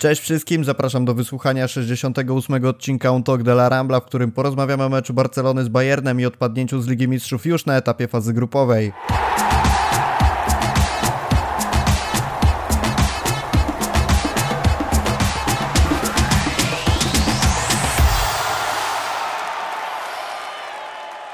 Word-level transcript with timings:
Cześć 0.00 0.22
wszystkim, 0.22 0.64
zapraszam 0.64 1.04
do 1.04 1.14
wysłuchania 1.14 1.68
68 1.68 2.64
odcinka 2.64 3.10
On 3.10 3.22
Talk 3.22 3.42
de 3.42 3.52
la 3.52 3.68
Rambla, 3.68 4.00
w 4.00 4.04
którym 4.04 4.32
porozmawiamy 4.32 4.84
o 4.84 4.88
meczu 4.88 5.14
Barcelony 5.14 5.64
z 5.64 5.68
Bayernem 5.68 6.20
i 6.20 6.26
odpadnięciu 6.26 6.80
z 6.80 6.88
Ligi 6.88 7.08
Mistrzów 7.08 7.46
już 7.46 7.66
na 7.66 7.76
etapie 7.76 8.08
fazy 8.08 8.32
grupowej. 8.32 8.92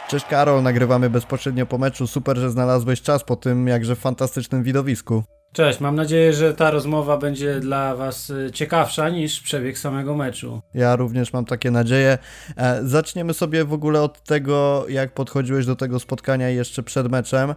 Cześć 0.09 0.27
Karol, 0.27 0.62
nagrywamy 0.62 1.11
bezpośrednio 1.11 1.67
po 1.67 1.79
meczu. 1.79 2.07
Super, 2.07 2.37
że 2.37 2.51
znalazłeś 2.51 3.03
czas 3.03 3.25
po 3.25 3.37
tym 3.37 3.69
jakże 3.69 3.96
fantastycznym 3.96 4.62
widowisku. 4.62 5.25
Cześć, 5.57 5.80
mam 5.80 5.96
nadzieję, 5.96 6.32
że 6.32 6.54
ta 6.54 6.70
rozmowa 6.70 7.18
będzie 7.18 7.61
dla 7.61 7.96
Was 7.96 8.30
y, 8.30 8.50
ciekawsza 8.52 9.09
niż 9.09 9.41
przebieg 9.41 9.79
samego 9.79 10.16
meczu. 10.16 10.60
Ja 10.74 10.97
również 10.97 11.33
mam 11.33 11.45
takie 11.45 11.70
nadzieje. 11.70 12.19
E, 12.56 12.80
zaczniemy 12.84 13.34
sobie 13.34 13.64
w 13.64 13.73
ogóle 13.73 14.02
od 14.02 14.23
tego, 14.23 14.87
jak 14.88 15.14
podchodziłeś 15.14 15.66
do 15.66 15.77
tego 15.77 16.00
spotkania 16.00 16.48
jeszcze 16.48 16.83
przed 16.83 17.11
meczem. 17.11 17.55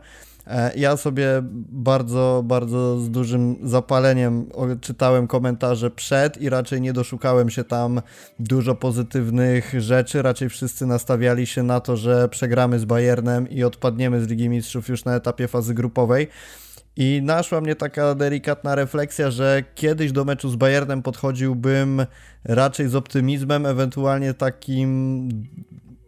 E, 0.47 0.71
ja 0.75 0.97
sobie 0.97 1.27
bardzo, 1.71 2.43
bardzo 2.45 2.99
z 2.99 3.09
dużym 3.09 3.55
zapaleniem 3.63 4.49
czytałem 4.81 5.27
komentarze 5.27 5.91
przed 5.91 6.41
i 6.41 6.49
raczej 6.49 6.81
nie 6.81 6.93
doszukałem 6.93 7.49
się 7.49 7.63
tam 7.63 8.01
dużo 8.39 8.75
pozytywnych 8.75 9.73
rzeczy. 9.77 10.21
Raczej 10.21 10.49
wszyscy 10.49 10.85
nastawiali 10.85 11.47
się 11.47 11.63
na 11.63 11.79
to, 11.79 11.97
że 11.97 12.29
przegramy 12.29 12.79
z 12.79 12.85
Bayernem 12.85 13.49
i 13.49 13.63
odpadniemy 13.63 14.21
z 14.23 14.27
Ligi 14.27 14.49
Mistrzów 14.49 14.89
już 14.89 15.05
na 15.05 15.15
etapie 15.15 15.47
fazy 15.47 15.73
grupowej. 15.73 16.27
I 17.01 17.21
naszła 17.23 17.61
mnie 17.61 17.75
taka 17.75 18.15
delikatna 18.15 18.75
refleksja, 18.75 19.31
że 19.31 19.63
kiedyś 19.75 20.11
do 20.11 20.25
meczu 20.25 20.49
z 20.49 20.55
Bayernem 20.55 21.01
podchodziłbym 21.01 22.05
raczej 22.43 22.89
z 22.89 22.95
optymizmem, 22.95 23.65
ewentualnie 23.65 24.33
takim 24.33 25.29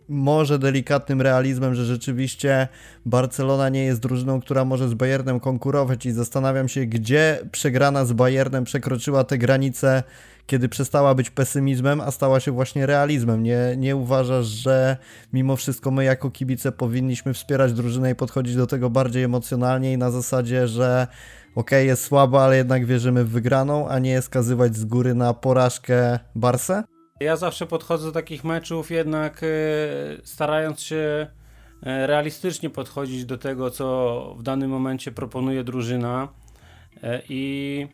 może 0.10 0.60
delikatnym 0.60 1.22
realizmem, 1.22 1.76
że 1.76 1.86
rzeczywiście 1.86 2.68
Barcelona 3.06 3.70
nie 3.70 3.84
jest 3.84 4.02
drużyną, 4.02 4.42
która 4.42 4.66
może 4.66 4.90
z 4.90 4.94
Bayernem 4.94 5.40
konkurować. 5.40 6.06
I 6.06 6.12
zastanawiam 6.12 6.70
się, 6.70 6.86
gdzie 6.86 7.40
przegrana 7.52 8.06
z 8.06 8.14
Bayernem 8.14 8.64
przekroczyła 8.64 9.24
te 9.24 9.38
granice, 9.38 10.04
kiedy 10.46 10.70
przestała 10.70 11.16
być 11.16 11.30
pesymizmem, 11.30 12.02
a 12.02 12.12
stała 12.12 12.40
się 12.40 12.52
właśnie 12.52 12.86
realizmem. 12.86 13.44
Nie, 13.44 13.76
nie 13.78 13.96
uważasz, 13.96 14.46
że 14.46 14.98
mimo 15.34 15.56
wszystko 15.56 15.92
my 15.92 16.04
jako 16.04 16.32
kibice 16.32 16.72
powinniśmy 16.72 17.34
wspierać 17.34 17.74
drużynę 17.74 18.12
i 18.12 18.16
podchodzić 18.16 18.56
do 18.56 18.68
tego 18.68 18.90
bardziej 18.90 19.24
emocjonalnie 19.24 19.94
i 19.94 19.98
na 19.98 20.12
zasadzie, 20.12 20.68
że 20.68 21.08
ok, 21.56 21.72
jest 21.72 22.04
słaba, 22.04 22.42
ale 22.42 22.58
jednak 22.58 22.86
wierzymy 22.86 23.24
w 23.24 23.30
wygraną, 23.30 23.90
a 23.90 24.00
nie 24.00 24.22
skazywać 24.22 24.76
z 24.76 24.86
góry 24.86 25.14
na 25.14 25.34
porażkę 25.34 26.20
Barsę? 26.36 26.84
Ja 27.20 27.36
zawsze 27.36 27.66
podchodzę 27.68 28.06
do 28.06 28.12
takich 28.12 28.44
meczów 28.44 28.92
jednak 28.92 29.42
e, 29.44 29.48
starając 30.24 30.82
się 30.82 31.28
e, 31.84 32.08
realistycznie 32.08 32.70
podchodzić 32.70 33.26
do 33.26 33.38
tego, 33.38 33.72
co 33.72 34.36
w 34.40 34.44
danym 34.44 34.70
momencie 34.72 35.12
proponuje 35.12 35.64
drużyna 35.64 36.28
e, 37.04 37.22
i 37.30 37.88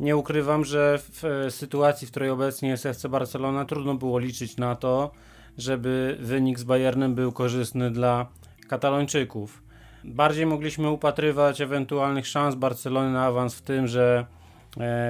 nie 0.00 0.16
ukrywam, 0.16 0.64
że 0.64 0.98
w 0.98 1.46
sytuacji, 1.50 2.06
w 2.06 2.10
której 2.10 2.30
obecnie 2.30 2.68
jest 2.68 2.86
FC 2.86 3.08
Barcelona, 3.08 3.64
trudno 3.64 3.94
było 3.94 4.18
liczyć 4.18 4.56
na 4.56 4.76
to, 4.76 5.10
żeby 5.58 6.16
wynik 6.20 6.58
z 6.58 6.64
Bayernem 6.64 7.14
był 7.14 7.32
korzystny 7.32 7.90
dla 7.90 8.26
Katalończyków. 8.68 9.62
Bardziej 10.04 10.46
mogliśmy 10.46 10.90
upatrywać 10.90 11.60
ewentualnych 11.60 12.26
szans 12.26 12.54
Barcelony 12.54 13.12
na 13.12 13.24
awans 13.24 13.54
w 13.54 13.62
tym, 13.62 13.86
że 13.86 14.26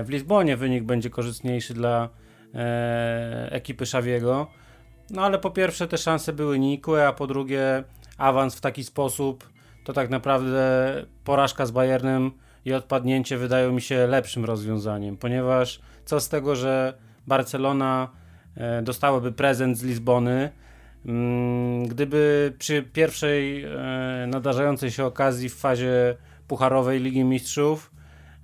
w 0.05 0.07
Lizbonie 0.09 0.57
wynik 0.57 0.85
będzie 0.85 1.11
korzystniejszy 1.11 1.75
dla 1.75 2.09
e, 2.55 3.49
ekipy 3.53 3.87
Szawiego. 3.87 4.47
No 5.11 5.23
ale 5.23 5.39
po 5.39 5.51
pierwsze 5.51 5.89
te 5.89 5.99
szanse 5.99 6.33
były 6.33 6.59
nikłe, 6.59 7.09
a 7.09 7.12
po 7.12 7.27
drugie 7.27 7.85
awans 8.19 8.55
w 8.55 8.61
taki 8.61 8.85
sposób 8.85 9.49
to 9.84 9.93
tak 9.93 10.11
naprawdę 10.11 10.93
porażka 11.25 11.67
z 11.67 11.71
Bayernem 11.71 12.33
i 12.64 12.72
odpadnięcie 12.72 13.38
wydają 13.38 13.72
mi 13.72 13.82
się 13.82 14.06
lepszym 14.06 14.44
rozwiązaniem, 14.44 15.16
ponieważ 15.16 15.80
co 16.04 16.20
z 16.20 16.28
tego, 16.28 16.56
że 16.56 16.94
Barcelona 17.26 18.08
e, 18.56 18.82
dostałaby 18.82 19.32
prezent 19.32 19.78
z 19.78 19.82
Lizbony, 19.82 20.50
mm, 21.06 21.86
gdyby 21.86 22.52
przy 22.58 22.82
pierwszej 22.82 23.64
e, 23.64 24.26
nadarzającej 24.28 24.91
się 24.91 25.04
okazji 25.04 25.48
w 25.48 25.54
fazie 25.54 26.16
pucharowej 26.48 27.00
Ligi 27.00 27.25
Mistrzów 27.25 27.91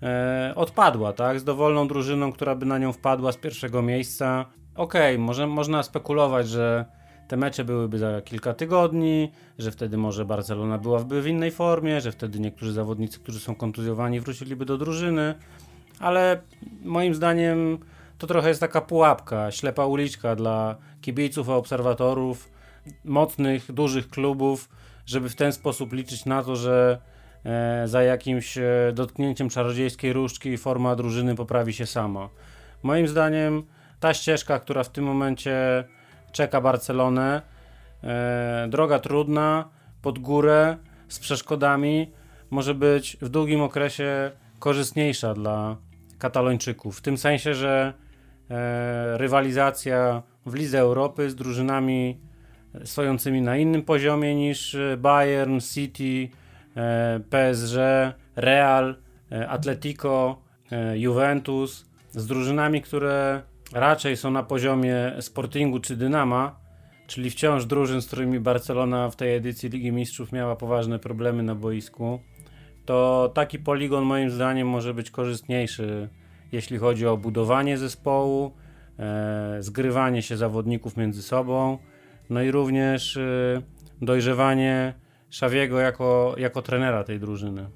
e, 0.02 0.52
odpadła, 0.56 1.12
tak? 1.12 1.40
Z 1.40 1.44
dowolną 1.44 1.88
drużyną, 1.88 2.32
która 2.32 2.54
by 2.54 2.66
na 2.66 2.78
nią 2.78 2.92
wpadła 2.92 3.32
z 3.32 3.36
pierwszego 3.36 3.82
miejsca. 3.82 4.46
Okej, 4.74 5.16
okay, 5.16 5.46
można 5.46 5.82
spekulować, 5.82 6.48
że 6.48 6.84
te 7.30 7.36
mecze 7.36 7.64
byłyby 7.64 7.98
za 7.98 8.20
kilka 8.20 8.54
tygodni, 8.54 9.32
że 9.58 9.70
wtedy 9.70 9.96
może 9.96 10.24
Barcelona 10.24 10.78
byłaby 10.78 11.22
w 11.22 11.26
innej 11.26 11.50
formie, 11.50 12.00
że 12.00 12.12
wtedy 12.12 12.40
niektórzy 12.40 12.72
zawodnicy, 12.72 13.18
którzy 13.18 13.40
są 13.40 13.54
kontuzjowani, 13.54 14.20
wróciliby 14.20 14.64
do 14.64 14.78
drużyny, 14.78 15.34
ale 15.98 16.40
moim 16.84 17.14
zdaniem 17.14 17.78
to 18.18 18.26
trochę 18.26 18.48
jest 18.48 18.60
taka 18.60 18.80
pułapka, 18.80 19.50
ślepa 19.50 19.86
uliczka 19.86 20.36
dla 20.36 20.76
kibiców, 21.00 21.48
obserwatorów, 21.48 22.50
mocnych, 23.04 23.72
dużych 23.72 24.08
klubów, 24.08 24.68
żeby 25.06 25.28
w 25.28 25.36
ten 25.36 25.52
sposób 25.52 25.92
liczyć 25.92 26.26
na 26.26 26.42
to, 26.42 26.56
że 26.56 27.00
E, 27.44 27.88
za 27.88 28.02
jakimś 28.02 28.58
e, 28.58 28.92
dotknięciem 28.94 29.48
czarodziejskiej 29.48 30.12
różdżki 30.12 30.58
forma 30.58 30.96
drużyny 30.96 31.34
poprawi 31.34 31.72
się 31.72 31.86
sama. 31.86 32.28
Moim 32.82 33.08
zdaniem 33.08 33.62
ta 34.00 34.14
ścieżka, 34.14 34.58
która 34.58 34.84
w 34.84 34.88
tym 34.88 35.04
momencie 35.04 35.84
czeka 36.32 36.60
Barcelonę, 36.60 37.42
e, 38.04 38.66
droga 38.70 38.98
trudna, 38.98 39.68
pod 40.02 40.18
górę, 40.18 40.76
z 41.08 41.18
przeszkodami, 41.18 42.12
może 42.50 42.74
być 42.74 43.16
w 43.20 43.28
długim 43.28 43.60
okresie 43.60 44.30
korzystniejsza 44.58 45.34
dla 45.34 45.76
Katalończyków. 46.18 46.98
W 46.98 47.00
tym 47.00 47.18
sensie, 47.18 47.54
że 47.54 47.94
rywalizacja 49.14 50.22
w 50.46 50.54
Lidze 50.54 50.78
Europy 50.78 51.30
z 51.30 51.34
drużynami 51.34 52.20
stojącymi 52.84 53.42
na 53.42 53.56
innym 53.56 53.82
poziomie 53.82 54.34
niż 54.34 54.76
Bayern, 54.98 55.60
City, 55.60 56.28
E, 56.76 57.20
PSG, 57.30 57.76
Real, 58.36 58.96
e, 59.32 59.48
Atletico, 59.48 60.42
e, 60.72 60.98
Juventus 60.98 61.84
z 62.10 62.26
drużynami, 62.26 62.82
które 62.82 63.42
raczej 63.72 64.16
są 64.16 64.30
na 64.30 64.42
poziomie 64.42 65.12
Sportingu 65.20 65.80
czy 65.80 65.96
Dynama, 65.96 66.60
czyli 67.06 67.30
wciąż 67.30 67.64
drużyn, 67.64 68.02
z 68.02 68.06
którymi 68.06 68.40
Barcelona 68.40 69.10
w 69.10 69.16
tej 69.16 69.34
edycji 69.34 69.68
Ligi 69.68 69.92
Mistrzów 69.92 70.32
miała 70.32 70.56
poważne 70.56 70.98
problemy 70.98 71.42
na 71.42 71.54
boisku, 71.54 72.20
to 72.84 73.30
taki 73.34 73.58
poligon 73.58 74.04
moim 74.04 74.30
zdaniem 74.30 74.68
może 74.68 74.94
być 74.94 75.10
korzystniejszy, 75.10 76.08
jeśli 76.52 76.78
chodzi 76.78 77.06
o 77.06 77.16
budowanie 77.16 77.78
zespołu, 77.78 78.52
e, 78.98 79.56
zgrywanie 79.60 80.22
się 80.22 80.36
zawodników 80.36 80.96
między 80.96 81.22
sobą, 81.22 81.78
no 82.30 82.42
i 82.42 82.50
również 82.50 83.16
e, 83.16 83.62
dojrzewanie 84.02 84.94
Szawiego 85.30 85.80
jako, 85.80 86.34
jako 86.38 86.62
trenera 86.62 87.04
tej 87.04 87.20
drużyny. 87.20 87.70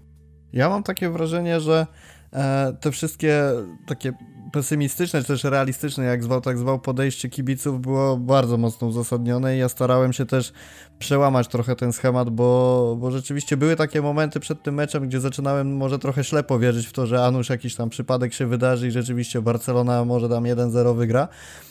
Ja 0.52 0.68
mam 0.68 0.82
takie 0.82 1.10
wrażenie, 1.10 1.60
że 1.60 1.86
e, 2.32 2.72
te 2.80 2.90
wszystkie 2.90 3.42
takie 3.86 4.12
pesymistyczne, 4.54 5.20
czy 5.20 5.26
też 5.26 5.44
realistyczne, 5.44 6.04
jak 6.04 6.24
zwał, 6.24 6.40
tak 6.40 6.58
zwał, 6.58 6.78
podejście 6.78 7.28
kibiców 7.28 7.80
było 7.80 8.16
bardzo 8.16 8.56
mocno 8.56 8.88
uzasadnione 8.88 9.56
i 9.56 9.58
ja 9.58 9.68
starałem 9.68 10.12
się 10.12 10.26
też 10.26 10.52
przełamać 10.98 11.48
trochę 11.48 11.76
ten 11.76 11.92
schemat, 11.92 12.30
bo, 12.30 12.96
bo 13.00 13.10
rzeczywiście 13.10 13.56
były 13.56 13.76
takie 13.76 14.02
momenty 14.02 14.40
przed 14.40 14.62
tym 14.62 14.74
meczem, 14.74 15.08
gdzie 15.08 15.20
zaczynałem 15.20 15.76
może 15.76 15.98
trochę 15.98 16.24
ślepo 16.24 16.58
wierzyć 16.58 16.86
w 16.86 16.92
to, 16.92 17.06
że 17.06 17.24
Anusz 17.24 17.48
jakiś 17.48 17.74
tam 17.74 17.90
przypadek 17.90 18.34
się 18.34 18.46
wydarzy 18.46 18.88
i 18.88 18.90
rzeczywiście 18.90 19.42
Barcelona 19.42 20.04
może 20.04 20.28
tam 20.28 20.44
1-0 20.44 20.96
wygra. 20.96 21.28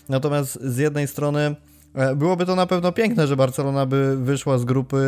Natomiast 0.09 0.61
z 0.61 0.77
jednej 0.77 1.07
strony 1.07 1.55
byłoby 2.15 2.45
to 2.45 2.55
na 2.55 2.65
pewno 2.65 2.91
piękne, 2.91 3.27
że 3.27 3.35
Barcelona 3.35 3.85
by 3.85 4.17
wyszła 4.17 4.57
z 4.57 4.65
grupy 4.65 5.03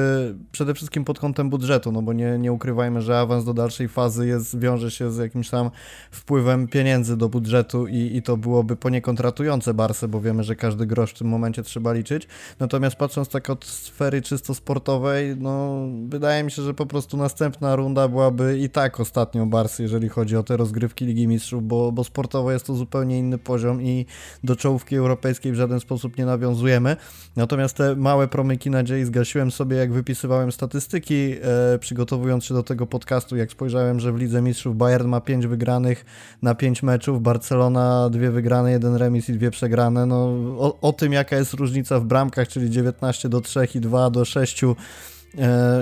przede 0.51 0.73
wszystkim 0.73 1.05
pod 1.05 1.19
kątem 1.19 1.49
budżetu, 1.49 1.91
no 1.91 2.01
bo 2.01 2.13
nie, 2.13 2.37
nie 2.37 2.51
ukrywajmy, 2.51 3.01
że 3.01 3.19
awans 3.19 3.45
do 3.45 3.53
dalszej 3.53 3.87
fazy 3.87 4.27
jest, 4.27 4.59
wiąże 4.59 4.91
się 4.91 5.11
z 5.11 5.17
jakimś 5.17 5.49
tam 5.49 5.71
wpływem 6.11 6.67
pieniędzy 6.67 7.17
do 7.17 7.29
budżetu 7.29 7.87
i, 7.87 8.15
i 8.15 8.21
to 8.21 8.37
byłoby 8.37 8.75
poniekąd 8.75 9.19
ratujące 9.19 9.73
Barsę, 9.73 10.07
bo 10.07 10.21
wiemy, 10.21 10.43
że 10.43 10.55
każdy 10.55 10.85
grosz 10.85 11.11
w 11.11 11.17
tym 11.17 11.27
momencie 11.27 11.63
trzeba 11.63 11.93
liczyć. 11.93 12.27
Natomiast 12.59 12.95
patrząc 12.95 13.29
tak 13.29 13.49
od 13.49 13.65
sfery 13.65 14.21
czysto 14.21 14.55
sportowej, 14.55 15.35
no 15.37 15.85
wydaje 16.07 16.43
mi 16.43 16.51
się, 16.51 16.61
że 16.61 16.73
po 16.73 16.85
prostu 16.85 17.17
następna 17.17 17.75
runda 17.75 18.07
byłaby 18.07 18.59
i 18.59 18.69
tak 18.69 18.99
ostatnią 18.99 19.49
Barsy, 19.49 19.83
jeżeli 19.83 20.09
chodzi 20.09 20.37
o 20.37 20.43
te 20.43 20.57
rozgrywki 20.57 21.05
Ligi 21.05 21.27
Mistrzów, 21.27 21.67
bo, 21.67 21.91
bo 21.91 22.03
sportowo 22.03 22.51
jest 22.51 22.65
to 22.65 22.75
zupełnie 22.75 23.19
inny 23.19 23.37
poziom 23.37 23.81
i 23.81 24.05
do 24.43 24.55
czołówki 24.55 24.95
europejskiej 24.95 25.51
w 25.51 25.55
żaden 25.55 25.79
sposób 25.79 26.17
nie 26.17 26.25
nawiązuje 26.25 26.74
dojdziemy. 26.75 26.97
Natomiast 27.35 27.77
te 27.77 27.95
małe 27.95 28.27
promyki 28.27 28.69
nadziei 28.69 29.05
zgasiłem 29.05 29.51
sobie, 29.51 29.77
jak 29.77 29.93
wypisywałem 29.93 30.51
statystyki, 30.51 31.35
e, 31.73 31.79
przygotowując 31.79 32.45
się 32.45 32.53
do 32.53 32.63
tego 32.63 32.87
podcastu, 32.87 33.35
jak 33.35 33.51
spojrzałem, 33.51 33.99
że 33.99 34.11
w 34.11 34.17
Lidze 34.17 34.41
Mistrzów 34.41 34.77
Bayern 34.77 35.07
ma 35.07 35.21
5 35.21 35.47
wygranych 35.47 36.05
na 36.41 36.55
5 36.55 36.83
meczów, 36.83 37.21
Barcelona 37.21 38.09
dwie 38.09 38.31
wygrane, 38.31 38.71
jeden 38.71 38.95
remis 38.95 39.29
i 39.29 39.33
dwie 39.33 39.51
przegrane. 39.51 40.05
No, 40.05 40.15
o, 40.57 40.77
o 40.81 40.93
tym, 40.93 41.13
jaka 41.13 41.35
jest 41.35 41.53
różnica 41.53 41.99
w 41.99 42.05
bramkach, 42.05 42.47
czyli 42.47 42.69
19 42.69 43.29
do 43.29 43.41
3 43.41 43.67
i 43.75 43.79
2 43.79 44.09
do 44.09 44.25
6 44.25 44.63
E, 44.63 44.75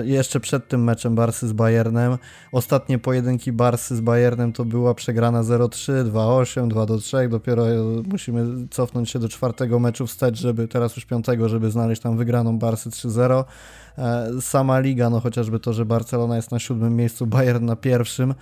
jeszcze 0.04 0.40
przed 0.40 0.68
tym 0.68 0.84
meczem 0.84 1.14
Barsy 1.14 1.48
z 1.48 1.52
Bayernem. 1.52 2.18
Ostatnie 2.52 2.98
pojedynki 2.98 3.52
Barsy 3.52 3.96
z 3.96 4.00
Bayernem 4.00 4.52
to 4.52 4.64
była 4.64 4.94
przegrana 4.94 5.42
0-3, 5.42 6.04
2-8, 6.04 6.68
2-3. 6.68 7.28
Dopiero 7.28 7.64
musimy 8.06 8.68
cofnąć 8.70 9.10
się 9.10 9.18
do 9.18 9.28
czwartego 9.28 9.78
meczu 9.78 10.06
wstecz, 10.06 10.38
żeby 10.38 10.68
teraz 10.68 10.96
już 10.96 11.04
piątego, 11.04 11.48
żeby 11.48 11.70
znaleźć 11.70 12.02
tam 12.02 12.16
wygraną 12.16 12.58
Barsy 12.58 12.90
3-0. 12.90 13.44
E, 13.98 14.30
sama 14.40 14.80
liga, 14.80 15.10
no 15.10 15.20
chociażby 15.20 15.60
to, 15.60 15.72
że 15.72 15.84
Barcelona 15.84 16.36
jest 16.36 16.50
na 16.50 16.58
siódmym 16.58 16.96
miejscu, 16.96 17.26
Bayern 17.26 17.64
na 17.64 17.76
pierwszym. 17.76 18.34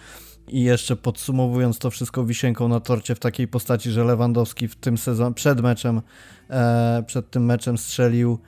I 0.49 0.63
jeszcze 0.63 0.97
podsumowując 0.97 1.79
to 1.79 1.91
wszystko 1.91 2.25
wisienką 2.25 2.69
na 2.69 2.81
torcie 2.81 3.15
w 3.15 3.19
takiej 3.19 3.49
postaci, 3.49 3.91
że 3.91 4.05
Lewandowski 4.05 4.69
w 4.69 4.77
tym 4.77 4.99
sezonie, 4.99 5.35
przed 5.35 5.61
meczem, 5.61 6.03
e, 6.51 7.03
przed 7.07 7.31
tym 7.31 7.45
meczem 7.45 7.79
strzelił 7.79 8.39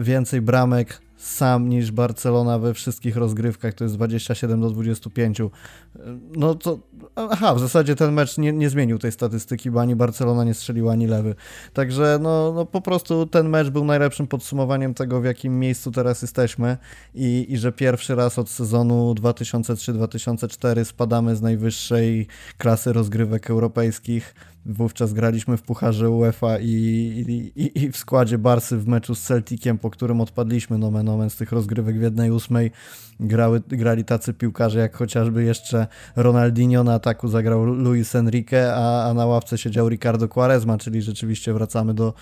więcej 0.00 0.40
bramek 0.40 1.00
sam 1.16 1.68
niż 1.68 1.92
Barcelona 1.92 2.58
we 2.58 2.74
wszystkich 2.74 3.16
rozgrywkach, 3.16 3.74
to 3.74 3.84
jest 3.84 3.96
27 3.96 4.60
do 4.60 4.70
25. 4.70 5.38
No 6.36 6.54
to, 6.54 6.78
aha, 7.16 7.54
w 7.54 7.60
zasadzie 7.60 7.96
ten 7.96 8.12
mecz 8.12 8.38
nie, 8.38 8.52
nie 8.52 8.70
zmienił 8.70 8.98
tej 8.98 9.12
statystyki, 9.12 9.70
bo 9.70 9.80
ani 9.80 9.96
Barcelona 9.96 10.44
nie 10.44 10.54
strzeliła, 10.54 10.92
ani 10.92 11.06
Lewy. 11.06 11.34
Także 11.72 12.18
no, 12.22 12.52
no 12.52 12.66
po 12.66 12.80
prostu 12.80 13.26
ten 13.26 13.48
mecz 13.48 13.70
był 13.70 13.84
najlepszym 13.84 14.26
podsumowaniem 14.26 14.94
tego, 14.94 15.20
w 15.20 15.24
jakim 15.24 15.58
miejscu 15.58 15.90
teraz 15.90 16.22
jesteśmy 16.22 16.76
i, 17.14 17.46
i 17.48 17.58
że 17.58 17.72
pierwszy 17.72 18.14
raz 18.14 18.38
od 18.38 18.48
sezonu 18.48 19.14
2003-2004 19.14 20.84
spadamy 20.84 21.36
z 21.36 21.42
najwyższej 21.42 22.26
klasy 22.58 22.92
rozgrywek 22.92 23.50
europejskich 23.50 24.34
Wówczas 24.68 25.12
graliśmy 25.12 25.56
w 25.56 25.62
Pucharze 25.62 26.10
UEFA 26.10 26.58
i, 26.58 27.52
i, 27.56 27.84
i, 27.84 27.92
w 27.92 27.96
składzie 27.96 28.38
Barsy 28.38 28.78
w 28.78 28.86
meczu 28.86 29.14
z 29.14 29.22
Celticiem, 29.22 29.78
po 29.78 29.90
którym 29.90 30.20
odpadliśmy 30.20 30.78
nomen 30.78 31.08
omen 31.08 31.30
z 31.30 31.36
tych 31.36 31.52
rozgrywek 31.52 31.98
w 31.98 32.02
jednej 32.02 32.30
ósmej. 32.30 32.70
Grały, 33.20 33.62
grali 33.68 34.04
tacy 34.04 34.34
piłkarze 34.34 34.78
jak 34.78 34.96
chociażby 34.96 35.44
jeszcze 35.44 35.86
Ronaldinho 36.16 36.84
na 36.84 36.94
ataku 36.94 37.28
zagrał 37.28 37.64
Luis 37.64 38.14
Enrique, 38.14 38.74
a, 38.74 39.10
a 39.10 39.14
na 39.14 39.26
ławce 39.26 39.58
siedział 39.58 39.88
Ricardo 39.88 40.28
Quaresma, 40.28 40.78
czyli 40.78 41.02
rzeczywiście 41.02 41.52
wracamy 41.52 41.94
do, 41.94 42.14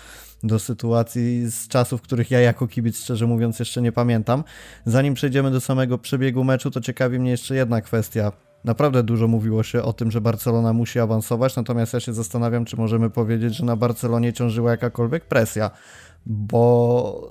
do 0.43 0.59
sytuacji 0.59 1.51
z 1.51 1.67
czasów, 1.67 2.01
których 2.01 2.31
ja 2.31 2.39
jako 2.39 2.67
kibic 2.67 2.99
szczerze 2.99 3.27
mówiąc 3.27 3.59
jeszcze 3.59 3.81
nie 3.81 3.91
pamiętam. 3.91 4.43
Zanim 4.85 5.13
przejdziemy 5.13 5.51
do 5.51 5.61
samego 5.61 5.97
przebiegu 5.97 6.43
meczu, 6.43 6.71
to 6.71 6.81
ciekawi 6.81 7.19
mnie 7.19 7.31
jeszcze 7.31 7.55
jedna 7.55 7.81
kwestia 7.81 8.31
naprawdę 8.65 9.03
dużo 9.03 9.27
mówiło 9.27 9.63
się 9.63 9.83
o 9.83 9.93
tym, 9.93 10.11
że 10.11 10.21
Barcelona 10.21 10.73
musi 10.73 10.99
awansować, 10.99 11.55
natomiast 11.55 11.93
ja 11.93 11.99
się 11.99 12.13
zastanawiam, 12.13 12.65
czy 12.65 12.77
możemy 12.77 13.09
powiedzieć, 13.09 13.55
że 13.55 13.65
na 13.65 13.75
Barcelonie 13.75 14.33
ciążyła 14.33 14.71
jakakolwiek 14.71 15.25
presja, 15.25 15.71
bo 16.25 17.29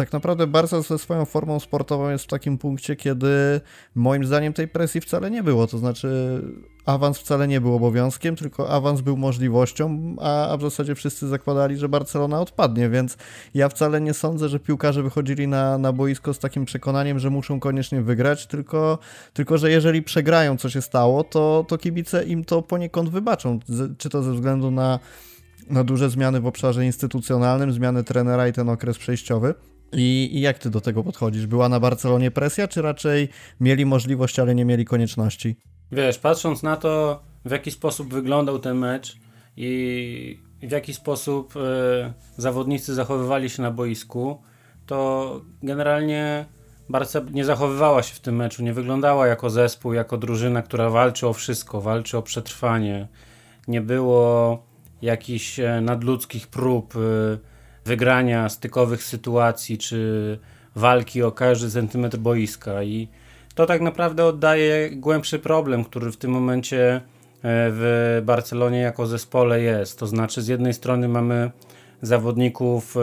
tak 0.00 0.12
naprawdę 0.12 0.46
Barca 0.46 0.82
ze 0.82 0.98
swoją 0.98 1.24
formą 1.24 1.60
sportową 1.60 2.10
jest 2.10 2.24
w 2.24 2.26
takim 2.26 2.58
punkcie, 2.58 2.96
kiedy 2.96 3.60
moim 3.94 4.24
zdaniem 4.24 4.52
tej 4.52 4.68
presji 4.68 5.00
wcale 5.00 5.30
nie 5.30 5.42
było. 5.42 5.66
To 5.66 5.78
znaczy, 5.78 6.40
awans 6.86 7.18
wcale 7.18 7.48
nie 7.48 7.60
był 7.60 7.74
obowiązkiem, 7.74 8.36
tylko 8.36 8.70
awans 8.70 9.00
był 9.00 9.16
możliwością, 9.16 10.16
a, 10.20 10.56
w 10.58 10.62
zasadzie 10.62 10.94
wszyscy 10.94 11.28
zakładali, 11.28 11.76
że 11.76 11.88
Barcelona 11.88 12.40
odpadnie, 12.40 12.88
więc 12.88 13.16
ja 13.54 13.68
wcale 13.68 14.00
nie 14.00 14.14
sądzę, 14.14 14.48
że 14.48 14.60
piłkarze 14.60 15.02
wychodzili 15.02 15.48
na, 15.48 15.78
na 15.78 15.92
boisko 15.92 16.34
z 16.34 16.38
takim 16.38 16.64
przekonaniem, 16.64 17.18
że 17.18 17.30
muszą 17.30 17.60
koniecznie 17.60 18.02
wygrać, 18.02 18.46
tylko, 18.46 18.98
tylko 19.32 19.58
że 19.58 19.70
jeżeli 19.70 20.02
przegrają, 20.02 20.56
co 20.56 20.70
się 20.70 20.82
stało, 20.82 21.24
to, 21.24 21.64
to 21.68 21.78
kibice 21.78 22.24
im 22.24 22.44
to 22.44 22.62
poniekąd 22.62 23.10
wybaczą, 23.10 23.58
czy 23.98 24.08
to 24.10 24.22
ze 24.22 24.32
względu 24.32 24.70
na 24.70 24.98
na 25.70 25.84
duże 25.84 26.10
zmiany 26.10 26.40
w 26.40 26.46
obszarze 26.46 26.86
instytucjonalnym, 26.86 27.72
zmiany 27.72 28.04
trenera 28.04 28.48
i 28.48 28.52
ten 28.52 28.68
okres 28.68 28.98
przejściowy. 28.98 29.54
I, 29.92 30.30
I, 30.32 30.40
jak 30.40 30.58
ty 30.58 30.70
do 30.70 30.80
tego 30.80 31.04
podchodzisz? 31.04 31.46
Była 31.46 31.68
na 31.68 31.80
Barcelonie 31.80 32.30
presja, 32.30 32.68
czy 32.68 32.82
raczej 32.82 33.28
mieli 33.60 33.86
możliwość, 33.86 34.38
ale 34.38 34.54
nie 34.54 34.64
mieli 34.64 34.84
konieczności? 34.84 35.56
Wiesz, 35.92 36.18
patrząc 36.18 36.62
na 36.62 36.76
to, 36.76 37.22
w 37.44 37.50
jaki 37.50 37.70
sposób 37.70 38.14
wyglądał 38.14 38.58
ten 38.58 38.76
mecz 38.76 39.16
i 39.56 40.40
w 40.62 40.70
jaki 40.70 40.94
sposób 40.94 41.56
y, 41.56 41.60
zawodnicy 42.36 42.94
zachowywali 42.94 43.50
się 43.50 43.62
na 43.62 43.70
boisku, 43.70 44.42
to 44.86 45.40
generalnie 45.62 46.44
Barca 46.88 47.20
nie 47.32 47.44
zachowywała 47.44 48.02
się 48.02 48.14
w 48.14 48.20
tym 48.20 48.36
meczu, 48.36 48.62
nie 48.62 48.72
wyglądała 48.72 49.26
jako 49.26 49.50
zespół, 49.50 49.92
jako 49.92 50.18
drużyna, 50.18 50.62
która 50.62 50.90
walczy 50.90 51.26
o 51.26 51.32
wszystko, 51.32 51.80
walczy 51.80 52.18
o 52.18 52.22
przetrwanie. 52.22 53.08
Nie 53.68 53.80
było 53.80 54.62
jakichś 55.02 55.60
e, 55.60 55.80
nadludzkich 55.80 56.48
prób. 56.48 56.96
Y, 56.96 57.49
wygrania 57.84 58.48
stykowych 58.48 59.02
sytuacji, 59.02 59.78
czy 59.78 60.38
walki 60.74 61.22
o 61.22 61.32
każdy 61.32 61.70
centymetr 61.70 62.18
boiska 62.18 62.82
i 62.82 63.08
to 63.54 63.66
tak 63.66 63.80
naprawdę 63.80 64.24
oddaje 64.24 64.90
głębszy 64.90 65.38
problem, 65.38 65.84
który 65.84 66.12
w 66.12 66.16
tym 66.16 66.30
momencie 66.30 66.94
e, 66.96 67.00
w 67.42 68.22
Barcelonie 68.24 68.78
jako 68.78 69.06
zespole 69.06 69.60
jest. 69.60 69.98
To 69.98 70.06
znaczy 70.06 70.42
z 70.42 70.48
jednej 70.48 70.74
strony 70.74 71.08
mamy 71.08 71.50
zawodników 72.02 72.96
e, 72.96 73.00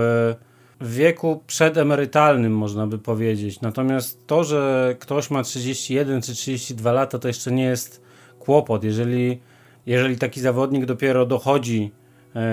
w 0.81 0.93
wieku 0.93 1.43
przedemerytalnym, 1.47 2.57
można 2.57 2.87
by 2.87 2.99
powiedzieć. 2.99 3.61
Natomiast 3.61 4.27
to, 4.27 4.43
że 4.43 4.95
ktoś 4.99 5.29
ma 5.29 5.43
31 5.43 6.21
czy 6.21 6.33
32 6.33 6.91
lata, 6.91 7.19
to 7.19 7.27
jeszcze 7.27 7.51
nie 7.51 7.63
jest 7.63 8.01
kłopot. 8.39 8.83
Jeżeli, 8.83 9.41
jeżeli 9.85 10.17
taki 10.17 10.41
zawodnik 10.41 10.85
dopiero 10.85 11.25
dochodzi 11.25 11.91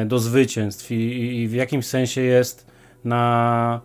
do 0.07 0.19
zwycięstw 0.19 0.91
i, 0.91 0.95
i 1.43 1.49
w 1.49 1.53
jakimś 1.53 1.87
sensie 1.87 2.21
jest 2.21 2.67
na 3.05 3.81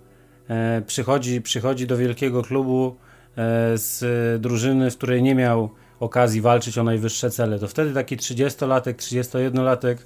e, 0.49 0.81
przychodzi, 0.87 1.41
przychodzi 1.41 1.87
do 1.87 1.97
wielkiego 1.97 2.43
klubu 2.43 2.95
e, 3.37 3.77
z 3.77 4.41
drużyny, 4.41 4.91
w 4.91 4.97
której 4.97 5.23
nie 5.23 5.35
miał 5.35 5.69
okazji 5.99 6.41
walczyć 6.41 6.77
o 6.77 6.83
najwyższe 6.83 7.31
cele, 7.31 7.59
to 7.59 7.67
wtedy 7.67 7.93
taki 7.93 8.17
30-latek, 8.17 8.93
31-latek 8.93 9.97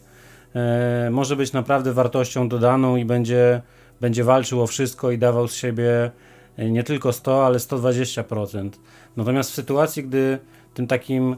może 1.12 1.36
być 1.36 1.54
naprawdę 1.54 1.94
wartością 1.94 2.50
dodaną 2.50 2.96
i 2.96 3.06
będzie, 3.06 3.62
będzie 4.02 4.24
walczył 4.24 4.62
o 4.62 4.68
wszystko 4.68 5.12
i 5.12 5.18
dawał 5.18 5.48
z 5.48 5.56
siebie 5.56 6.12
nie 6.58 6.84
tylko 6.84 7.14
100, 7.14 7.46
ale 7.46 7.58
120%. 7.58 8.70
Natomiast 9.18 9.52
w 9.52 9.54
sytuacji, 9.54 10.04
gdy 10.04 10.40
tym 10.74 10.88
takim 10.88 11.36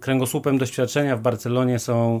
kręgosłupem 0.00 0.58
doświadczenia 0.58 1.16
w 1.16 1.20
Barcelonie 1.20 1.78
są 1.78 2.20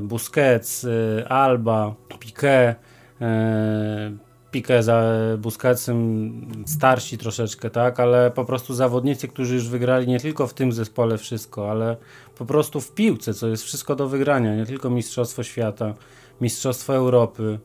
Busquets, 0.00 0.84
e, 0.84 1.28
Alba, 1.28 1.94
Piqué, 2.08 2.74
e, 3.20 4.16
Piqué 4.52 4.82
za 4.82 5.02
Busquetsem 5.38 6.32
starsi 6.66 7.18
troszeczkę, 7.18 7.70
tak, 7.70 8.00
ale 8.00 8.30
po 8.30 8.44
prostu 8.44 8.74
zawodnicy, 8.74 9.28
którzy 9.28 9.54
już 9.54 9.68
wygrali 9.68 10.08
nie 10.08 10.20
tylko 10.20 10.46
w 10.46 10.54
tym 10.54 10.72
zespole 10.72 11.18
wszystko, 11.18 11.70
ale 11.70 11.96
po 12.38 12.46
prostu 12.46 12.80
w 12.80 12.92
piłce, 12.92 13.34
co 13.34 13.48
jest 13.48 13.64
wszystko 13.64 13.96
do 13.96 14.08
wygrania, 14.08 14.56
nie 14.56 14.66
tylko 14.66 14.90
Mistrzostwo 14.90 15.42
Świata, 15.42 15.94
Mistrzostwo 16.40 16.94
Europy, 16.94 17.58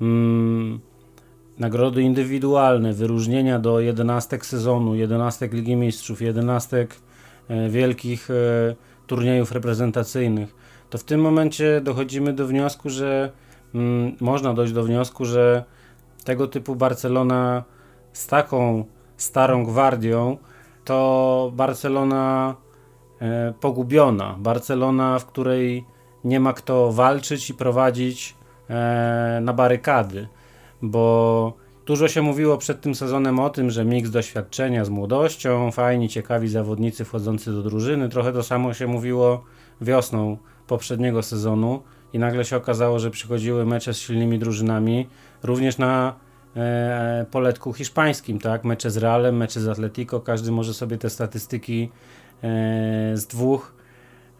mm, 0.00 0.80
nagrody 1.58 2.02
indywidualne, 2.02 2.92
wyróżnienia 2.92 3.58
do 3.58 3.80
jedenastek 3.80 4.46
sezonu, 4.46 4.94
jedenastek 4.94 5.52
Ligi 5.52 5.76
Mistrzów, 5.76 6.22
jedenastek 6.22 6.96
wielkich 7.70 8.28
turniejów 9.06 9.52
reprezentacyjnych 9.52 10.54
to 10.90 10.98
w 10.98 11.04
tym 11.04 11.20
momencie 11.20 11.80
dochodzimy 11.80 12.32
do 12.32 12.46
wniosku, 12.46 12.90
że 12.90 13.32
mm, 13.74 14.16
można 14.20 14.54
dojść 14.54 14.72
do 14.72 14.84
wniosku, 14.84 15.24
że 15.24 15.64
tego 16.24 16.46
typu 16.46 16.76
Barcelona 16.76 17.64
z 18.12 18.26
taką 18.26 18.84
starą 19.16 19.64
gwardią 19.64 20.36
to 20.84 21.52
Barcelona 21.54 22.54
e, 23.20 23.54
pogubiona. 23.60 24.36
Barcelona, 24.38 25.18
w 25.18 25.26
której 25.26 25.84
nie 26.24 26.40
ma 26.40 26.52
kto 26.52 26.92
walczyć 26.92 27.50
i 27.50 27.54
prowadzić 27.54 28.36
e, 28.70 29.38
na 29.42 29.52
barykady, 29.52 30.28
bo 30.82 31.66
Dużo 31.86 32.08
się 32.08 32.22
mówiło 32.22 32.58
przed 32.58 32.80
tym 32.80 32.94
sezonem 32.94 33.38
o 33.38 33.50
tym, 33.50 33.70
że 33.70 33.84
miks 33.84 34.10
doświadczenia 34.10 34.84
z 34.84 34.88
młodością, 34.88 35.70
fajni, 35.70 36.08
ciekawi 36.08 36.48
zawodnicy 36.48 37.04
wchodzący 37.04 37.52
do 37.52 37.62
drużyny. 37.62 38.08
Trochę 38.08 38.32
to 38.32 38.42
samo 38.42 38.74
się 38.74 38.86
mówiło 38.86 39.44
wiosną 39.80 40.36
poprzedniego 40.66 41.22
sezonu 41.22 41.82
i 42.12 42.18
nagle 42.18 42.44
się 42.44 42.56
okazało, 42.56 42.98
że 42.98 43.10
przychodziły 43.10 43.66
mecze 43.66 43.94
z 43.94 43.98
silnymi 43.98 44.38
drużynami, 44.38 45.08
również 45.42 45.78
na 45.78 46.14
e, 46.56 47.26
poletku 47.30 47.72
hiszpańskim, 47.72 48.38
tak? 48.38 48.64
Mecze 48.64 48.90
z 48.90 48.96
Realem, 48.96 49.36
mecze 49.36 49.60
z 49.60 49.68
Atletico, 49.68 50.20
każdy 50.20 50.52
może 50.52 50.74
sobie 50.74 50.98
te 50.98 51.10
statystyki 51.10 51.90
e, 52.42 53.16
z 53.16 53.26
dwóch 53.26 53.74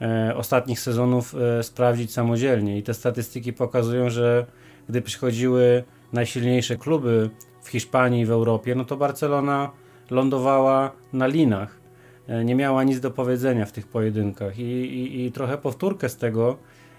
e, 0.01 0.37
ostatnich 0.37 0.81
sezonów 0.81 1.35
e, 1.35 1.63
sprawdzić 1.63 2.13
samodzielnie 2.13 2.79
i 2.79 2.83
te 2.83 2.95
statystyki 2.95 3.53
pokazują, 3.53 4.11
że 4.11 4.47
gdy 4.89 5.03
przychodziły 5.03 5.85
najsilniejsze 6.13 6.77
kluby 6.77 7.31
w 7.63 7.69
Hiszpanii 7.69 8.23
i 8.23 8.27
w 8.27 8.31
Europie, 8.31 8.75
no 8.75 8.85
to 8.85 8.97
Barcelona 8.97 9.71
lądowała 10.11 10.93
na 11.13 11.27
linach. 11.27 11.86
E, 12.29 12.45
nie 12.45 12.55
miała 12.55 12.85
nic 12.85 13.01
do 13.01 13.11
powiedzenia 13.11 13.67
w 13.67 13.73
tych 13.73 13.87
pojedynkach. 13.87 14.59
I, 14.59 14.63
i, 14.63 15.25
i 15.25 15.33
trochę 15.33 15.59
powtórkę 15.59 16.09
z 16.09 16.17
tego 16.17 16.57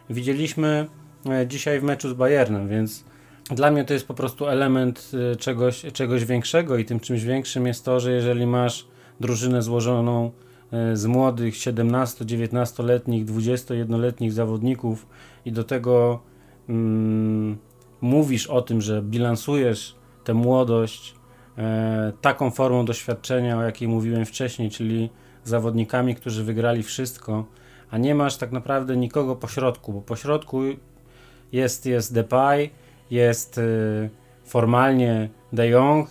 widzieliśmy 0.10 0.88
e, 1.30 1.48
dzisiaj 1.48 1.80
w 1.80 1.84
meczu 1.84 2.10
z 2.10 2.14
Bayernem, 2.14 2.68
więc 2.68 3.04
dla 3.52 3.72
mnie 3.72 3.86
to 3.86 3.94
jest 3.94 4.08
po 4.08 4.14
prostu 4.14 4.48
element 4.48 5.12
e, 5.32 5.36
czegoś, 5.36 5.86
czegoś 5.94 6.26
większego 6.26 6.78
i 6.78 6.86
tym 6.86 7.00
czymś 7.00 7.24
większym 7.24 7.68
jest 7.68 7.86
to, 7.86 8.00
że 8.00 8.12
jeżeli 8.12 8.48
masz 8.48 8.88
drużynę 9.20 9.62
złożoną 9.62 10.32
z 10.94 11.06
młodych 11.06 11.54
17-19-letnich, 11.54 13.26
21-letnich 13.26 14.32
zawodników 14.32 15.08
i 15.46 15.52
do 15.52 15.64
tego 15.64 16.20
mm, 16.70 17.58
mówisz 18.02 18.48
o 18.48 18.62
tym, 18.62 18.82
że 18.82 19.02
bilansujesz 19.02 19.96
tę 20.24 20.34
młodość 20.34 21.16
taką 22.22 22.52
formą 22.52 22.86
doświadczenia, 22.86 23.58
o 23.58 23.64
jakiej 23.64 23.88
mówiłem 23.88 24.26
wcześniej, 24.26 24.70
czyli 24.70 25.10
zawodnikami, 25.44 26.16
którzy 26.16 26.44
wygrali 26.44 26.84
wszystko, 26.84 27.46
a 27.92 27.98
nie 27.98 28.16
masz 28.16 28.38
tak 28.38 28.52
naprawdę 28.52 28.98
nikogo 28.98 29.36
pośrodku, 29.36 29.94
bo 29.94 30.02
pośrodku 30.02 30.62
jest, 31.52 31.86
jest 31.86 32.14
Depay, 32.14 32.70
jest 33.12 33.58
e, 33.58 33.62
formalnie 34.46 35.30
De 35.54 35.68
Jong, 35.68 36.10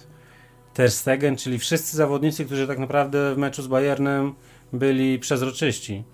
Ter 0.74 0.90
Stegen, 0.90 1.36
czyli 1.36 1.58
wszyscy 1.58 1.96
zawodnicy, 1.96 2.44
którzy 2.44 2.66
tak 2.66 2.78
naprawdę 2.78 3.34
w 3.34 3.38
meczu 3.38 3.62
z 3.62 3.66
Bayernem 3.66 4.34
byli 4.72 5.18
przezroczyści. 5.18 6.04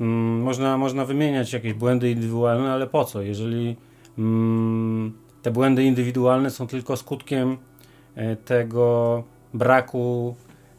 Mm, 0.00 0.42
można, 0.42 0.78
można 0.78 1.04
wymieniać 1.04 1.52
jakieś 1.52 1.72
błędy 1.72 2.10
indywidualne, 2.10 2.72
ale 2.72 2.86
po 2.86 3.04
co? 3.04 3.22
Jeżeli 3.22 3.76
mm, 4.18 5.12
te 5.42 5.50
błędy 5.50 5.84
indywidualne 5.84 6.50
są 6.50 6.66
tylko 6.66 6.96
skutkiem 6.96 7.52
e, 7.52 7.56
tego 8.44 9.22
braku 9.54 10.34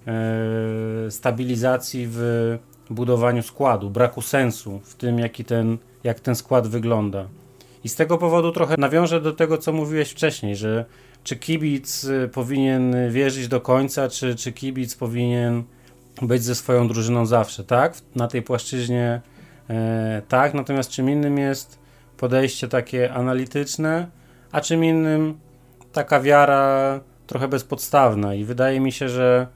e, 0.07 1.12
stabilizacji 1.12 2.07
w 2.10 2.57
budowaniu 2.89 3.43
składu, 3.43 3.89
braku 3.89 4.21
sensu 4.21 4.79
w 4.83 4.95
tym, 4.95 5.19
jaki 5.19 5.45
ten, 5.45 5.77
jak 6.03 6.19
ten 6.19 6.36
skład 6.36 6.67
wygląda. 6.67 7.27
I 7.83 7.89
z 7.89 7.95
tego 7.95 8.17
powodu 8.17 8.51
trochę 8.51 8.75
nawiążę 8.77 9.21
do 9.21 9.33
tego, 9.33 9.57
co 9.57 9.74
mówiłeś 9.74 10.12
wcześniej, 10.12 10.55
że 10.55 10.86
czy 11.24 11.36
kibic 11.36 12.05
e, 12.05 12.27
powinien 12.27 12.95
wierzyć 13.10 13.48
do 13.48 13.62
końca, 13.62 14.10
czy, 14.10 14.36
czy 14.36 14.51
kibic 14.51 14.95
powinien 14.95 15.63
być 16.21 16.43
ze 16.43 16.55
swoją 16.55 16.88
drużyną 16.88 17.25
zawsze, 17.25 17.63
tak? 17.63 17.98
Na 18.15 18.27
tej 18.27 18.41
płaszczyźnie 18.41 19.21
e, 19.69 20.21
tak, 20.27 20.53
natomiast 20.53 20.89
czym 20.89 21.10
innym 21.10 21.38
jest 21.38 21.79
podejście 22.17 22.67
takie 22.67 23.13
analityczne, 23.13 24.07
a 24.51 24.62
czym 24.62 24.83
innym 24.83 25.39
taka 25.91 26.19
wiara 26.19 27.00
trochę 27.28 27.48
bezpodstawna 27.48 28.36
i 28.36 28.44
wydaje 28.44 28.80
mi 28.80 28.92
się, 28.92 29.10
że 29.10 29.48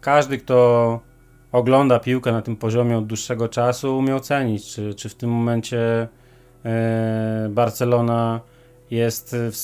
każdy, 0.00 0.38
kto 0.38 1.00
ogląda 1.52 1.98
piłkę 1.98 2.32
na 2.32 2.42
tym 2.42 2.56
poziomie 2.56 2.98
od 2.98 3.06
dłuższego 3.06 3.48
czasu, 3.48 3.98
umie 3.98 4.16
ocenić, 4.16 4.74
czy, 4.74 4.94
czy 4.94 5.08
w 5.08 5.14
tym 5.14 5.30
momencie 5.30 6.08
e, 6.64 7.48
Barcelona 7.50 8.40
jest 8.90 9.36
w, 9.36 9.54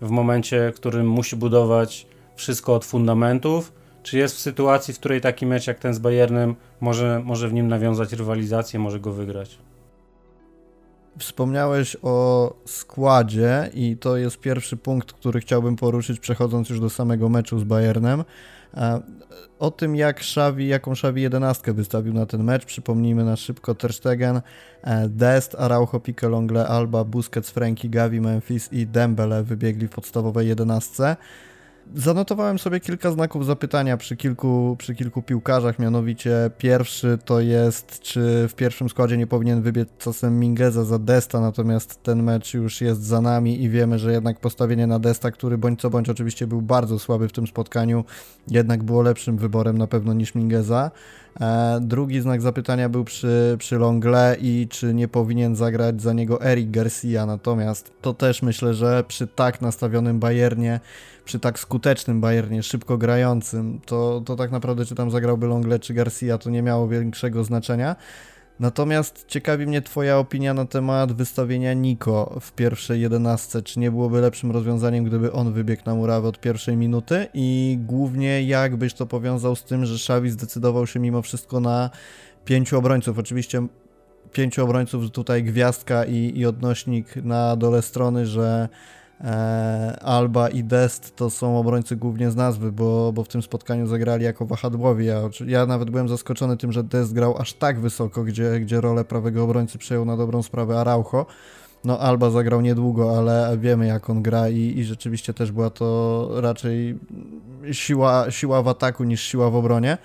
w 0.00 0.10
momencie, 0.10 0.72
w 0.72 0.76
którym 0.76 1.08
musi 1.08 1.36
budować 1.36 2.06
wszystko 2.36 2.74
od 2.74 2.84
fundamentów, 2.84 3.72
czy 4.02 4.18
jest 4.18 4.36
w 4.36 4.40
sytuacji, 4.40 4.94
w 4.94 4.98
której 4.98 5.20
taki 5.20 5.46
mecz 5.46 5.66
jak 5.66 5.78
ten 5.78 5.94
z 5.94 5.98
Bayernem 5.98 6.56
może, 6.80 7.22
może 7.24 7.48
w 7.48 7.52
nim 7.52 7.68
nawiązać 7.68 8.12
rywalizację, 8.12 8.80
może 8.80 9.00
go 9.00 9.12
wygrać. 9.12 9.58
Wspomniałeś 11.20 11.96
o 12.02 12.54
składzie 12.66 13.70
i 13.74 13.96
to 13.96 14.16
jest 14.16 14.40
pierwszy 14.40 14.76
punkt, 14.76 15.12
który 15.12 15.40
chciałbym 15.40 15.76
poruszyć, 15.76 16.20
przechodząc 16.20 16.68
już 16.70 16.80
do 16.80 16.90
samego 16.90 17.28
meczu 17.28 17.58
z 17.58 17.64
Bayernem. 17.64 18.24
E, 18.74 19.00
o 19.58 19.70
tym, 19.70 19.96
jak 19.96 20.18
Xavi, 20.18 20.68
jaką 20.68 20.92
Xavi 20.92 21.22
jedenastkę 21.22 21.72
wystawił 21.72 22.12
na 22.12 22.26
ten 22.26 22.44
mecz, 22.44 22.64
przypomnijmy 22.64 23.24
na 23.24 23.36
szybko 23.36 23.74
Ter 23.74 23.92
Stegen, 23.92 24.40
e, 24.82 25.08
Dest, 25.08 25.54
Araujo, 25.54 26.00
Pique, 26.00 26.28
Longle, 26.28 26.68
Alba, 26.68 27.04
Busquets, 27.04 27.50
Frankie, 27.50 27.88
Gavi, 27.88 28.20
Memphis 28.20 28.72
i 28.72 28.86
Dembele 28.86 29.42
wybiegli 29.42 29.86
w 29.86 29.90
podstawowej 29.90 30.48
jedenastce. 30.48 31.16
Zanotowałem 31.94 32.58
sobie 32.58 32.80
kilka 32.80 33.10
znaków 33.10 33.46
zapytania 33.46 33.96
przy 33.96 34.16
kilku, 34.16 34.76
przy 34.78 34.94
kilku 34.94 35.22
piłkarzach, 35.22 35.78
mianowicie 35.78 36.50
pierwszy 36.58 37.18
to 37.24 37.40
jest, 37.40 38.00
czy 38.00 38.48
w 38.48 38.54
pierwszym 38.54 38.88
składzie 38.88 39.16
nie 39.16 39.26
powinien 39.26 39.62
wybiec 39.62 39.88
czasem 39.98 40.40
Mingeza 40.40 40.84
za 40.84 40.98
Desta, 40.98 41.40
natomiast 41.40 42.02
ten 42.02 42.22
mecz 42.22 42.54
już 42.54 42.80
jest 42.80 43.02
za 43.02 43.20
nami 43.20 43.62
i 43.62 43.68
wiemy, 43.68 43.98
że 43.98 44.12
jednak 44.12 44.40
postawienie 44.40 44.86
na 44.86 44.98
Desta, 44.98 45.30
który 45.30 45.58
bądź 45.58 45.80
co 45.80 45.90
bądź 45.90 46.08
oczywiście 46.08 46.46
był 46.46 46.62
bardzo 46.62 46.98
słaby 46.98 47.28
w 47.28 47.32
tym 47.32 47.46
spotkaniu, 47.46 48.04
jednak 48.48 48.82
było 48.82 49.02
lepszym 49.02 49.36
wyborem 49.36 49.78
na 49.78 49.86
pewno 49.86 50.14
niż 50.14 50.34
Mingeza. 50.34 50.90
E, 51.40 51.78
drugi 51.82 52.20
znak 52.20 52.42
zapytania 52.42 52.88
był 52.88 53.04
przy, 53.04 53.56
przy 53.58 53.78
Longle 53.78 54.36
i 54.40 54.66
czy 54.70 54.94
nie 54.94 55.08
powinien 55.08 55.56
zagrać 55.56 56.02
za 56.02 56.12
niego 56.12 56.42
Eric 56.42 56.70
Garcia, 56.70 57.26
natomiast 57.26 57.92
to 58.02 58.14
też 58.14 58.42
myślę, 58.42 58.74
że 58.74 59.04
przy 59.08 59.26
tak 59.26 59.60
nastawionym 59.60 60.20
Bayernie 60.20 60.80
przy 61.24 61.40
tak 61.40 61.58
skutecznym 61.58 62.20
Bayernie, 62.20 62.62
szybko 62.62 62.98
grającym, 62.98 63.80
to, 63.86 64.22
to 64.24 64.36
tak 64.36 64.50
naprawdę 64.50 64.84
czy 64.84 64.94
tam 64.94 65.10
zagrałby 65.10 65.46
Longle 65.46 65.78
czy 65.78 65.94
Garcia, 65.94 66.38
to 66.38 66.50
nie 66.50 66.62
miało 66.62 66.88
większego 66.88 67.44
znaczenia. 67.44 67.96
Natomiast 68.60 69.24
ciekawi 69.28 69.66
mnie 69.66 69.82
Twoja 69.82 70.18
opinia 70.18 70.54
na 70.54 70.64
temat 70.64 71.12
wystawienia 71.12 71.72
Niko 71.72 72.38
w 72.40 72.52
pierwszej 72.52 73.00
jedenastce. 73.00 73.62
Czy 73.62 73.80
nie 73.80 73.90
byłoby 73.90 74.20
lepszym 74.20 74.50
rozwiązaniem, 74.50 75.04
gdyby 75.04 75.32
on 75.32 75.52
wybiegł 75.52 75.82
na 75.86 75.94
murawę 75.94 76.28
od 76.28 76.40
pierwszej 76.40 76.76
minuty? 76.76 77.26
I 77.34 77.78
głównie 77.86 78.42
jak 78.42 78.76
byś 78.76 78.94
to 78.94 79.06
powiązał 79.06 79.56
z 79.56 79.64
tym, 79.64 79.86
że 79.86 79.94
Xavi 79.94 80.30
zdecydował 80.30 80.86
się 80.86 81.00
mimo 81.00 81.22
wszystko 81.22 81.60
na 81.60 81.90
pięciu 82.44 82.78
obrońców? 82.78 83.18
Oczywiście 83.18 83.66
pięciu 84.32 84.64
obrońców 84.64 85.10
tutaj 85.10 85.44
gwiazdka 85.44 86.04
i, 86.04 86.32
i 86.38 86.46
odnośnik 86.46 87.16
na 87.16 87.56
dole 87.56 87.82
strony, 87.82 88.26
że 88.26 88.68
Alba 90.00 90.48
i 90.48 90.64
Dest 90.64 91.16
to 91.16 91.30
są 91.30 91.58
obrońcy 91.58 91.96
głównie 91.96 92.30
z 92.30 92.36
nazwy, 92.36 92.72
bo, 92.72 93.12
bo 93.12 93.24
w 93.24 93.28
tym 93.28 93.42
spotkaniu 93.42 93.86
zagrali 93.86 94.24
jako 94.24 94.46
wahadłowi. 94.46 95.06
Ja, 95.06 95.20
ja 95.46 95.66
nawet 95.66 95.90
byłem 95.90 96.08
zaskoczony 96.08 96.56
tym, 96.56 96.72
że 96.72 96.84
Dest 96.84 97.12
grał 97.12 97.38
aż 97.38 97.52
tak 97.52 97.80
wysoko, 97.80 98.24
gdzie, 98.24 98.60
gdzie 98.60 98.80
rolę 98.80 99.04
prawego 99.04 99.44
obrońcy 99.44 99.78
przejął 99.78 100.04
na 100.04 100.16
dobrą 100.16 100.42
sprawę 100.42 100.80
Araujo. 100.80 101.26
No 101.84 101.98
Alba 101.98 102.30
zagrał 102.30 102.60
niedługo, 102.60 103.18
ale 103.18 103.58
wiemy 103.58 103.86
jak 103.86 104.10
on 104.10 104.22
gra 104.22 104.48
i, 104.48 104.78
i 104.78 104.84
rzeczywiście 104.84 105.34
też 105.34 105.52
była 105.52 105.70
to 105.70 106.28
raczej 106.40 106.98
siła, 107.72 108.30
siła 108.30 108.62
w 108.62 108.68
ataku 108.68 109.04
niż 109.04 109.22
siła 109.22 109.50
w 109.50 109.56
obronie. 109.56 109.98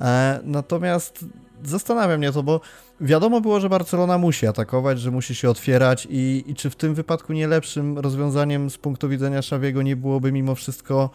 E, 0.00 0.40
natomiast 0.44 1.24
zastanawia 1.64 2.18
mnie 2.18 2.32
to, 2.32 2.42
bo 2.42 2.60
wiadomo 3.00 3.40
było, 3.40 3.60
że 3.60 3.68
Barcelona 3.68 4.18
musi 4.18 4.46
atakować, 4.46 5.00
że 5.00 5.10
musi 5.10 5.34
się 5.34 5.50
otwierać 5.50 6.06
i, 6.10 6.44
i 6.46 6.54
czy 6.54 6.70
w 6.70 6.76
tym 6.76 6.94
wypadku 6.94 7.32
nie 7.32 7.48
lepszym 7.48 7.98
rozwiązaniem 7.98 8.70
z 8.70 8.78
punktu 8.78 9.08
widzenia 9.08 9.42
Szawiego 9.42 9.82
nie 9.82 9.96
byłoby 9.96 10.32
mimo 10.32 10.54
wszystko 10.54 11.10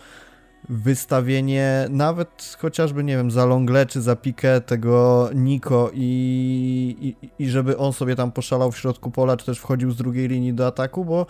wystawienie 0.70 1.88
nawet 1.90 2.58
chociażby, 2.60 3.04
nie 3.04 3.18
wiem, 3.18 3.32
za 3.32 3.46
Longle 3.46 3.86
czy 3.86 4.02
za 4.02 4.16
Pique 4.16 4.62
tego 4.66 5.30
Niko 5.36 5.92
i, 5.94 7.16
i, 7.22 7.44
i 7.44 7.50
żeby 7.50 7.78
on 7.78 7.94
sobie 7.94 8.16
tam 8.16 8.32
poszalał 8.32 8.72
w 8.72 8.78
środku 8.78 9.12
pola, 9.12 9.38
czy 9.38 9.46
też 9.46 9.60
wchodził 9.60 9.92
z 9.92 9.96
drugiej 9.96 10.28
linii 10.28 10.54
do 10.54 10.68
ataku, 10.68 11.06
bo 11.06 11.26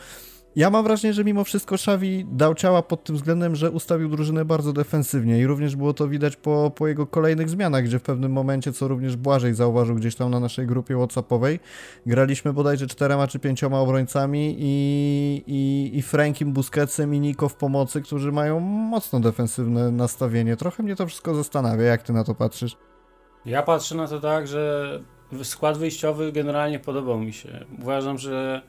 ja 0.55 0.69
mam 0.69 0.83
wrażenie, 0.83 1.13
że 1.13 1.23
mimo 1.23 1.43
wszystko 1.43 1.75
Xavi 1.75 2.25
dał 2.31 2.55
ciała 2.55 2.81
pod 2.81 3.03
tym 3.03 3.15
względem, 3.15 3.55
że 3.55 3.71
ustawił 3.71 4.09
drużynę 4.09 4.45
bardzo 4.45 4.73
defensywnie 4.73 5.39
i 5.39 5.45
również 5.45 5.75
było 5.75 5.93
to 5.93 6.07
widać 6.07 6.35
po, 6.35 6.71
po 6.75 6.87
jego 6.87 7.07
kolejnych 7.07 7.49
zmianach, 7.49 7.83
gdzie 7.83 7.99
w 7.99 8.01
pewnym 8.01 8.31
momencie, 8.31 8.73
co 8.73 8.87
również 8.87 9.15
Błażej 9.15 9.53
zauważył 9.53 9.95
gdzieś 9.95 10.15
tam 10.15 10.31
na 10.31 10.39
naszej 10.39 10.67
grupie 10.67 10.95
whatsappowej, 10.95 11.59
graliśmy 12.05 12.53
bodajże 12.53 12.87
czterema 12.87 13.27
czy 13.27 13.39
pięcioma 13.39 13.79
obrońcami 13.79 14.55
i, 14.59 15.43
i, 15.47 15.91
i 15.97 16.01
Frankiem, 16.01 16.53
Busquetsem 16.53 17.15
i 17.15 17.19
Nico 17.19 17.49
w 17.49 17.55
pomocy, 17.55 18.01
którzy 18.01 18.31
mają 18.31 18.59
mocno 18.59 19.19
defensywne 19.19 19.91
nastawienie. 19.91 20.55
Trochę 20.57 20.83
mnie 20.83 20.95
to 20.95 21.07
wszystko 21.07 21.35
zastanawia, 21.35 21.83
jak 21.83 22.03
ty 22.03 22.13
na 22.13 22.23
to 22.23 22.35
patrzysz? 22.35 22.77
Ja 23.45 23.63
patrzę 23.63 23.95
na 23.95 24.07
to 24.07 24.19
tak, 24.19 24.47
że 24.47 24.99
skład 25.43 25.77
wyjściowy 25.77 26.31
generalnie 26.31 26.79
podobał 26.79 27.19
mi 27.19 27.33
się. 27.33 27.65
Uważam, 27.79 28.17
że 28.17 28.61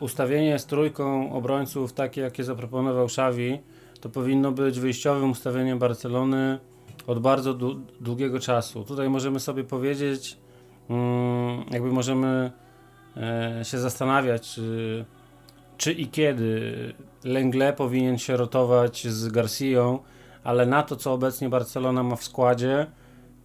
ustawienie 0.00 0.58
z 0.58 0.66
trójką 0.66 1.32
obrońców 1.32 1.92
takie, 1.92 2.20
jakie 2.20 2.44
zaproponował 2.44 3.04
Xavi, 3.04 3.58
to 4.00 4.08
powinno 4.08 4.52
być 4.52 4.80
wyjściowym 4.80 5.30
ustawieniem 5.30 5.78
Barcelony 5.78 6.58
od 7.06 7.18
bardzo 7.18 7.54
długiego 8.00 8.40
czasu. 8.40 8.84
Tutaj 8.84 9.08
możemy 9.08 9.40
sobie 9.40 9.64
powiedzieć, 9.64 10.36
mm, 10.90 11.64
jakby 11.70 11.92
możemy 11.92 12.52
e, 13.16 13.60
się 13.64 13.78
zastanawiać, 13.78 14.54
czy, 14.54 15.04
czy 15.76 15.92
i 15.92 16.06
kiedy 16.08 16.72
Lengle 17.24 17.72
powinien 17.72 18.18
się 18.18 18.36
rotować 18.36 19.06
z 19.06 19.28
Garcją, 19.28 19.98
ale 20.44 20.66
na 20.66 20.82
to, 20.82 20.96
co 20.96 21.12
obecnie 21.12 21.48
Barcelona 21.48 22.02
ma 22.02 22.16
w 22.16 22.24
składzie, 22.24 22.86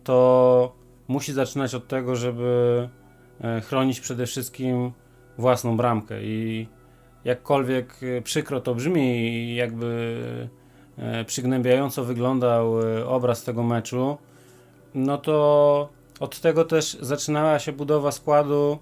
to 0.04 0.76
musi 1.08 1.34
zaczynać 1.34 1.76
od 1.76 1.88
tego, 1.88 2.16
żeby 2.16 2.90
e, 3.42 3.62
chronić 3.62 4.00
przede 4.00 4.26
wszystkim 4.26 4.92
własną 5.38 5.78
bramkę 5.78 6.24
i 6.24 6.68
jakkolwiek 7.26 8.00
przykro 8.24 8.62
to 8.62 8.76
brzmi, 8.76 9.56
jakby 9.56 10.50
przygnębiająco 11.26 12.04
wyglądał 12.04 12.74
obraz 13.08 13.44
tego 13.44 13.64
meczu, 13.64 14.18
no 14.96 15.18
to 15.18 15.90
od 16.20 16.40
tego 16.40 16.66
też 16.66 16.98
zaczynała 17.02 17.60
się 17.60 17.72
budowa 17.72 18.12
składu 18.12 18.78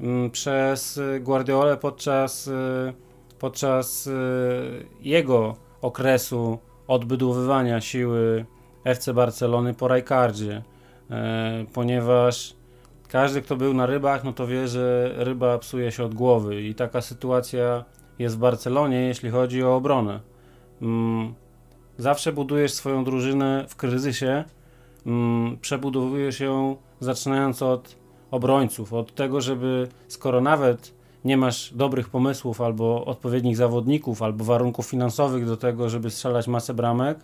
mm, 0.00 0.30
przez 0.30 1.00
Guardiolę 1.20 1.76
podczas, 1.76 2.50
podczas 3.38 4.10
jego 5.00 5.56
okresu 5.82 6.58
odbudowywania 6.88 7.80
siły 7.80 8.46
FC 8.84 9.14
Barcelony 9.14 9.74
po 9.74 9.88
Rajkardzie, 9.88 10.62
e, 11.10 11.64
ponieważ 11.72 12.56
każdy, 13.14 13.42
kto 13.42 13.56
był 13.56 13.74
na 13.74 13.86
rybach, 13.86 14.24
no 14.24 14.32
to 14.32 14.46
wie, 14.46 14.68
że 14.68 15.14
ryba 15.16 15.58
psuje 15.58 15.92
się 15.92 16.04
od 16.04 16.14
głowy 16.14 16.62
i 16.62 16.74
taka 16.74 17.00
sytuacja 17.00 17.84
jest 18.18 18.36
w 18.36 18.38
Barcelonie, 18.38 19.00
jeśli 19.00 19.30
chodzi 19.30 19.62
o 19.62 19.76
obronę. 19.76 20.20
Mm, 20.82 21.34
zawsze 21.98 22.32
budujesz 22.32 22.72
swoją 22.72 23.04
drużynę 23.04 23.64
w 23.68 23.76
kryzysie, 23.76 24.44
mm, 25.06 25.58
przebudowujesz 25.60 26.40
ją 26.40 26.76
zaczynając 27.00 27.62
od 27.62 27.96
obrońców, 28.30 28.92
od 28.92 29.14
tego, 29.14 29.40
żeby 29.40 29.88
skoro 30.08 30.40
nawet 30.40 30.94
nie 31.24 31.36
masz 31.36 31.72
dobrych 31.74 32.08
pomysłów 32.08 32.60
albo 32.60 33.04
odpowiednich 33.04 33.56
zawodników, 33.56 34.22
albo 34.22 34.44
warunków 34.44 34.86
finansowych 34.86 35.46
do 35.46 35.56
tego, 35.56 35.88
żeby 35.88 36.10
strzelać 36.10 36.48
masę 36.48 36.74
bramek, 36.74 37.18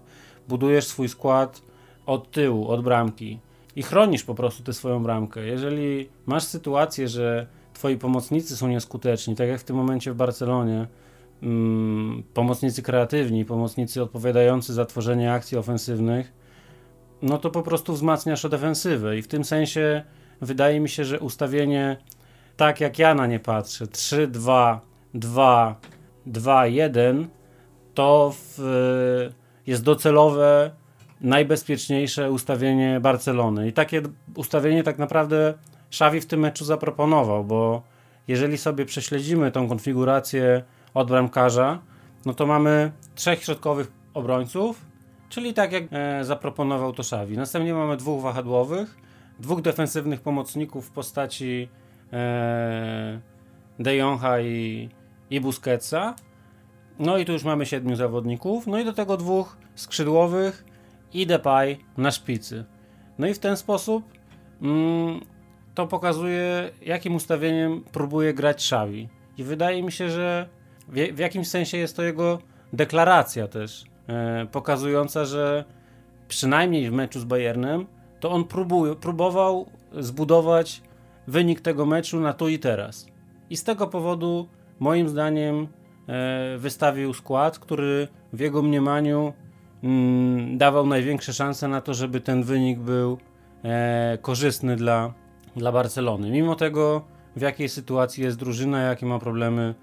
budujesz 0.48 0.86
swój 0.86 1.08
skład 1.08 1.62
od 2.06 2.30
tyłu, 2.30 2.68
od 2.68 2.82
bramki 2.82 3.38
i 3.76 3.82
chronisz 3.82 4.24
po 4.24 4.34
prostu 4.34 4.62
tę 4.62 4.72
swoją 4.72 5.02
bramkę. 5.02 5.46
Jeżeli 5.46 6.08
masz 6.26 6.44
sytuację, 6.44 7.08
że 7.08 7.46
twoi 7.72 7.96
pomocnicy 7.96 8.56
są 8.56 8.68
nieskuteczni, 8.68 9.36
tak 9.36 9.48
jak 9.48 9.60
w 9.60 9.64
tym 9.64 9.76
momencie 9.76 10.12
w 10.12 10.14
Barcelonie, 10.14 10.86
mm, 11.42 12.22
pomocnicy 12.34 12.82
kreatywni, 12.82 13.44
pomocnicy 13.44 14.02
odpowiadający 14.02 14.74
za 14.74 14.84
tworzenie 14.84 15.32
akcji 15.32 15.58
ofensywnych, 15.58 16.32
no 17.22 17.38
to 17.38 17.50
po 17.50 17.62
prostu 17.62 17.92
wzmacniasz 17.92 18.48
defensywę 18.48 19.18
i 19.18 19.22
w 19.22 19.28
tym 19.28 19.44
sensie 19.44 20.02
wydaje 20.40 20.80
mi 20.80 20.88
się, 20.88 21.04
że 21.04 21.20
ustawienie 21.20 21.96
tak 22.56 22.80
jak 22.80 22.98
ja 22.98 23.14
na 23.14 23.26
nie 23.26 23.40
patrzę, 23.40 23.86
3, 23.86 24.26
2, 24.26 24.80
2, 25.14 25.80
2, 26.26 26.66
1, 26.66 27.28
to 27.94 28.34
w, 28.34 28.58
jest 29.66 29.82
docelowe, 29.82 30.70
najbezpieczniejsze 31.20 32.30
ustawienie 32.30 33.00
Barcelony. 33.00 33.68
I 33.68 33.72
takie 33.72 34.02
ustawienie 34.36 34.82
tak 34.82 34.98
naprawdę 34.98 35.54
Xavi 35.88 36.20
w 36.20 36.26
tym 36.26 36.40
meczu 36.40 36.64
zaproponował, 36.64 37.44
bo 37.44 37.82
jeżeli 38.28 38.58
sobie 38.58 38.84
prześledzimy 38.84 39.52
tą 39.52 39.68
konfigurację 39.68 40.62
od 40.94 41.08
bramkarza, 41.08 41.78
no 42.26 42.34
to 42.34 42.46
mamy 42.46 42.92
trzech 43.14 43.44
środkowych 43.44 43.92
obrońców, 44.14 44.84
czyli 45.28 45.54
tak 45.54 45.72
jak 45.72 45.84
e, 45.90 46.24
zaproponował 46.24 46.92
to 46.92 47.02
Xavi. 47.02 47.36
Następnie 47.36 47.74
mamy 47.74 47.96
dwóch 47.96 48.22
wahadłowych, 48.22 48.96
dwóch 49.40 49.62
defensywnych 49.62 50.20
pomocników 50.20 50.88
w 50.88 50.90
postaci 50.90 51.68
e, 52.12 53.20
De 53.78 53.96
Jonga 53.96 54.40
i, 54.40 54.88
i 55.30 55.40
Busquetsa. 55.40 56.14
No 56.98 57.18
i 57.18 57.24
tu 57.24 57.32
już 57.32 57.44
mamy 57.44 57.66
siedmiu 57.66 57.96
zawodników. 57.96 58.66
No 58.66 58.78
i 58.78 58.84
do 58.84 58.92
tego 58.92 59.16
dwóch 59.16 59.56
skrzydłowych 59.74 60.64
i 61.12 61.26
Depay 61.26 61.78
na 61.96 62.10
szpicy. 62.10 62.64
No 63.18 63.26
i 63.26 63.34
w 63.34 63.38
ten 63.38 63.56
sposób 63.56 64.04
mm, 64.62 65.20
to 65.74 65.86
pokazuje, 65.86 66.70
jakim 66.82 67.14
ustawieniem 67.14 67.84
próbuje 67.92 68.34
grać 68.34 68.56
Xavi. 68.56 69.08
I 69.38 69.44
wydaje 69.44 69.82
mi 69.82 69.92
się, 69.92 70.10
że 70.10 70.48
w, 70.88 70.94
w 71.14 71.18
jakimś 71.18 71.48
sensie 71.48 71.76
jest 71.76 71.96
to 71.96 72.02
jego 72.02 72.38
deklaracja 72.72 73.48
też, 73.48 73.84
e, 74.08 74.46
pokazująca, 74.52 75.24
że 75.24 75.64
przynajmniej 76.28 76.90
w 76.90 76.92
meczu 76.92 77.20
z 77.20 77.24
Bayernem 77.24 77.86
to 78.20 78.30
on 78.30 78.44
próbował 79.00 79.66
zbudować 79.92 80.82
wynik 81.26 81.60
tego 81.60 81.86
meczu 81.86 82.20
na 82.20 82.32
tu 82.32 82.48
i 82.48 82.58
teraz. 82.58 83.06
I 83.50 83.56
z 83.56 83.64
tego 83.64 83.86
powodu, 83.86 84.48
moim 84.78 85.08
zdaniem, 85.08 85.68
e, 86.08 86.58
wystawił 86.58 87.14
skład, 87.14 87.58
który 87.58 88.08
w 88.32 88.40
jego 88.40 88.62
mniemaniu 88.62 89.32
mm, 89.82 90.58
dawał 90.58 90.86
największe 90.86 91.32
szanse 91.32 91.68
na 91.68 91.80
to, 91.80 91.94
żeby 91.94 92.20
ten 92.20 92.42
wynik 92.42 92.78
był 92.78 93.18
e, 93.64 94.18
korzystny 94.22 94.76
dla, 94.76 95.14
dla 95.56 95.72
Barcelony. 95.72 96.30
Mimo 96.30 96.54
tego, 96.54 97.04
w 97.36 97.40
jakiej 97.40 97.68
sytuacji 97.68 98.24
jest 98.24 98.38
drużyna, 98.38 98.80
jakie 98.80 99.06
ma 99.06 99.18
problemy 99.18 99.74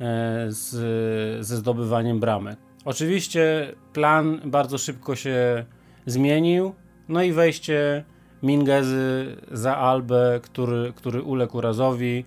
e, 0.00 0.46
z, 0.48 1.46
ze 1.46 1.56
zdobywaniem 1.56 2.20
bramek. 2.20 2.58
Oczywiście 2.84 3.74
plan 3.92 4.40
bardzo 4.44 4.78
szybko 4.78 5.16
się 5.16 5.64
zmienił, 6.06 6.74
no 7.08 7.22
i 7.22 7.32
wejście 7.32 8.04
Mingezy 8.42 9.36
za 9.52 9.76
Albę, 9.76 10.40
który, 10.42 10.92
który 10.96 11.22
uległ 11.22 11.56
urazowi. 11.56 12.24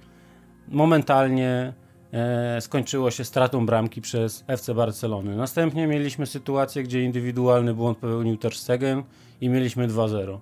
Momentalnie 0.67 1.73
skończyło 2.59 3.11
się 3.11 3.23
stratą 3.23 3.65
bramki 3.65 4.01
przez 4.01 4.43
FC 4.47 4.73
Barcelony. 4.73 5.35
Następnie 5.35 5.87
mieliśmy 5.87 6.25
sytuację, 6.25 6.83
gdzie 6.83 7.03
indywidualny 7.03 7.73
błąd 7.73 7.97
popełnił 7.97 8.37
Ter 8.37 8.55
Stegen 8.55 9.03
i 9.41 9.49
mieliśmy 9.49 9.87
2-0. 9.87 10.37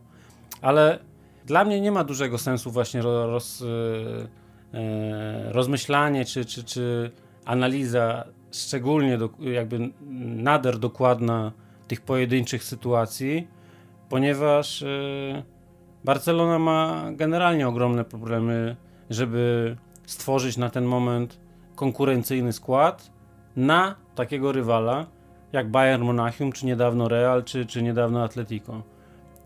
Ale 0.61 0.99
dla 1.45 1.65
mnie 1.65 1.81
nie 1.81 1.91
ma 1.91 2.03
dużego 2.03 2.37
sensu 2.37 2.71
właśnie 2.71 3.01
roz, 3.01 3.61
e, 3.61 4.77
e, 4.77 5.53
rozmyślanie 5.53 6.25
czy, 6.25 6.45
czy, 6.45 6.63
czy 6.63 7.11
analiza 7.45 8.23
szczególnie 8.51 9.17
do, 9.17 9.29
jakby 9.39 9.89
nader 10.19 10.79
dokładna 10.79 11.51
tych 11.87 12.01
pojedynczych 12.01 12.63
sytuacji, 12.63 13.47
ponieważ 14.09 14.83
e, 14.83 15.43
Barcelona 16.03 16.59
ma 16.59 17.11
generalnie 17.11 17.67
ogromne 17.67 18.05
problemy, 18.05 18.75
żeby 19.09 19.75
stworzyć 20.05 20.57
na 20.57 20.69
ten 20.69 20.85
moment 20.85 21.39
konkurencyjny 21.83 22.53
skład 22.53 23.11
na 23.55 23.95
takiego 24.15 24.51
rywala 24.51 25.05
jak 25.53 25.69
Bayern 25.69 26.03
Monachium, 26.03 26.51
czy 26.51 26.65
niedawno 26.65 27.07
Real, 27.07 27.43
czy, 27.43 27.65
czy 27.65 27.83
niedawno 27.83 28.23
Atletico. 28.23 28.81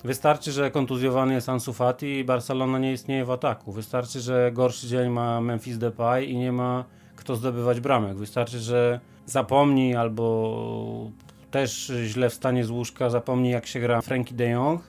Wystarczy, 0.03 0.51
że 0.51 0.71
kontuzjowany 0.71 1.33
jest 1.33 1.49
Ansu 1.49 1.73
Fati 1.73 2.17
i 2.19 2.23
Barcelona 2.23 2.79
nie 2.79 2.93
istnieje 2.93 3.25
w 3.25 3.31
ataku. 3.31 3.71
Wystarczy, 3.71 4.19
że 4.19 4.51
gorszy 4.53 4.87
dzień 4.87 5.09
ma 5.09 5.41
Memphis 5.41 5.77
Depay 5.77 6.29
i 6.29 6.37
nie 6.37 6.51
ma 6.51 6.85
kto 7.15 7.35
zdobywać 7.35 7.79
bramek. 7.79 8.17
Wystarczy, 8.17 8.59
że 8.59 8.99
zapomni 9.25 9.95
albo 9.95 11.11
też 11.51 11.91
źle 12.05 12.29
wstanie 12.29 12.65
z 12.65 12.69
łóżka, 12.69 13.09
zapomni 13.09 13.49
jak 13.49 13.67
się 13.67 13.79
gra 13.79 14.01
Frankie 14.01 14.35
de 14.35 14.49
Jong 14.49 14.81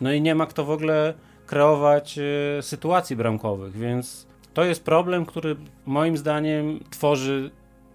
no 0.00 0.12
i 0.12 0.20
nie 0.20 0.34
ma 0.34 0.46
kto 0.46 0.64
w 0.64 0.70
ogóle 0.70 1.14
kreować 1.46 2.18
y, 2.18 2.62
sytuacji 2.62 3.16
bramkowych, 3.16 3.76
więc 3.76 4.26
to 4.54 4.64
jest 4.64 4.84
problem, 4.84 5.26
który 5.26 5.56
moim 5.86 6.16
zdaniem 6.16 6.80
tworzy 6.90 7.50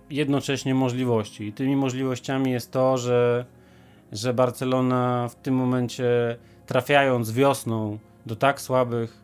jednocześnie 0.10 0.76
możliwości. 0.76 1.44
I 1.44 1.54
tymi 1.54 1.76
możliwościami 1.76 2.52
jest 2.52 2.72
to, 2.72 2.98
że, 2.98 3.46
że 4.12 4.34
Barcelona 4.34 5.28
w 5.28 5.36
tym 5.36 5.56
momencie 5.56 6.38
trafiając 6.66 7.32
wiosną 7.32 7.98
do 8.26 8.36
tak 8.36 8.62
słabych, 8.62 9.22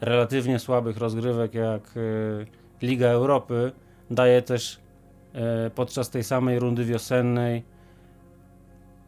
relatywnie 0.00 0.58
słabych 0.58 0.96
rozgrywek 0.96 1.54
jak 1.54 1.96
y, 1.96 2.46
Liga 2.82 3.08
Europy, 3.08 3.72
daje 4.10 4.42
też 4.42 4.80
y, 5.66 5.70
podczas 5.70 6.10
tej 6.10 6.24
samej 6.24 6.58
rundy 6.58 6.84
wiosennej 6.84 7.64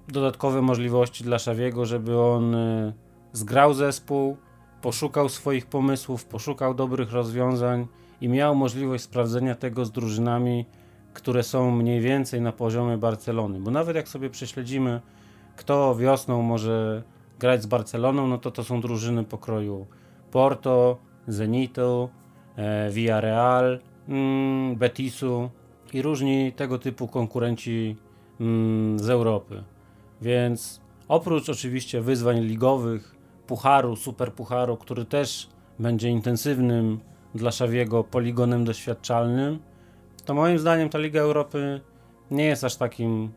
dodatkowe 0.09 0.63
możliwości 0.63 1.25
dla 1.25 1.39
Szawiego, 1.39 1.87
żeby 1.87 2.21
on 2.21 2.55
y, 2.55 2.93
zgrał 3.33 3.75
zespół, 3.75 4.37
poszukał 4.87 5.29
swoich 5.29 5.67
pomysłów, 5.67 6.25
poszukał 6.25 6.75
dobrych 6.75 7.13
rozwiązań 7.13 7.87
i 8.21 8.29
miał 8.29 8.55
możliwość 8.55 9.05
sprawdzenia 9.05 9.55
tego 9.55 9.85
z 9.85 9.91
drużynami, 9.91 10.67
które 11.15 11.43
są 11.43 11.71
mniej 11.71 12.01
więcej 12.01 12.41
na 12.41 12.53
poziomie 12.53 12.99
Barcelony. 12.99 13.61
Bo 13.61 13.71
nawet 13.71 13.97
jak 13.97 14.09
sobie 14.09 14.31
prześledzimy, 14.31 15.01
kto 15.57 15.97
wiosną 15.97 16.43
może 16.43 17.03
grać 17.39 17.63
z 17.63 17.67
Barceloną, 17.67 18.27
no 18.27 18.39
to 18.39 18.51
to 18.51 18.65
są 18.65 18.81
drużyny 18.81 19.25
pokroju 19.25 19.87
Porto, 20.31 20.99
Zenitu, 21.27 22.09
e, 22.57 22.91
Villarreal, 22.91 23.81
mm, 24.09 24.77
Betisu 24.77 25.51
i 25.93 26.03
różni 26.03 26.53
tego 26.53 26.79
typu 26.79 27.09
konkurenci 27.09 27.97
mm, 28.41 28.99
z 28.99 29.11
Europy. 29.11 29.63
Więc 30.23 30.81
oprócz 31.09 31.49
oczywiście 31.49 32.01
wyzwań 32.01 32.41
ligowych, 32.41 33.16
pucharu, 33.47 33.97
super 33.97 34.33
pucharu, 34.33 34.77
który 34.77 35.05
też 35.05 35.49
będzie 35.79 36.11
intensywnym 36.11 37.01
dla 37.35 37.51
Szawiego 37.51 38.05
poligonem 38.05 38.65
doświadczalnym, 38.65 39.59
to 40.25 40.35
moim 40.35 40.59
zdaniem 40.59 40.89
ta 40.89 40.99
Liga 40.99 41.21
Europy 41.21 41.81
nie 42.31 42.45
jest 42.45 42.65
aż 42.65 42.77
takim 42.77 43.33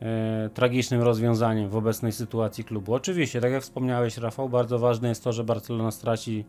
e, 0.00 0.50
tragicznym 0.54 1.02
rozwiązaniem 1.02 1.68
w 1.68 1.76
obecnej 1.76 2.12
sytuacji 2.12 2.64
klubu. 2.64 2.94
Oczywiście, 2.94 3.40
tak 3.40 3.52
jak 3.52 3.62
wspomniałeś, 3.62 4.18
Rafał, 4.18 4.48
bardzo 4.48 4.78
ważne 4.78 5.08
jest 5.08 5.24
to, 5.24 5.32
że 5.32 5.44
Barcelona 5.44 5.90
straci 5.90 6.44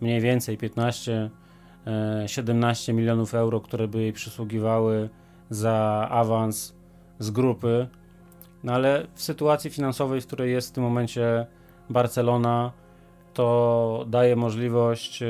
mniej 0.00 0.20
więcej 0.20 0.58
15 0.58 1.30
17 2.26 2.92
milionów 2.92 3.34
euro, 3.34 3.60
które 3.60 3.88
by 3.88 4.02
jej 4.02 4.12
przysługiwały 4.12 5.08
za 5.50 6.06
awans 6.10 6.74
z 7.18 7.30
grupy. 7.30 7.88
No 8.64 8.72
ale 8.72 9.06
w 9.14 9.22
sytuacji 9.22 9.70
finansowej, 9.70 10.20
w 10.20 10.26
której 10.26 10.52
jest 10.52 10.68
w 10.68 10.72
tym 10.72 10.84
momencie 10.84 11.46
Barcelona, 11.92 12.72
to 13.34 14.04
daje 14.08 14.36
możliwość, 14.36 15.22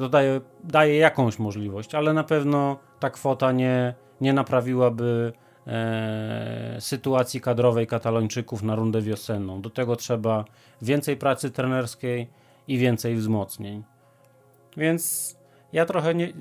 to 0.00 0.08
daje, 0.08 0.40
daje 0.64 0.96
jakąś 0.96 1.38
możliwość, 1.38 1.94
ale 1.94 2.12
na 2.12 2.24
pewno 2.24 2.78
ta 3.00 3.10
kwota 3.10 3.52
nie, 3.52 3.94
nie 4.20 4.32
naprawiłaby 4.32 5.32
e, 5.66 6.76
sytuacji 6.80 7.40
kadrowej 7.40 7.86
Katalończyków 7.86 8.62
na 8.62 8.74
rundę 8.74 9.00
wiosenną. 9.00 9.62
Do 9.62 9.70
tego 9.70 9.96
trzeba 9.96 10.44
więcej 10.82 11.16
pracy 11.16 11.50
trenerskiej 11.50 12.28
i 12.68 12.78
więcej 12.78 13.14
wzmocnień. 13.14 13.82
Więc 14.76 15.36
ja 15.72 15.86
trochę 15.86 16.14
nie, 16.14 16.32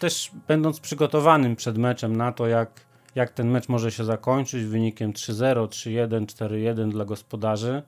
też 0.00 0.30
będąc 0.48 0.80
przygotowanym 0.80 1.56
przed 1.56 1.78
meczem 1.78 2.16
na 2.16 2.32
to, 2.32 2.46
jak, 2.46 2.70
jak 3.14 3.30
ten 3.30 3.50
mecz 3.50 3.68
może 3.68 3.92
się 3.92 4.04
zakończyć 4.04 4.64
wynikiem 4.64 5.12
3-0, 5.12 5.66
3-1, 5.66 6.26
4-1 6.26 6.90
dla 6.90 7.04
gospodarzy, 7.04 7.82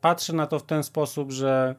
patrzę 0.00 0.32
na 0.32 0.46
to 0.46 0.58
w 0.58 0.62
ten 0.62 0.82
sposób, 0.82 1.32
że 1.32 1.74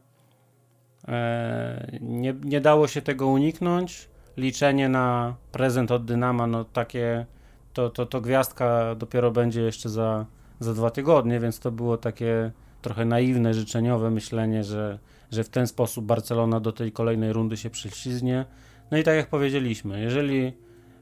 e, 1.07 1.97
nie, 2.01 2.33
nie 2.43 2.61
dało 2.61 2.87
się 2.87 3.01
tego 3.01 3.27
uniknąć 3.27 4.09
liczenie 4.37 4.89
na 4.89 5.35
prezent 5.51 5.91
od 5.91 6.05
Dynama, 6.05 6.47
no 6.47 6.63
takie, 6.63 7.25
to, 7.73 7.89
to, 7.89 8.05
to 8.05 8.21
gwiazdka 8.21 8.95
dopiero 8.95 9.31
będzie 9.31 9.61
jeszcze 9.61 9.89
za, 9.89 10.25
za 10.59 10.73
dwa 10.73 10.89
tygodnie, 10.89 11.39
więc 11.39 11.59
to 11.59 11.71
było 11.71 11.97
takie 11.97 12.51
trochę 12.81 13.05
naiwne, 13.05 13.53
życzeniowe 13.53 14.11
myślenie, 14.11 14.63
że, 14.63 14.99
że 15.31 15.43
w 15.43 15.49
ten 15.49 15.67
sposób 15.67 16.05
Barcelona 16.05 16.59
do 16.59 16.71
tej 16.71 16.91
kolejnej 16.91 17.33
rundy 17.33 17.57
się 17.57 17.69
prześlizgnie. 17.69 18.45
No 18.91 18.97
i 18.97 19.03
tak 19.03 19.15
jak 19.15 19.27
powiedzieliśmy, 19.27 20.01
jeżeli 20.01 20.53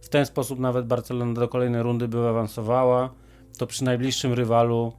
w 0.02 0.10
ten 0.10 0.26
sposób 0.26 0.60
nawet 0.60 0.88
Barcelona 0.88 1.34
do 1.34 1.48
kolejnej 1.48 1.84
rundy 1.84 2.08
by 2.08 2.28
awansowała, 2.28 3.10
to 3.58 3.68
przy 3.68 3.84
najbliższym 3.84 4.34
rywalu 4.34 4.94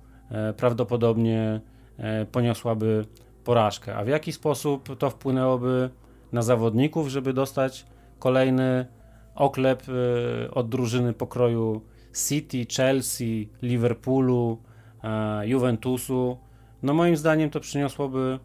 prawdopodobnie 0.57 1.61
e, 1.99 2.27
poniosłaby 2.27 3.05
porażkę. 3.45 3.97
A 3.97 4.05
w 4.05 4.09
jaki 4.09 4.33
sposób 4.33 4.97
to 4.99 5.11
wpłynęłoby 5.11 5.91
na 6.33 6.43
zawodników, 6.43 7.09
żeby 7.09 7.33
dostać 7.33 7.87
kolejny 8.19 8.87
oklep 9.35 9.83
y, 9.89 10.51
od 10.55 10.69
drużyny 10.69 11.13
pokroju 11.13 11.83
City, 12.29 12.67
Chelsea, 12.77 13.49
Liverpoolu, 13.63 14.59
e, 15.05 15.49
Juventusu. 15.49 16.39
No 16.83 16.95
moim 16.95 17.17
zdaniem 17.17 17.51
to 17.51 17.61
przyniosłoby 17.61 18.39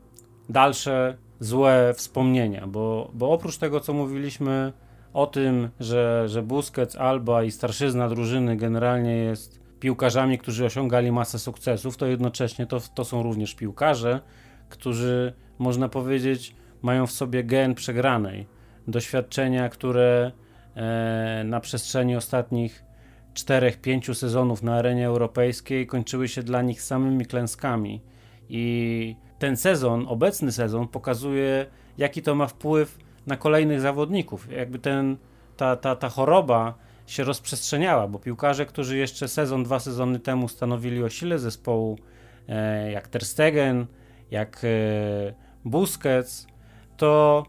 dalsze 0.49 1.17
złe 1.39 1.93
wspomnienia, 1.95 2.67
bo, 2.67 3.11
bo 3.13 3.31
oprócz 3.31 3.57
tego, 3.57 3.79
co 3.79 3.93
mówiliśmy 3.93 4.73
o 5.13 5.27
tym, 5.27 5.69
że, 5.79 6.23
że 6.29 6.41
Busquets, 6.41 6.95
Alba 6.95 7.43
i 7.43 7.51
starszyzna 7.51 8.09
drużyny 8.09 8.57
generalnie 8.57 9.17
jest 9.17 9.64
piłkarzami, 9.79 10.37
którzy 10.37 10.65
osiągali 10.65 11.11
masę 11.11 11.39
sukcesów, 11.39 11.97
to 11.97 12.05
jednocześnie 12.05 12.65
to, 12.65 12.79
to 12.95 13.05
są 13.05 13.23
również 13.23 13.55
piłkarze, 13.55 14.21
którzy 14.69 15.33
można 15.59 15.89
powiedzieć 15.89 16.55
mają 16.81 17.07
w 17.07 17.11
sobie 17.11 17.43
gen 17.43 17.75
przegranej 17.75 18.47
doświadczenia, 18.87 19.69
które 19.69 20.31
e, 20.75 21.43
na 21.45 21.59
przestrzeni 21.59 22.15
ostatnich 22.15 22.85
4-5 23.33 24.13
sezonów 24.13 24.63
na 24.63 24.75
arenie 24.75 25.07
europejskiej 25.07 25.87
kończyły 25.87 26.27
się 26.27 26.43
dla 26.43 26.61
nich 26.61 26.81
samymi 26.81 27.25
klęskami. 27.25 28.01
I 28.49 29.15
ten 29.39 29.57
sezon, 29.57 30.05
obecny 30.07 30.51
sezon, 30.51 30.87
pokazuje, 30.87 31.65
jaki 31.97 32.21
to 32.21 32.35
ma 32.35 32.47
wpływ 32.47 32.97
na 33.27 33.37
kolejnych 33.37 33.81
zawodników. 33.81 34.51
Jakby 34.51 34.79
ten, 34.79 35.17
ta, 35.57 35.75
ta, 35.75 35.95
ta 35.95 36.09
choroba 36.09 36.73
się 37.07 37.23
rozprzestrzeniała, 37.23 38.07
bo 38.07 38.19
piłkarze, 38.19 38.65
którzy 38.65 38.97
jeszcze 38.97 39.27
sezon, 39.27 39.63
dwa 39.63 39.79
sezony 39.79 40.19
temu 40.19 40.47
stanowili 40.47 41.03
o 41.03 41.09
sile 41.09 41.39
zespołu, 41.39 41.99
e, 42.49 42.91
jak 42.91 43.07
Ter 43.07 43.25
Stegen, 43.25 43.85
jak 44.31 44.61
e, 44.63 45.33
Busquets, 45.65 46.47
to 46.97 47.43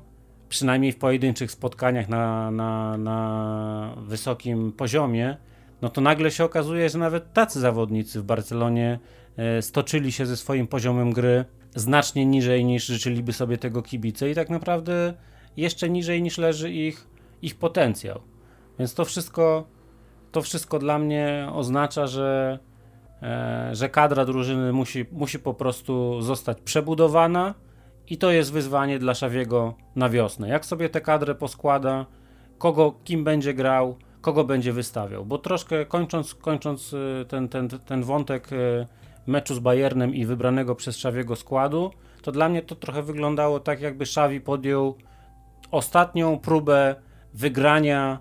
przynajmniej 0.48 0.92
w 0.92 0.98
pojedynczych 0.98 1.50
spotkaniach 1.50 2.08
na, 2.08 2.50
na, 2.50 2.98
na 2.98 3.94
wysokim 3.98 4.72
poziomie, 4.72 5.36
no 5.82 5.88
to 5.88 6.00
nagle 6.00 6.30
się 6.30 6.44
okazuje, 6.44 6.88
że 6.88 6.98
nawet 6.98 7.32
tacy 7.32 7.60
zawodnicy 7.60 8.20
w 8.20 8.24
Barcelonie 8.24 8.98
e, 9.36 9.62
stoczyli 9.62 10.12
się 10.12 10.26
ze 10.26 10.36
swoim 10.36 10.66
poziomem 10.66 11.12
gry 11.12 11.44
znacznie 11.74 12.26
niżej 12.26 12.64
niż 12.64 12.86
życzyliby 12.86 13.32
sobie 13.32 13.58
tego 13.58 13.82
kibice 13.82 14.30
i 14.30 14.34
tak 14.34 14.50
naprawdę 14.50 15.14
jeszcze 15.56 15.90
niżej 15.90 16.22
niż 16.22 16.38
leży 16.38 16.72
ich, 16.72 17.06
ich 17.42 17.58
potencjał. 17.58 18.20
Więc 18.78 18.94
to 18.94 19.04
wszystko, 19.04 19.66
to 20.32 20.42
wszystko 20.42 20.78
dla 20.78 20.98
mnie 20.98 21.48
oznacza, 21.52 22.06
że, 22.06 22.58
e, 23.22 23.70
że 23.72 23.88
kadra 23.88 24.24
drużyny 24.24 24.72
musi, 24.72 25.04
musi 25.12 25.38
po 25.38 25.54
prostu 25.54 26.22
zostać 26.22 26.60
przebudowana 26.60 27.54
i 28.08 28.18
to 28.18 28.30
jest 28.30 28.52
wyzwanie 28.52 28.98
dla 28.98 29.14
Szawiego 29.14 29.74
na 29.96 30.08
wiosnę. 30.08 30.48
Jak 30.48 30.66
sobie 30.66 30.88
tę 30.88 31.00
kadrę 31.00 31.34
poskłada, 31.34 32.06
kogo, 32.58 32.94
kim 33.04 33.24
będzie 33.24 33.54
grał, 33.54 33.96
kogo 34.20 34.44
będzie 34.44 34.72
wystawiał. 34.72 35.24
Bo 35.24 35.38
troszkę 35.38 35.86
kończąc, 35.86 36.34
kończąc 36.34 36.92
y, 36.92 37.24
ten, 37.28 37.48
ten, 37.48 37.68
ten 37.68 38.02
wątek 38.02 38.52
y, 38.52 38.86
meczu 39.26 39.54
z 39.54 39.58
Bayernem 39.58 40.14
i 40.14 40.26
wybranego 40.26 40.74
przez 40.74 40.96
Szawiego 40.96 41.36
składu, 41.36 41.90
to 42.22 42.32
dla 42.32 42.48
mnie 42.48 42.62
to 42.62 42.74
trochę 42.74 43.02
wyglądało 43.02 43.60
tak, 43.60 43.80
jakby 43.80 44.06
Szawi 44.06 44.40
podjął 44.40 44.96
ostatnią 45.70 46.38
próbę 46.38 46.94
wygrania 47.34 48.18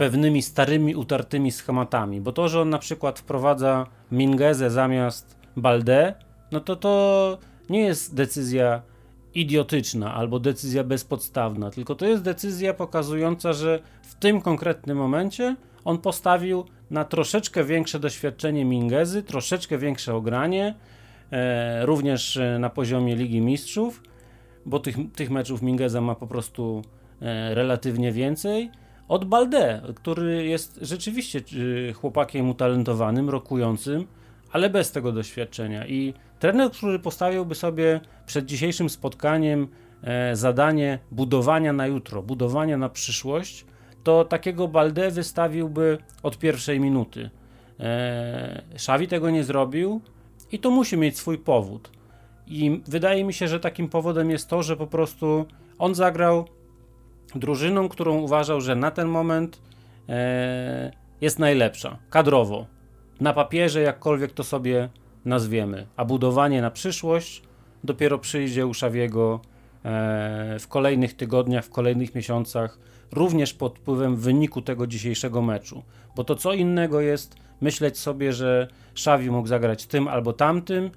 pewnymi 0.00 0.42
starymi, 0.42 0.94
utartymi 0.94 1.50
schematami. 1.52 2.20
Bo 2.20 2.32
to, 2.32 2.48
że 2.48 2.60
on 2.60 2.70
na 2.70 2.78
przykład 2.78 3.18
wprowadza 3.18 3.86
Mingezę 4.12 4.70
zamiast 4.70 5.36
Balde, 5.56 6.14
no 6.52 6.60
to 6.60 6.76
to 6.76 7.38
nie 7.70 7.80
jest 7.80 8.14
decyzja 8.14 8.82
idiotyczna 9.34 10.14
albo 10.14 10.40
decyzja 10.40 10.84
bezpodstawna, 10.84 11.70
tylko 11.70 11.94
to 11.94 12.06
jest 12.06 12.22
decyzja 12.22 12.74
pokazująca, 12.74 13.52
że 13.52 13.80
w 14.02 14.14
tym 14.14 14.40
konkretnym 14.40 14.98
momencie 14.98 15.56
on 15.84 15.98
postawił 15.98 16.64
na 16.90 17.04
troszeczkę 17.04 17.64
większe 17.64 17.98
doświadczenie 17.98 18.64
Mingezy, 18.64 19.22
troszeczkę 19.22 19.78
większe 19.78 20.14
ogranie, 20.14 20.74
e, 21.30 21.86
również 21.86 22.36
e, 22.36 22.58
na 22.58 22.70
poziomie 22.70 23.16
Ligi 23.16 23.40
Mistrzów, 23.40 24.02
bo 24.66 24.78
tych, 24.78 24.96
tych 25.16 25.30
meczów 25.30 25.62
Mingeza 25.62 26.00
ma 26.00 26.14
po 26.14 26.26
prostu 26.26 26.82
e, 27.22 27.54
relatywnie 27.54 28.12
więcej. 28.12 28.70
Od 29.10 29.24
Balde, 29.24 29.82
który 29.94 30.46
jest 30.46 30.78
rzeczywiście 30.82 31.40
e, 31.88 31.92
chłopakiem 31.92 32.50
utalentowanym, 32.50 33.30
rokującym, 33.30 34.06
ale 34.52 34.70
bez 34.70 34.92
tego 34.92 35.12
doświadczenia. 35.12 35.86
I 35.86 36.14
trener, 36.38 36.70
który 36.70 36.98
postawiłby 36.98 37.54
sobie 37.54 38.00
przed 38.26 38.46
dzisiejszym 38.46 38.90
spotkaniem 38.90 39.68
e, 40.02 40.36
zadanie 40.36 40.98
budowania 41.10 41.72
na 41.72 41.86
jutro, 41.86 42.22
budowania 42.22 42.76
na 42.76 42.88
przyszłość, 42.88 43.66
to 44.04 44.24
takiego 44.24 44.68
Balde 44.68 45.10
wystawiłby 45.10 45.98
od 46.22 46.38
pierwszej 46.38 46.80
minuty. 46.80 47.30
E, 47.80 48.62
Szawi 48.76 49.08
tego 49.08 49.30
nie 49.30 49.44
zrobił 49.44 50.00
i 50.52 50.58
to 50.58 50.70
musi 50.70 50.96
mieć 50.96 51.18
swój 51.18 51.38
powód. 51.38 51.90
I 52.46 52.82
wydaje 52.86 53.24
mi 53.24 53.32
się, 53.32 53.48
że 53.48 53.60
takim 53.60 53.88
powodem 53.88 54.30
jest 54.30 54.48
to, 54.48 54.62
że 54.62 54.76
po 54.76 54.86
prostu 54.86 55.46
on 55.78 55.94
zagrał 55.94 56.44
drużyną, 57.34 57.88
którą 57.88 58.18
uważał, 58.18 58.60
że 58.60 58.76
na 58.76 58.90
ten 58.90 59.08
moment 59.08 59.62
e, 60.08 60.92
jest 61.20 61.38
najlepsza 61.38 61.98
kadrowo 62.10 62.66
na 63.20 63.32
papierze, 63.32 63.80
jakkolwiek 63.80 64.32
to 64.32 64.44
sobie 64.44 64.88
nazwiemy. 65.24 65.86
A 65.96 66.04
budowanie 66.04 66.62
na 66.62 66.70
przyszłość 66.70 67.42
dopiero 67.84 68.18
przyjdzie 68.18 68.66
u 68.66 68.74
Szawiego 68.74 69.40
e, 69.84 70.58
w 70.58 70.68
kolejnych 70.68 71.16
tygodniach, 71.16 71.64
w 71.64 71.70
kolejnych 71.70 72.14
miesiącach, 72.14 72.78
również 73.12 73.54
pod 73.54 73.78
wpływem 73.78 74.16
wyniku 74.16 74.62
tego 74.62 74.86
dzisiejszego 74.86 75.42
meczu. 75.42 75.82
Bo 76.16 76.24
to 76.24 76.34
co 76.34 76.52
innego 76.52 77.00
jest 77.00 77.34
myśleć 77.60 77.98
sobie, 77.98 78.32
że 78.32 78.68
Szawi 78.94 79.30
mógł 79.30 79.48
zagrać 79.48 79.86
tym 79.86 80.08
albo 80.08 80.32
tamtym 80.32 80.90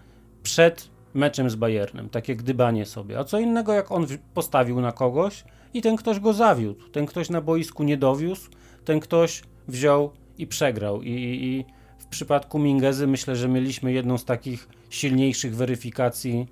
przed 0.43 0.89
meczem 1.13 1.49
z 1.49 1.55
Bayernem, 1.55 2.09
takie 2.09 2.35
gdybanie 2.35 2.85
sobie. 2.85 3.19
A 3.19 3.23
co 3.23 3.39
innego, 3.39 3.73
jak 3.73 3.91
on 3.91 4.07
postawił 4.33 4.81
na 4.81 4.91
kogoś 4.91 5.43
i 5.73 5.81
ten 5.81 5.95
ktoś 5.95 6.19
go 6.19 6.33
zawiódł, 6.33 6.89
ten 6.89 7.05
ktoś 7.05 7.29
na 7.29 7.41
boisku 7.41 7.83
nie 7.83 7.97
dowiózł, 7.97 8.49
ten 8.85 8.99
ktoś 8.99 9.43
wziął 9.67 10.11
i 10.37 10.47
przegrał. 10.47 11.01
I, 11.01 11.11
i, 11.11 11.65
przypadku 12.13 12.59
Mingezy 12.59 13.07
myślę, 13.07 13.35
że 13.35 13.47
mieliśmy 13.47 13.93
jedną 13.93 14.17
z 14.17 14.25
takich 14.25 14.67
silniejszych 14.89 15.55
weryfikacji 15.55 16.39
e, 16.41 16.45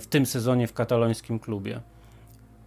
w 0.00 0.06
tym 0.06 0.26
sezonie 0.26 0.66
w 0.66 0.72
katalońskim 0.72 1.38
klubie. 1.38 1.80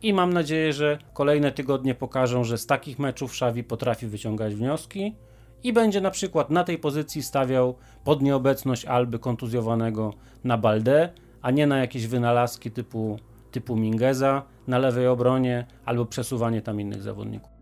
I 0.01 0.13
mam 0.13 0.33
nadzieję, 0.33 0.73
że 0.73 0.97
kolejne 1.13 1.51
tygodnie 1.51 1.95
pokażą, 1.95 2.43
że 2.43 2.57
z 2.57 2.65
takich 2.65 2.99
meczów 2.99 3.35
Szawi 3.35 3.63
potrafi 3.63 4.07
wyciągać 4.07 4.55
wnioski 4.55 5.15
i 5.63 5.73
będzie 5.73 6.01
na 6.01 6.11
przykład 6.11 6.49
na 6.49 6.63
tej 6.63 6.77
pozycji 6.77 7.23
stawiał 7.23 7.75
pod 8.03 8.21
nieobecność 8.21 8.85
Alby 8.85 9.19
kontuzjowanego 9.19 10.13
na 10.43 10.57
Balde, 10.57 11.09
a 11.41 11.51
nie 11.51 11.67
na 11.67 11.77
jakieś 11.77 12.07
wynalazki 12.07 12.71
typu 12.71 13.19
typu 13.51 13.75
Mingeza 13.75 14.43
na 14.67 14.77
lewej 14.77 15.07
obronie 15.07 15.65
albo 15.85 16.05
przesuwanie 16.05 16.61
tam 16.61 16.81
innych 16.81 17.01
zawodników. 17.01 17.58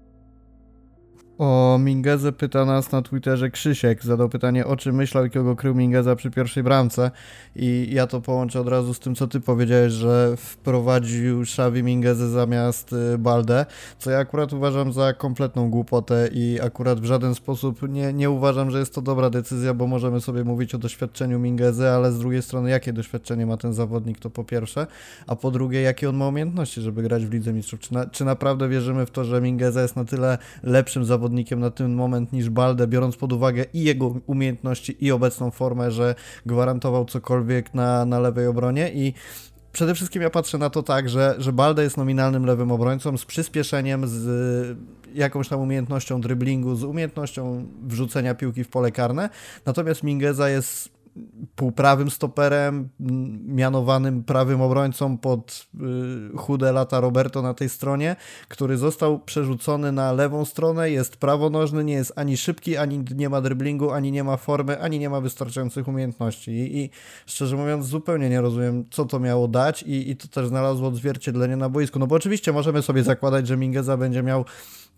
O 1.38 1.78
Mingezę 1.80 2.32
pyta 2.32 2.65
nas 2.65 2.91
na 2.91 3.02
Twitterze 3.02 3.50
Krzysiek. 3.50 4.04
Zadał 4.04 4.30
pytanie, 4.30 4.65
o 4.65 4.76
czym 4.76 4.95
myślał 4.95 5.26
i 5.26 5.30
kogo 5.30 5.56
krył 5.56 5.76
Mingeza 5.76 6.15
przy 6.15 6.32
pierwszej 6.32 6.63
bramce. 6.63 7.12
I 7.56 7.88
ja 7.91 8.08
to 8.08 8.21
połączę 8.21 8.60
od 8.62 8.67
razu 8.67 8.93
z 8.93 9.00
tym, 9.00 9.15
co 9.15 9.28
ty 9.28 9.39
powiedziałeś, 9.39 9.93
że 9.93 10.38
wprowadził 10.38 11.41
Xavi 11.41 11.84
Mingezę 11.84 12.30
zamiast 12.30 12.93
y, 12.93 13.17
Balde, 13.17 13.65
co 14.00 14.12
ja 14.12 14.19
akurat 14.19 14.54
uważam 14.54 14.93
za 14.93 15.13
kompletną 15.13 15.69
głupotę 15.69 16.30
i 16.34 16.60
akurat 16.62 17.00
w 17.00 17.06
żaden 17.06 17.36
sposób 17.36 17.89
nie, 17.89 18.13
nie 18.13 18.30
uważam, 18.30 18.71
że 18.71 18.80
jest 18.80 18.95
to 18.95 19.02
dobra 19.02 19.30
decyzja, 19.30 19.73
bo 19.73 19.88
możemy 19.88 20.21
sobie 20.21 20.43
mówić 20.43 20.76
o 20.76 20.78
doświadczeniu 20.78 21.39
Mingezy, 21.39 21.89
ale 21.89 22.12
z 22.12 22.19
drugiej 22.19 22.41
strony, 22.41 22.69
jakie 22.69 22.93
doświadczenie 22.93 23.45
ma 23.45 23.58
ten 23.58 23.73
zawodnik, 23.73 24.19
to 24.19 24.30
po 24.30 24.43
pierwsze, 24.43 24.88
a 25.28 25.36
po 25.36 25.52
drugie, 25.52 25.82
jakie 25.82 26.10
on 26.10 26.15
ma 26.15 26.28
umiejętności, 26.28 26.82
żeby 26.82 27.04
grać 27.04 27.26
w 27.26 27.34
Lidze 27.34 27.54
Mistrzów. 27.54 27.80
Czy, 27.80 27.93
na, 27.93 28.06
czy 28.06 28.26
naprawdę 28.26 28.69
wierzymy 28.69 29.06
w 29.06 29.12
to, 29.12 29.23
że 29.23 29.41
Mingeza 29.41 29.82
jest 29.82 29.95
na 29.95 30.06
tyle 30.06 30.38
lepszym 30.63 31.06
zawodnikiem, 31.06 31.26
zawodnikiem 31.27 31.59
na 31.59 31.71
ten 31.71 31.93
moment 31.93 32.33
niż 32.33 32.49
Balde, 32.49 32.87
biorąc 32.87 33.15
pod 33.15 33.33
uwagę 33.33 33.65
i 33.73 33.83
jego 33.83 34.15
umiejętności, 34.27 35.05
i 35.05 35.11
obecną 35.11 35.51
formę, 35.51 35.91
że 35.91 36.15
gwarantował 36.45 37.05
cokolwiek 37.05 37.73
na, 37.73 38.05
na 38.05 38.19
lewej 38.19 38.47
obronie. 38.47 38.91
I 38.93 39.13
przede 39.71 39.95
wszystkim 39.95 40.21
ja 40.21 40.29
patrzę 40.29 40.57
na 40.57 40.69
to 40.69 40.83
tak, 40.83 41.09
że, 41.09 41.35
że 41.37 41.53
Balde 41.53 41.83
jest 41.83 41.97
nominalnym 41.97 42.45
lewym 42.45 42.71
obrońcą 42.71 43.17
z 43.17 43.25
przyspieszeniem, 43.25 44.07
z 44.07 44.77
jakąś 45.13 45.47
tam 45.47 45.59
umiejętnością 45.59 46.21
driblingu, 46.21 46.75
z 46.75 46.83
umiejętnością 46.83 47.65
wrzucenia 47.83 48.35
piłki 48.35 48.63
w 48.63 48.69
pole 48.69 48.91
karne, 48.91 49.29
natomiast 49.65 50.03
Mingeza 50.03 50.49
jest 50.49 50.96
półprawym 51.58 52.10
stoperem, 52.10 52.89
mianowanym 53.48 54.24
prawym 54.24 54.62
obrońcą 54.62 55.17
pod 55.17 55.67
y, 56.34 56.38
chude 56.38 56.72
lata 56.72 57.00
Roberto 57.00 57.41
na 57.41 57.54
tej 57.54 57.70
stronie, 57.70 58.15
który 58.48 58.78
został 58.78 59.20
przerzucony 59.20 59.91
na 59.91 60.12
lewą 60.12 60.46
stronę, 60.46 60.91
jest 60.91 61.17
prawonożny, 61.17 61.84
nie 61.84 61.93
jest 61.93 62.13
ani 62.15 62.38
szybki, 62.38 62.78
ani 62.78 63.04
nie 63.15 63.30
ma 63.30 63.41
driblingu, 63.41 63.91
ani 63.91 64.12
nie 64.12 64.24
ma 64.24 64.38
formy, 64.38 64.82
ani 64.82 65.00
nie 65.00 65.10
ma 65.10 65.22
wystarczających 65.22 65.88
umiejętności. 65.88 66.52
I, 66.52 66.78
i 66.78 66.89
szczerze 67.26 67.56
mówiąc, 67.56 67.86
zupełnie 67.86 68.30
nie 68.30 68.41
rozumiem, 68.41 68.86
co 68.91 69.06
to 69.06 69.20
miało 69.20 69.48
dać, 69.48 69.84
i, 69.84 70.10
i 70.10 70.15
to 70.15 70.28
też 70.28 70.48
znalazło 70.48 70.88
odzwierciedlenie 70.88 71.56
na 71.56 71.70
boisku. 71.70 72.00
No 72.00 72.08
bo 72.08 72.15
oczywiście 72.15 72.54
możemy 72.54 72.82
sobie 72.82 73.04
zakładać, 73.04 73.48
że 73.48 73.58
Mingeza 73.58 73.98
będzie 73.98 74.24
miał 74.24 74.46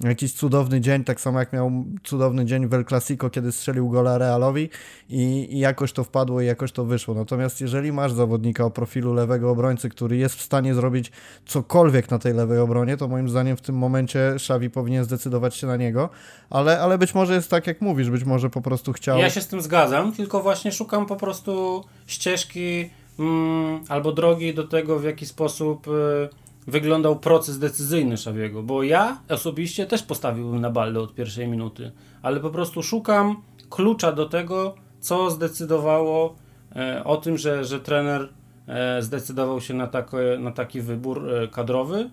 jakiś 0.04 0.34
cudowny 0.34 0.82
dzień, 0.82 1.04
tak 1.04 1.22
samo 1.22 1.40
jak 1.40 1.54
miał 1.54 1.86
cudowny 2.04 2.46
dzień 2.46 2.68
w 2.68 2.74
El 2.74 2.86
Clasico, 2.86 3.30
kiedy 3.30 3.52
strzelił 3.52 3.90
gola 3.90 4.18
Realowi 4.18 4.70
i, 5.10 5.48
i 5.52 5.60
jakoś 5.60 5.94
to 5.94 6.04
wpadło 6.04 6.42
jakoś 6.50 6.72
to 6.72 6.86
wyszło. 6.86 7.14
Natomiast 7.14 7.62
jeżeli 7.62 7.92
masz 7.92 8.14
zawodnika 8.14 8.66
o 8.66 8.70
profilu 8.70 9.14
lewego 9.14 9.52
obrońcy, 9.52 9.90
który 9.90 10.18
jest 10.18 10.36
w 10.36 10.42
stanie 10.42 10.74
zrobić 10.74 11.12
cokolwiek 11.46 12.12
na 12.12 12.20
tej 12.20 12.34
lewej 12.34 12.60
obronie, 12.60 12.98
to 12.98 13.08
moim 13.08 13.30
zdaniem 13.30 13.58
w 13.58 13.62
tym 13.62 13.76
momencie 13.76 14.32
Xavi 14.34 14.70
powinien 14.70 15.04
zdecydować 15.04 15.56
się 15.56 15.68
na 15.68 15.76
niego, 15.76 16.10
ale, 16.50 16.80
ale 16.80 16.98
być 16.98 17.16
może 17.16 17.34
jest 17.34 17.50
tak 17.50 17.68
jak 17.68 17.82
mówisz, 17.82 18.10
być 18.10 18.24
może 18.24 18.50
po 18.50 18.62
prostu 18.62 18.94
chciał... 18.94 19.18
Ja 19.18 19.30
się 19.30 19.42
z 19.42 19.48
tym 19.48 19.62
zgadzam, 19.62 20.12
tylko 20.14 20.42
właśnie 20.42 20.72
szukam 20.72 21.06
po 21.06 21.16
prostu 21.16 21.84
ścieżki 22.08 22.90
mm, 23.20 23.84
albo 23.90 24.12
drogi 24.12 24.54
do 24.54 24.68
tego, 24.68 25.00
w 25.00 25.04
jaki 25.04 25.26
sposób... 25.26 25.88
Y 25.88 26.50
wyglądał 26.70 27.20
proces 27.20 27.60
decyzyjny 27.60 28.18
Szawiego, 28.18 28.64
bo 28.64 28.84
ja 28.84 29.18
osobiście 29.30 29.86
też 29.86 30.04
postawiłbym 30.04 30.62
na 30.62 30.70
Baldę 30.70 31.00
od 31.00 31.16
pierwszej 31.16 31.48
minuty, 31.48 31.92
ale 32.22 32.40
po 32.40 32.50
prostu 32.50 32.84
szukam 32.84 33.42
klucza 33.70 34.12
do 34.12 34.26
tego, 34.26 34.76
co 35.00 35.32
zdecydowało 35.32 36.36
e, 36.76 37.04
o 37.04 37.18
tym, 37.18 37.38
że, 37.38 37.66
że 37.66 37.80
trener 37.80 38.30
e, 38.68 39.02
zdecydował 39.02 39.62
się 39.62 39.74
na, 39.74 39.90
na 40.40 40.52
taki 40.52 40.82
wybór 40.82 41.30
e, 41.30 41.48
kadrowy. 41.48 42.10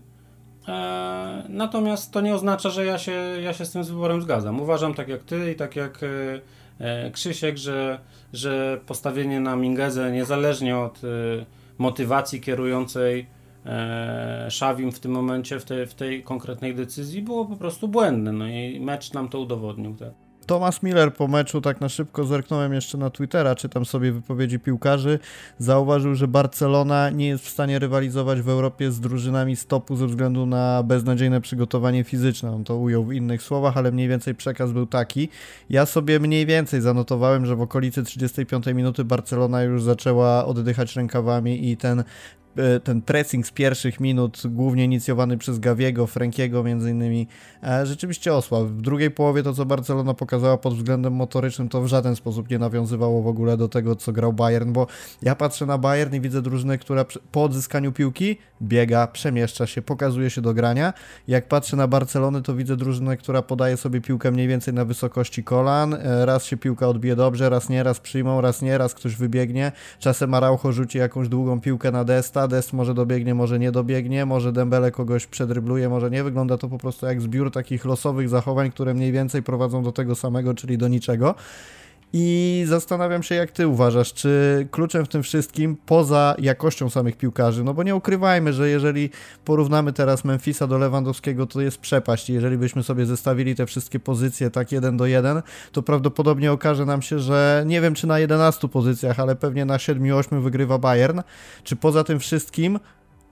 Natomiast 1.49 2.12
to 2.12 2.20
nie 2.20 2.35
oznacza, 2.35 2.70
że 2.70 2.85
ja 2.85 2.99
się, 2.99 3.12
ja 3.42 3.53
się 3.53 3.64
z 3.64 3.72
tym 3.72 3.85
wyborem 3.85 4.22
zgadzam. 4.22 4.61
Uważam 4.61 4.94
tak 4.94 5.09
jak 5.09 5.22
ty 5.22 5.53
i 5.53 5.55
tak 5.55 5.77
jak 5.77 6.01
Krzysiek, 7.12 7.57
że, 7.57 7.99
że 8.33 8.81
postawienie 8.87 9.40
na 9.40 9.57
Mingezę 9.57 10.12
niezależnie 10.12 10.79
od 10.79 11.01
motywacji 11.79 12.40
kierującej 12.40 13.27
Szawim 14.49 14.92
w 14.92 15.01
tym 15.01 15.12
momencie, 15.12 15.61
w, 15.61 15.64
te, 15.64 15.87
w 15.87 15.94
tej 15.94 16.22
konkretnej 16.22 16.75
decyzji 16.75 17.22
było 17.22 17.44
po 17.44 17.57
prostu 17.57 17.88
błędne. 17.88 18.33
No 18.33 18.49
i 18.49 18.81
mecz 18.81 19.12
nam 19.12 19.29
to 19.29 19.40
udowodnił. 19.40 19.94
Tak. 19.94 20.26
Thomas 20.47 20.83
Miller 20.83 21.15
po 21.15 21.29
meczu, 21.29 21.61
tak 21.61 21.81
na 21.81 21.89
szybko 21.89 22.25
zerknąłem 22.25 22.73
jeszcze 22.73 22.99
na 22.99 23.11
Twittera, 23.11 23.55
czytam 23.55 23.85
sobie 23.85 24.13
wypowiedzi 24.13 24.59
piłkarzy, 24.59 25.19
zauważył, 25.59 26.15
że 26.15 26.29
Barcelona 26.29 27.11
nie 27.11 27.29
jest 27.29 27.45
w 27.45 27.49
stanie 27.49 27.79
rywalizować 27.79 28.43
w 28.43 28.49
Europie 28.49 28.91
z 28.91 29.01
drużynami 29.01 29.57
stopu 29.57 29.97
ze 29.97 30.07
względu 30.07 30.47
na 30.47 30.83
beznadziejne 30.83 31.41
przygotowanie 31.41 32.05
fizyczne. 32.05 32.53
On 32.53 32.65
to 32.65 32.77
ujął 32.77 33.05
w 33.05 33.13
innych 33.13 33.43
słowach, 33.43 33.77
ale 33.77 33.93
mniej 33.93 34.09
więcej 34.09 34.35
przekaz 34.35 34.73
był 34.73 34.87
taki. 34.87 35.29
Ja 35.71 35.87
sobie 35.87 36.21
mniej 36.21 36.47
więcej 36.47 36.81
zanotowałem, 36.81 37.47
że 37.47 37.57
w 37.57 37.61
okolicy 37.61 38.03
35 38.03 38.67
minuty 38.67 39.05
Barcelona 39.05 39.63
już 39.63 39.83
zaczęła 39.83 40.45
oddychać 40.45 40.97
rękawami 40.97 41.71
i 41.71 41.77
ten 41.77 42.05
ten 42.85 43.03
pressing 43.03 43.47
z 43.47 43.51
pierwszych 43.51 44.01
minut, 44.01 44.42
głównie 44.47 44.85
inicjowany 44.85 45.38
przez 45.38 45.59
Gawiego, 45.59 46.07
Frankiego 46.07 46.64
między 46.64 46.90
innymi, 46.90 47.27
e, 47.62 47.87
rzeczywiście 47.87 48.35
osłabł. 48.35 48.66
W 48.66 48.83
drugiej 48.83 49.11
połowie 49.11 49.42
to, 49.42 49.53
co 49.53 49.66
Barcelona 49.66 50.14
pokazała 50.14 50.59
pod 50.59 50.75
względem 50.75 51.12
motorycznym, 51.12 51.69
to 51.69 51.83
w 51.83 51.87
żaden 51.87 52.16
sposób 52.16 52.51
nie 52.51 52.59
nawiązywało 52.59 53.23
w 53.23 53.27
ogóle 53.27 53.57
do 53.57 53.69
tego, 53.69 53.97
co 53.97 54.12
grał 54.12 54.33
Bayern, 54.33 54.73
bo 54.73 54.87
ja 55.23 55.35
patrzę 55.35 55.66
na 55.66 55.79
Bayern 55.79 56.14
i 56.14 56.21
widzę 56.21 56.42
drużynę, 56.42 56.79
która 56.79 57.05
po 57.33 57.45
odzyskaniu 57.45 57.92
piłki 57.92 58.37
biega, 58.62 59.07
przemieszcza 59.07 59.66
się, 59.66 59.83
pokazuje 59.83 60.31
się 60.31 60.40
do 60.40 60.55
grania. 60.55 60.92
Jak 61.29 61.49
patrzę 61.49 61.77
na 61.77 61.88
Barcelonę, 61.88 62.42
to 62.42 62.55
widzę 62.55 62.77
drużynę, 62.77 63.16
która 63.16 63.42
podaje 63.42 63.77
sobie 63.77 64.01
piłkę 64.01 64.31
mniej 64.31 64.49
więcej 64.49 64.75
na 64.75 64.85
wysokości 64.85 65.45
kolan. 65.45 65.95
E, 65.95 66.27
raz 66.27 66.45
się 66.45 66.57
piłka 66.57 66.88
odbije 66.88 67.16
dobrze, 67.16 67.51
raz 67.51 67.69
nie, 67.69 67.83
raz 67.83 68.01
przyjmą, 68.01 68.40
raz 68.40 68.62
nie, 68.62 68.79
raz 68.79 68.95
ktoś 68.95 69.16
wybiegnie. 69.16 69.73
Czasem 69.99 70.35
Araujo 70.35 70.73
rzuci 70.73 70.99
jakąś 70.99 71.29
długą 71.29 71.61
piłkę 71.61 71.90
na 71.90 72.05
Desta, 72.05 72.46
Dest 72.49 72.73
może 72.73 72.95
dobiegnie, 72.95 73.35
może 73.35 73.59
nie 73.59 73.73
dobiegnie, 73.73 74.27
może 74.27 74.53
Dembele 74.53 74.91
kogoś 74.91 75.27
przedrybluje, 75.27 75.89
może 75.89 76.11
nie. 76.11 76.25
Wygląda 76.25 76.59
to 76.59 76.69
po 76.69 76.79
prostu 76.79 77.07
jak 77.07 77.21
zbiór 77.21 77.51
takich 77.51 77.85
losowych 77.85 78.29
zachowań, 78.29 78.71
które 78.71 78.95
mniej 78.95 79.13
więcej 79.13 79.43
prowadzą 79.43 79.83
do 79.83 79.93
tego 79.93 80.15
samego, 80.15 80.55
czyli 80.55 80.79
do 80.79 80.89
niczego. 80.89 81.35
I 82.18 82.64
zastanawiam 82.66 83.22
się, 83.22 83.35
jak 83.35 83.50
ty 83.50 83.68
uważasz, 83.68 84.12
czy 84.12 84.68
kluczem 84.70 85.05
w 85.05 85.09
tym 85.09 85.22
wszystkim, 85.22 85.76
poza 85.87 86.35
jakością 86.38 86.90
samych 86.90 87.16
piłkarzy, 87.16 87.64
no 87.64 87.74
bo 87.74 87.83
nie 87.83 87.96
ukrywajmy, 87.96 88.52
że 88.52 88.68
jeżeli 88.68 89.11
porównamy 89.44 89.92
teraz 89.92 90.24
Memphisa 90.24 90.66
do 90.66 90.79
Lewandowskiego, 90.79 91.46
to 91.46 91.61
jest 91.61 91.79
przepaść. 91.79 92.31
Jeżeli 92.31 92.59
byśmy 92.59 92.83
sobie 92.83 93.07
zestawili 93.07 93.55
te 93.55 93.66
wszystkie 93.66 94.00
pozycje 94.00 94.50
tak 94.50 94.72
jeden 94.72 94.96
do 94.96 95.07
jeden, 95.07 95.42
to 95.72 95.83
prawdopodobnie 95.83 96.52
okaże 96.52 96.87
nam 96.87 97.02
się, 97.02 97.18
że 97.18 97.64
nie 97.66 97.81
wiem 97.81 97.94
czy 97.94 98.07
na 98.07 98.18
11 98.18 98.68
pozycjach, 98.68 99.20
ale 99.20 99.37
pewnie 99.37 99.64
na 99.64 99.76
7-8 99.76 100.42
wygrywa 100.42 100.79
Bayern. 100.79 101.20
Czy 101.64 101.76
poza 101.76 102.05
tym 102.05 102.18
wszystkim, 102.18 102.79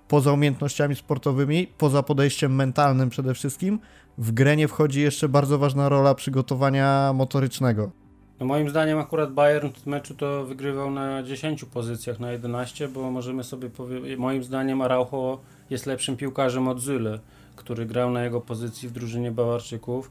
poza 0.08 0.32
umiejętnościami 0.32 0.94
sportowymi, 0.94 1.66
poza 1.78 2.02
podejściem 2.02 2.54
mentalnym 2.54 3.10
przede 3.10 3.34
wszystkim, 3.34 3.78
w 4.18 4.32
grę 4.32 4.56
nie 4.56 4.68
wchodzi 4.68 5.00
jeszcze 5.00 5.28
bardzo 5.28 5.58
ważna 5.58 5.88
rola 5.88 6.14
przygotowania 6.14 7.12
motorycznego. 7.14 8.03
No 8.40 8.46
moim 8.46 8.68
zdaniem 8.68 8.98
akurat 8.98 9.32
Bayern 9.32 9.68
w 9.72 9.86
meczu 9.86 10.14
to 10.14 10.44
wygrywał 10.44 10.90
na 10.90 11.22
10 11.22 11.64
pozycjach 11.64 12.20
na 12.20 12.32
11, 12.32 12.88
bo 12.88 13.10
możemy 13.10 13.44
sobie 13.44 13.70
powiedzieć, 13.70 14.18
moim 14.18 14.44
zdaniem 14.44 14.82
Araujo 14.82 15.40
jest 15.70 15.86
lepszym 15.86 16.16
piłkarzem 16.16 16.68
od 16.68 16.80
Zyle, 16.80 17.18
który 17.56 17.86
grał 17.86 18.10
na 18.10 18.24
jego 18.24 18.40
pozycji 18.40 18.88
w 18.88 18.92
drużynie 18.92 19.30
Bawarczyków. 19.30 20.10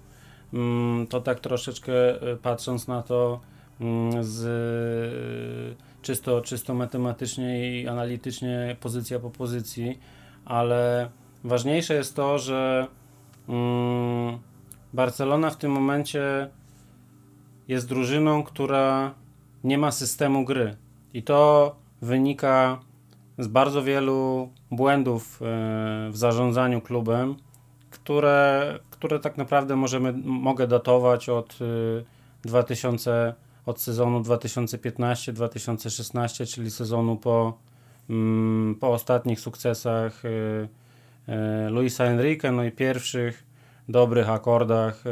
Mm, 0.53 1.07
to 1.07 1.21
tak 1.21 1.39
troszeczkę 1.39 2.21
e, 2.21 2.35
patrząc 2.35 2.87
na 2.87 3.01
to 3.01 3.39
mm, 3.81 4.23
z 4.23 4.43
czysto, 6.01 6.41
czysto 6.41 6.73
matematycznie 6.73 7.81
i 7.81 7.87
analitycznie 7.87 8.75
pozycja 8.79 9.19
po 9.19 9.29
pozycji, 9.29 9.99
ale 10.45 11.09
ważniejsze 11.43 11.93
jest 11.93 12.15
to, 12.15 12.39
że 12.39 12.87
mm, 13.49 14.37
Barcelona 14.93 15.49
w 15.49 15.57
tym 15.57 15.71
momencie 15.71 16.49
jest 17.67 17.89
drużyną, 17.89 18.43
która 18.43 19.13
nie 19.63 19.77
ma 19.77 19.91
systemu 19.91 20.45
gry. 20.45 20.75
I 21.13 21.23
to 21.23 21.75
wynika 22.01 22.79
z 23.37 23.47
bardzo 23.47 23.83
wielu 23.83 24.49
błędów 24.71 25.41
e, 25.41 25.45
w 26.11 26.17
zarządzaniu 26.17 26.81
klubem, 26.81 27.35
które, 27.89 28.79
które 28.89 29.19
tak 29.19 29.37
naprawdę 29.37 29.75
możemy, 29.75 30.13
mogę 30.23 30.67
datować 30.67 31.29
od 31.29 31.57
2000, 32.41 33.11
e, 33.11 33.33
od 33.65 33.81
sezonu 33.81 34.21
2015-2016, 34.21 36.53
czyli 36.53 36.71
sezonu 36.71 37.17
po, 37.17 37.57
mm, 38.09 38.75
po 38.79 38.89
ostatnich 38.89 39.39
sukcesach 39.39 40.23
e, 40.25 40.29
Luisa 41.69 42.03
Enrique, 42.03 42.51
no 42.51 42.63
i 42.63 42.71
pierwszych 42.71 43.52
dobrych 43.89 44.29
akordach 44.29 45.03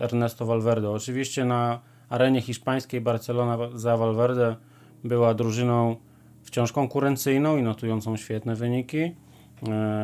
Ernesto 0.00 0.46
Valverde. 0.46 0.90
Oczywiście 0.90 1.44
na 1.44 1.80
arenie 2.08 2.40
hiszpańskiej 2.40 3.00
Barcelona 3.00 3.58
za 3.74 3.96
Valverde 3.96 4.56
była 5.04 5.34
drużyną 5.34 5.96
wciąż 6.42 6.72
konkurencyjną 6.72 7.56
i 7.56 7.62
notującą 7.62 8.16
świetne 8.16 8.54
wyniki. 8.54 9.14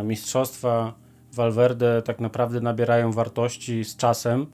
mistrzostwa 0.05 0.95
Valverde 1.33 2.03
tak 2.03 2.21
naprawdę 2.21 2.61
nabierają 2.61 3.13
wartości 3.13 3.85
z 3.85 3.97
czasem. 3.97 4.47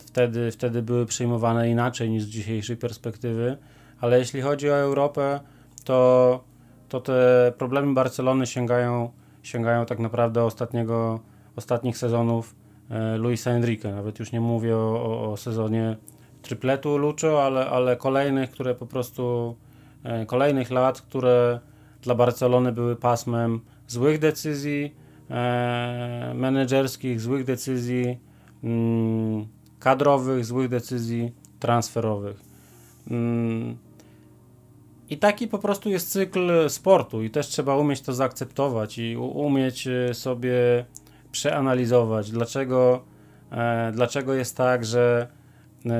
Wtedy, 0.00 0.50
wtedy 0.50 0.82
były 0.82 1.06
przyjmowane 1.06 1.70
inaczej 1.70 2.10
niż 2.10 2.22
z 2.22 2.26
dzisiejszej 2.26 2.76
perspektywy, 2.76 3.56
ale 4.00 4.18
jeśli 4.18 4.40
chodzi 4.40 4.70
o 4.70 4.76
Europę, 4.76 5.40
to, 5.84 6.44
to 6.88 7.00
te 7.00 7.52
problemy 7.58 7.94
Barcelony 7.94 8.46
sięgają, 8.46 9.10
sięgają 9.42 9.86
tak 9.86 9.98
naprawdę 9.98 10.44
ostatniego, 10.44 11.20
ostatnich 11.56 11.98
sezonów 11.98 12.54
Luisa 13.18 13.50
Enrique. 13.50 13.84
Nawet 13.84 14.18
już 14.18 14.32
nie 14.32 14.40
mówię 14.40 14.76
o, 14.76 15.04
o, 15.04 15.32
o 15.32 15.36
sezonie 15.36 15.96
tripletu 16.44 16.98
Lucho, 16.98 17.44
ale, 17.44 17.66
ale 17.70 17.96
kolejnych, 17.96 18.50
które 18.50 18.74
po 18.74 18.86
prostu 18.86 19.56
e, 20.02 20.26
kolejnych 20.26 20.70
lat, 20.70 21.00
które 21.00 21.60
dla 22.02 22.14
Barcelony 22.14 22.72
były 22.72 22.96
pasmem 22.96 23.60
złych 23.86 24.18
decyzji 24.18 24.94
e, 25.30 26.32
menedżerskich, 26.34 27.20
złych 27.20 27.44
decyzji 27.44 28.18
mm, 28.64 29.46
kadrowych, 29.78 30.44
złych 30.44 30.68
decyzji 30.68 31.32
transferowych. 31.60 32.40
Mm, 33.10 33.76
I 35.10 35.18
taki 35.18 35.48
po 35.48 35.58
prostu 35.58 35.90
jest 35.90 36.12
cykl 36.12 36.68
sportu 36.68 37.22
i 37.22 37.30
też 37.30 37.46
trzeba 37.46 37.76
umieć 37.76 38.00
to 38.00 38.12
zaakceptować 38.12 38.98
i 38.98 39.16
umieć 39.16 39.86
e, 39.86 40.14
sobie 40.14 40.84
przeanalizować, 41.34 42.30
dlaczego, 42.30 43.04
e, 43.52 43.92
dlaczego 43.92 44.34
jest 44.34 44.56
tak, 44.56 44.84
że 44.84 45.28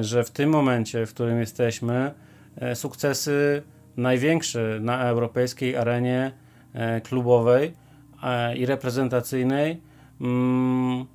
że 0.01 0.25
w 0.25 0.31
tym 0.31 0.51
momencie, 0.51 1.07
w 1.07 1.15
którym 1.15 1.41
jesteśmy, 1.41 2.15
e, 2.57 2.77
sukcesy 2.77 3.63
największe 3.97 4.79
na 4.81 5.09
europejskiej 5.09 5.77
arenie 5.77 6.33
e, 6.73 7.01
klubowej 7.01 7.73
e, 8.23 8.57
i 8.57 8.67
reprezentacyjnej 8.67 9.81
mm, 10.21 11.07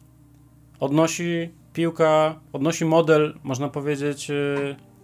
odnosi 0.79 1.49
piłka, 1.73 2.39
odnosi 2.53 2.85
model, 2.85 3.33
można 3.43 3.69
powiedzieć, 3.69 4.31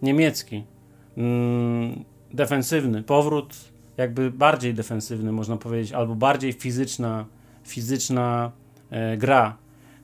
niemiecki. 0.01 0.63
Mm, 1.17 2.04
defensywny, 2.34 3.04
powrót 3.04 3.56
jakby 3.97 4.32
bardziej 4.32 4.73
defensywny, 4.73 5.32
można 5.32 5.58
powiedzieć, 5.58 5.93
albo 5.93 6.15
bardziej 6.15 6.54
fizyczna, 6.54 7.25
fizyczna 7.63 8.51
gra. 9.18 9.58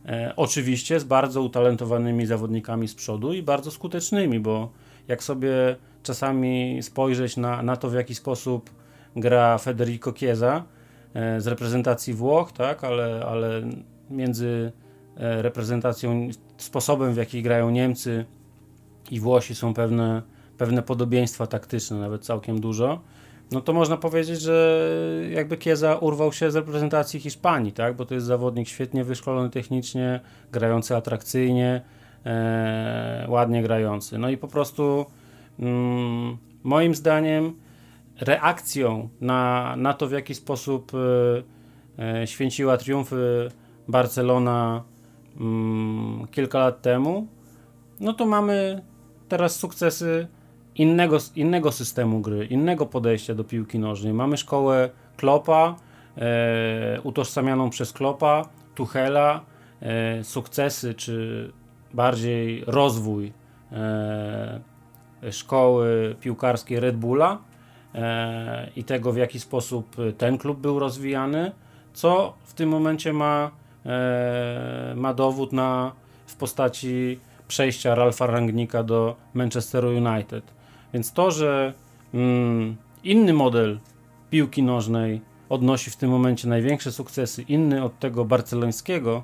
E, 0.06 0.34
oczywiście 0.36 1.00
z 1.00 1.04
bardzo 1.04 1.42
utalentowanymi 1.42 2.26
zawodnikami 2.26 2.88
z 2.88 2.96
przodu 2.96 3.34
i 3.34 3.44
bardzo 3.44 3.72
skutecznymi, 3.72 4.40
bo 4.40 4.72
jak 5.08 5.24
sobie 5.24 5.76
czasami 6.04 6.80
spojrzeć 6.84 7.38
na, 7.38 7.64
na 7.64 7.76
to, 7.76 7.90
w 7.90 7.94
jaki 7.94 8.16
sposób 8.16 8.70
gra 9.16 9.58
Federico 9.58 10.14
Chiesa 10.14 10.64
e, 11.14 11.42
z 11.42 11.48
reprezentacji 11.48 12.14
Włoch, 12.14 12.52
tak, 12.52 12.84
ale, 12.84 13.26
ale 13.26 13.62
między 14.10 14.72
e, 15.18 15.42
reprezentacją, 15.42 16.30
sposobem 16.58 17.14
w 17.14 17.18
jaki 17.18 17.42
grają 17.42 17.70
Niemcy 17.70 18.26
i 19.12 19.20
Włosi 19.20 19.56
są 19.56 19.74
pewne, 19.74 20.22
pewne 20.58 20.82
podobieństwa 20.82 21.48
taktyczne, 21.48 21.98
nawet 21.98 22.26
całkiem 22.26 22.62
dużo 22.62 23.02
no 23.52 23.62
to 23.62 23.74
można 23.74 23.98
powiedzieć, 23.98 24.42
że 24.42 24.88
jakby 25.30 25.58
Kieza 25.58 25.96
urwał 25.96 26.34
się 26.34 26.52
z 26.52 26.56
reprezentacji 26.56 27.20
Hiszpanii, 27.20 27.72
tak? 27.72 27.96
Bo 27.96 28.06
to 28.06 28.14
jest 28.14 28.26
zawodnik 28.26 28.68
świetnie 28.68 29.04
wyszkolony 29.04 29.50
technicznie, 29.50 30.20
grający 30.52 30.96
atrakcyjnie, 30.96 31.82
e, 32.26 33.26
ładnie 33.30 33.64
grający. 33.64 34.18
No 34.18 34.30
i 34.30 34.38
po 34.38 34.48
prostu 34.48 35.06
mm, 35.60 36.38
moim 36.64 36.96
zdaniem 36.96 37.54
reakcją 38.22 39.10
na, 39.22 39.74
na 39.78 39.94
to, 39.94 40.08
w 40.08 40.12
jaki 40.12 40.36
sposób 40.36 40.92
e, 42.00 42.22
e, 42.22 42.28
święciła 42.28 42.78
triumfy 42.78 43.52
Barcelona 43.88 44.84
mm, 45.40 46.28
kilka 46.32 46.60
lat 46.60 46.82
temu, 46.82 47.28
no 48.00 48.14
to 48.14 48.26
mamy 48.26 48.82
teraz 49.30 49.56
sukcesy 49.56 50.28
innego, 50.76 51.18
innego 51.36 51.72
systemu 51.72 52.20
gry, 52.20 52.46
innego 52.46 52.86
podejścia 52.86 53.36
do 53.36 53.44
piłki 53.44 53.80
nożnej. 53.80 54.14
Mamy 54.14 54.38
szkołę 54.38 54.90
Klopa, 55.18 55.76
e, 56.18 57.02
utożsamianą 57.04 57.70
przez 57.70 57.94
Klopa, 57.94 58.50
Tuchela, 58.76 59.42
e, 59.82 60.24
sukcesy 60.24 60.94
czy 60.94 61.52
bardziej 61.94 62.64
rozwój 62.68 63.34
e, 63.72 64.62
szkoły 65.32 66.16
piłkarskiej 66.22 66.80
Red 66.80 66.98
Bulla 66.98 67.38
e, 67.96 68.70
i 68.76 68.84
tego 68.84 69.12
w 69.12 69.18
jaki 69.18 69.40
sposób 69.40 69.96
ten 70.18 70.38
klub 70.38 70.60
był 70.60 70.80
rozwijany, 70.80 71.52
co 71.94 72.34
w 72.44 72.54
tym 72.54 72.70
momencie 72.70 73.14
ma, 73.14 73.52
e, 73.86 74.94
ma 74.96 75.14
dowód 75.14 75.54
na, 75.54 75.92
w 76.26 76.36
postaci 76.36 77.20
przejścia 77.48 77.96
Ralfa 77.96 78.28
Rangnika 78.28 78.84
do 78.84 79.16
Manchesteru 79.34 79.90
United. 79.90 80.61
Więc 80.94 81.14
to, 81.14 81.32
że 81.32 81.74
mm, 82.14 82.76
inny 83.04 83.34
model 83.34 83.80
piłki 84.30 84.64
nożnej 84.64 85.22
odnosi 85.50 85.92
w 85.92 85.96
tym 85.96 86.10
momencie 86.10 86.48
największe 86.48 86.92
sukcesy, 86.92 87.42
inny 87.42 87.84
od 87.84 88.00
tego 88.00 88.26
barcelońskiego, 88.26 89.24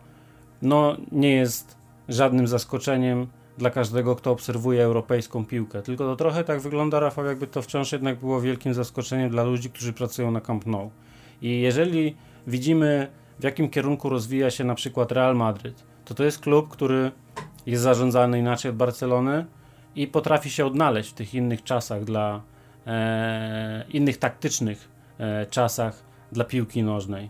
no 0.61 0.97
nie 1.11 1.31
jest 1.31 1.77
żadnym 2.09 2.47
zaskoczeniem 2.47 3.27
dla 3.57 3.69
każdego, 3.69 4.15
kto 4.15 4.31
obserwuje 4.31 4.83
europejską 4.83 5.45
piłkę. 5.45 5.81
Tylko 5.81 6.03
to 6.03 6.15
trochę 6.15 6.43
tak 6.43 6.61
wygląda, 6.61 6.99
Rafał, 6.99 7.25
jakby 7.25 7.47
to 7.47 7.61
wciąż 7.61 7.91
jednak 7.91 8.19
było 8.19 8.41
wielkim 8.41 8.73
zaskoczeniem 8.73 9.29
dla 9.29 9.43
ludzi, 9.43 9.69
którzy 9.69 9.93
pracują 9.93 10.31
na 10.31 10.41
Camp 10.41 10.65
Nou. 10.65 10.91
I 11.41 11.61
jeżeli 11.61 12.15
widzimy, 12.47 13.07
w 13.39 13.43
jakim 13.43 13.69
kierunku 13.69 14.09
rozwija 14.09 14.51
się 14.51 14.63
na 14.63 14.75
przykład 14.75 15.11
Real 15.11 15.35
Madryt, 15.35 15.83
to 16.05 16.13
to 16.13 16.23
jest 16.23 16.39
klub, 16.39 16.67
który 16.69 17.11
jest 17.65 17.83
zarządzany 17.83 18.39
inaczej 18.39 18.71
od 18.71 18.77
Barcelony, 18.77 19.45
i 19.97 20.07
potrafi 20.07 20.49
się 20.49 20.65
odnaleźć 20.65 21.09
w 21.09 21.13
tych 21.13 21.33
innych 21.33 21.63
czasach 21.63 22.03
dla 22.03 22.41
e, 22.87 23.85
innych 23.89 24.17
taktycznych 24.17 24.89
e, 25.19 25.45
czasach 25.45 26.03
dla 26.31 26.43
piłki 26.43 26.83
nożnej. 26.83 27.29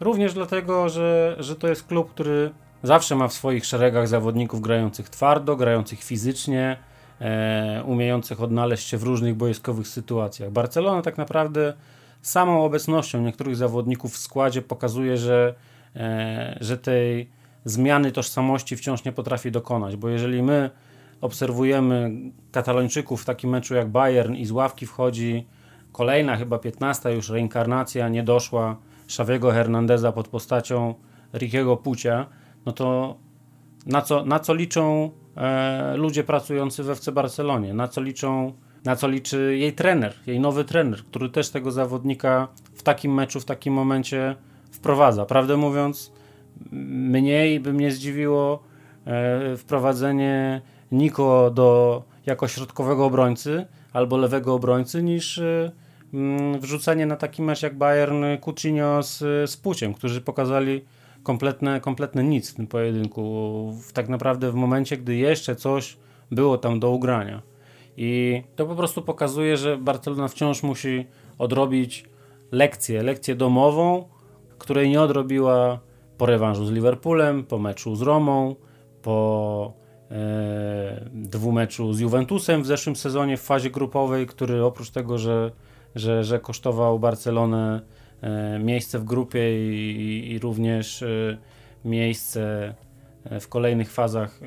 Również 0.00 0.34
dlatego, 0.34 0.88
że, 0.88 1.36
że 1.38 1.56
to 1.56 1.68
jest 1.68 1.86
klub, 1.86 2.10
który 2.10 2.50
zawsze 2.82 3.16
ma 3.16 3.28
w 3.28 3.32
swoich 3.32 3.66
szeregach 3.66 4.08
zawodników 4.08 4.60
grających 4.60 5.08
twardo, 5.08 5.56
grających 5.56 6.02
fizycznie, 6.02 6.76
e, 7.20 7.82
umiejących 7.86 8.42
odnaleźć 8.42 8.88
się 8.88 8.98
w 8.98 9.02
różnych 9.02 9.34
boiskowych 9.34 9.88
sytuacjach. 9.88 10.50
Barcelona 10.50 11.02
tak 11.02 11.18
naprawdę 11.18 11.72
samą 12.22 12.64
obecnością 12.64 13.20
niektórych 13.20 13.56
zawodników 13.56 14.14
w 14.14 14.18
składzie 14.18 14.62
pokazuje, 14.62 15.16
że, 15.16 15.54
e, 15.96 16.58
że 16.60 16.78
tej 16.78 17.30
zmiany 17.64 18.12
tożsamości 18.12 18.76
wciąż 18.76 19.04
nie 19.04 19.12
potrafi 19.12 19.50
dokonać, 19.50 19.96
bo 19.96 20.08
jeżeli 20.08 20.42
my 20.42 20.70
obserwujemy 21.20 22.10
Katalończyków 22.52 23.22
w 23.22 23.24
takim 23.24 23.50
meczu 23.50 23.74
jak 23.74 23.88
Bayern 23.88 24.34
i 24.34 24.46
z 24.46 24.50
ławki 24.50 24.86
wchodzi 24.86 25.46
kolejna, 25.92 26.36
chyba 26.36 26.58
15 26.58 27.12
już 27.12 27.30
reinkarnacja 27.30 28.08
niedoszła 28.08 28.76
Szawiego 29.06 29.50
Hernandeza 29.50 30.12
pod 30.12 30.28
postacią 30.28 30.94
Rickiego 31.34 31.76
Pucia, 31.76 32.26
no 32.66 32.72
to 32.72 33.16
na 33.86 34.02
co, 34.02 34.24
na 34.24 34.38
co 34.38 34.54
liczą 34.54 35.10
e, 35.36 35.96
ludzie 35.96 36.24
pracujący 36.24 36.82
w 36.82 36.90
FC 36.90 37.12
Barcelonie, 37.12 37.74
na 37.74 37.88
co 37.88 38.00
liczą 38.00 38.52
na 38.84 38.96
co 38.96 39.08
liczy 39.08 39.56
jej 39.58 39.72
trener, 39.72 40.14
jej 40.26 40.40
nowy 40.40 40.64
trener, 40.64 41.04
który 41.04 41.28
też 41.28 41.50
tego 41.50 41.70
zawodnika 41.70 42.48
w 42.74 42.82
takim 42.82 43.14
meczu, 43.14 43.40
w 43.40 43.44
takim 43.44 43.74
momencie 43.74 44.36
wprowadza. 44.70 45.26
Prawdę 45.26 45.56
mówiąc, 45.56 46.12
mniej 46.72 47.60
by 47.60 47.72
mnie 47.72 47.90
zdziwiło 47.90 48.62
e, 49.04 49.56
wprowadzenie 49.56 50.62
Niko 50.92 51.50
do, 51.50 52.02
jako 52.26 52.48
środkowego 52.48 53.04
obrońcy 53.04 53.66
albo 53.92 54.16
lewego 54.16 54.54
obrońcy 54.54 55.02
niż 55.02 55.38
y, 55.38 55.72
mm, 56.14 56.60
wrzucenie 56.60 57.06
na 57.06 57.16
taki 57.16 57.42
mecz 57.42 57.62
jak 57.62 57.78
Bayern 57.78 58.24
Coutinho 58.44 59.02
z, 59.02 59.18
z 59.50 59.56
Puciem, 59.56 59.94
którzy 59.94 60.20
pokazali 60.20 60.84
kompletne, 61.22 61.80
kompletne 61.80 62.24
nic 62.24 62.50
w 62.50 62.54
tym 62.54 62.66
pojedynku. 62.66 63.74
Tak 63.92 64.08
naprawdę 64.08 64.50
w 64.50 64.54
momencie, 64.54 64.96
gdy 64.96 65.16
jeszcze 65.16 65.56
coś 65.56 65.96
było 66.30 66.58
tam 66.58 66.80
do 66.80 66.90
ugrania. 66.90 67.42
I 67.96 68.42
to 68.56 68.66
po 68.66 68.74
prostu 68.74 69.02
pokazuje, 69.02 69.56
że 69.56 69.76
Barcelona 69.76 70.28
wciąż 70.28 70.62
musi 70.62 71.06
odrobić 71.38 72.04
lekcję, 72.52 73.02
lekcję 73.02 73.34
domową, 73.34 74.08
której 74.58 74.90
nie 74.90 75.00
odrobiła 75.00 75.80
po 76.18 76.26
rewanżu 76.26 76.66
z 76.66 76.70
Liverpoolem, 76.70 77.44
po 77.44 77.58
meczu 77.58 77.96
z 77.96 78.02
Romą, 78.02 78.56
po 79.02 79.72
dwumeczu 81.12 81.92
z 81.92 82.00
Juventusem 82.00 82.62
w 82.62 82.66
zeszłym 82.66 82.96
sezonie 82.96 83.36
w 83.36 83.42
fazie 83.42 83.70
grupowej, 83.70 84.26
który 84.26 84.64
oprócz 84.64 84.90
tego, 84.90 85.18
że, 85.18 85.50
że, 85.94 86.24
że 86.24 86.40
kosztował 86.40 86.98
Barcelonę 86.98 87.80
e, 88.20 88.58
miejsce 88.58 88.98
w 88.98 89.04
grupie 89.04 89.72
i, 89.76 90.32
i 90.32 90.38
również 90.38 91.02
e, 91.02 91.38
miejsce 91.84 92.74
w 93.40 93.48
kolejnych 93.48 93.92
fazach 93.92 94.40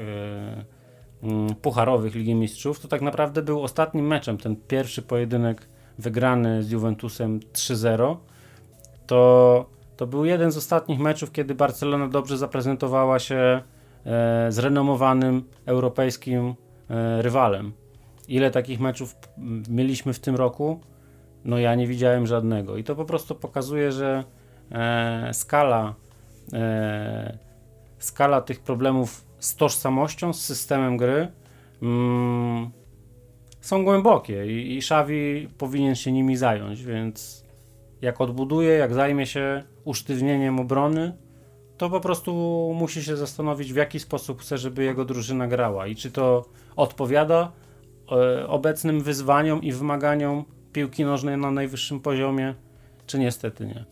pucharowych 1.61 2.15
Ligi 2.15 2.35
Mistrzów, 2.35 2.79
to 2.79 2.87
tak 2.87 3.01
naprawdę 3.01 3.41
był 3.41 3.63
ostatnim 3.63 4.07
meczem, 4.07 4.37
ten 4.37 4.55
pierwszy 4.55 5.01
pojedynek 5.01 5.67
wygrany 5.99 6.63
z 6.63 6.71
Juventusem 6.71 7.39
3-0 7.39 8.15
to, 9.07 9.65
to 9.97 10.07
był 10.07 10.25
jeden 10.25 10.51
z 10.51 10.57
ostatnich 10.57 10.99
meczów, 10.99 11.31
kiedy 11.31 11.55
Barcelona 11.55 12.07
dobrze 12.07 12.37
zaprezentowała 12.37 13.19
się 13.19 13.61
e, 14.05 14.51
z 14.51 14.59
renomowanym 14.59 15.43
europejskim 15.65 16.55
e, 16.89 17.21
rywalem. 17.21 17.73
Ile 18.27 18.51
takich 18.51 18.79
meczów 18.79 19.15
mieliśmy 19.69 20.13
w 20.13 20.19
tym 20.19 20.35
roku? 20.35 20.79
No 21.45 21.57
ja 21.57 21.75
nie 21.75 21.87
widziałem 21.87 22.27
żadnego. 22.27 22.77
I 22.77 22.83
to 22.83 22.95
po 22.95 23.05
prostu 23.05 23.35
pokazuje, 23.35 23.91
że 23.91 24.23
e, 24.71 25.29
skala, 25.33 25.95
skala 27.99 28.41
tych 28.41 28.59
problemów 28.59 29.25
z 29.39 29.55
tożsamością, 29.55 30.33
z 30.33 30.41
systemem 30.41 30.97
gry 30.97 31.27
mm, 31.81 32.71
są 33.61 33.83
głębokie 33.83 34.45
i, 34.45 34.73
i 34.73 34.77
Xavi 34.77 35.49
powinien 35.57 35.95
się 35.95 36.11
nimi 36.11 36.37
zająć, 36.37 36.83
więc 36.83 37.43
jak 38.01 38.21
odbuduje, 38.21 38.69
jak 38.69 38.93
zajmie 38.93 39.25
się 39.25 39.63
usztywnieniem 39.83 40.59
obrony, 40.59 41.17
to 41.83 41.89
po 41.89 41.99
prostu 41.99 42.31
musi 42.75 43.03
się 43.03 43.17
zastanowić, 43.17 43.73
w 43.73 43.75
jaki 43.75 43.99
sposób 43.99 44.41
chce, 44.41 44.57
żeby 44.57 44.83
jego 44.83 45.05
drużyna 45.05 45.47
grała 45.47 45.87
i 45.87 45.95
czy 45.95 46.11
to 46.11 46.45
odpowiada 46.75 47.51
e, 48.11 48.47
obecnym 48.47 49.01
wyzwaniom 49.01 49.63
i 49.63 49.71
wymaganiom 49.71 50.45
piłki 50.73 51.05
nożnej 51.05 51.37
na 51.37 51.51
najwyższym 51.51 51.99
poziomie, 51.99 52.55
czy 53.07 53.19
niestety 53.19 53.65
nie. 53.65 53.85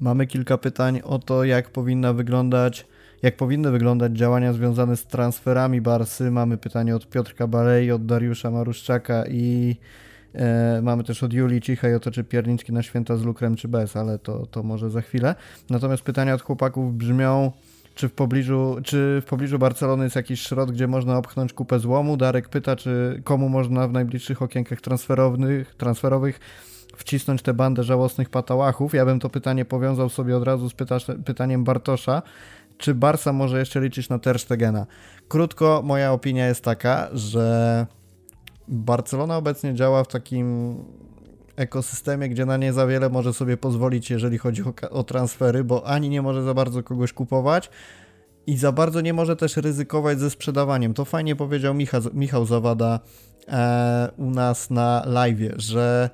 Mamy 0.00 0.26
kilka 0.26 0.58
pytań 0.58 1.00
o 1.04 1.18
to, 1.18 1.44
jak 1.44 1.70
powinna 1.70 2.12
wyglądać, 2.12 2.86
jak 3.22 3.36
powinny 3.36 3.70
wyglądać 3.70 4.12
działania 4.12 4.52
związane 4.52 4.96
z 4.96 5.06
transferami 5.06 5.80
Barsy. 5.80 6.30
Mamy 6.30 6.58
pytanie 6.58 6.96
od 6.96 7.08
Piotrka 7.08 7.46
Balei, 7.46 7.90
od 7.90 8.06
Dariusza 8.06 8.50
Maruszczaka 8.50 9.24
i 9.26 9.76
e, 10.34 10.80
mamy 10.82 11.04
też 11.04 11.22
od 11.22 11.32
Julii 11.32 11.60
Cichej 11.60 11.94
o 11.94 12.00
to, 12.00 12.10
czy 12.10 12.24
pierniczki 12.24 12.72
na 12.72 12.82
święta 12.82 13.16
z 13.16 13.22
lukrem, 13.22 13.56
czy 13.56 13.68
bez, 13.68 13.96
ale 13.96 14.18
to, 14.18 14.46
to 14.46 14.62
może 14.62 14.90
za 14.90 15.00
chwilę. 15.00 15.34
Natomiast 15.70 16.02
pytania 16.02 16.34
od 16.34 16.42
chłopaków 16.42 16.94
brzmią, 16.96 17.52
czy 17.94 18.08
w 18.08 18.12
pobliżu, 18.12 18.76
czy 18.84 19.22
w 19.22 19.28
pobliżu 19.28 19.58
Barcelony 19.58 20.04
jest 20.04 20.16
jakiś 20.16 20.40
szrot, 20.40 20.70
gdzie 20.70 20.86
można 20.86 21.16
opchnąć 21.16 21.52
kupę 21.52 21.78
złomu? 21.78 22.16
Darek 22.16 22.48
pyta, 22.48 22.76
czy 22.76 23.20
komu 23.24 23.48
można 23.48 23.88
w 23.88 23.92
najbliższych 23.92 24.42
okienkach 24.42 24.80
transferowych, 24.80 25.74
transferowych 25.74 26.40
wcisnąć 26.96 27.42
tę 27.42 27.54
bandę 27.54 27.82
żałosnych 27.82 28.30
patałachów. 28.30 28.94
Ja 28.94 29.04
bym 29.04 29.20
to 29.20 29.30
pytanie 29.30 29.64
powiązał 29.64 30.08
sobie 30.08 30.36
od 30.36 30.44
razu 30.44 30.70
z 30.70 30.74
pytaniem 31.24 31.64
Bartosza. 31.64 32.22
Czy 32.78 32.94
Barsa 32.94 33.32
może 33.32 33.58
jeszcze 33.58 33.80
liczyć 33.80 34.08
na 34.08 34.18
Ter 34.18 34.38
Stegena? 34.38 34.86
Krótko, 35.28 35.82
moja 35.84 36.12
opinia 36.12 36.46
jest 36.46 36.64
taka, 36.64 37.08
że 37.12 37.86
Barcelona 38.70 39.36
obecnie 39.36 39.74
działa 39.74 40.04
w 40.04 40.08
takim 40.08 40.76
ekosystemie, 41.56 42.28
gdzie 42.28 42.46
na 42.46 42.56
nie 42.56 42.72
za 42.72 42.86
wiele 42.86 43.08
może 43.08 43.32
sobie 43.32 43.56
pozwolić, 43.56 44.10
jeżeli 44.10 44.38
chodzi 44.38 44.62
o, 44.62 44.90
o 44.90 45.04
transfery, 45.04 45.64
bo 45.64 45.86
ani 45.86 46.08
nie 46.08 46.22
może 46.22 46.42
za 46.42 46.54
bardzo 46.54 46.82
kogoś 46.82 47.12
kupować, 47.12 47.70
i 48.46 48.56
za 48.56 48.72
bardzo 48.72 49.00
nie 49.00 49.12
może 49.12 49.36
też 49.36 49.56
ryzykować 49.56 50.20
ze 50.20 50.30
sprzedawaniem. 50.30 50.94
To 50.94 51.04
fajnie 51.04 51.36
powiedział 51.36 51.74
Michał, 51.74 52.00
Michał 52.12 52.46
Zawada 52.46 53.00
e, 53.48 54.08
u 54.16 54.30
nas 54.30 54.70
na 54.70 55.02
live, 55.06 55.52
że 55.56 56.10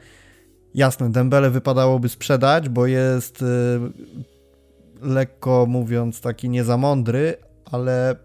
jasne, 0.75 1.11
Dembele 1.11 1.51
wypadałoby 1.51 2.09
sprzedać, 2.09 2.69
bo 2.69 2.87
jest 2.87 3.43
e, 3.43 3.47
lekko 5.03 5.67
mówiąc 5.69 6.21
taki 6.21 6.49
nie 6.49 6.65
za 6.65 6.77
mądry, 6.77 7.37
ale 7.65 8.17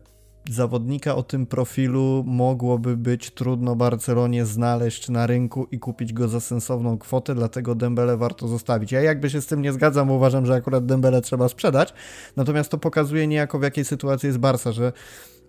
zawodnika 0.49 1.15
o 1.15 1.23
tym 1.23 1.45
profilu 1.45 2.23
mogłoby 2.27 2.97
być 2.97 3.31
trudno 3.31 3.75
Barcelonie 3.75 4.45
znaleźć 4.45 5.09
na 5.09 5.27
rynku 5.27 5.67
i 5.71 5.79
kupić 5.79 6.13
go 6.13 6.27
za 6.27 6.39
sensowną 6.39 6.97
kwotę, 6.97 7.35
dlatego 7.35 7.75
Dembele 7.75 8.17
warto 8.17 8.47
zostawić. 8.47 8.91
Ja 8.91 9.01
jakby 9.01 9.29
się 9.29 9.41
z 9.41 9.45
tym 9.45 9.61
nie 9.61 9.73
zgadzam, 9.73 10.07
bo 10.07 10.13
uważam, 10.13 10.45
że 10.45 10.53
akurat 10.53 10.85
Dembele 10.85 11.21
trzeba 11.21 11.49
sprzedać, 11.49 11.93
natomiast 12.35 12.71
to 12.71 12.77
pokazuje 12.77 13.27
niejako 13.27 13.59
w 13.59 13.63
jakiej 13.63 13.85
sytuacji 13.85 14.27
jest 14.27 14.39
Barca, 14.39 14.71
że 14.71 14.93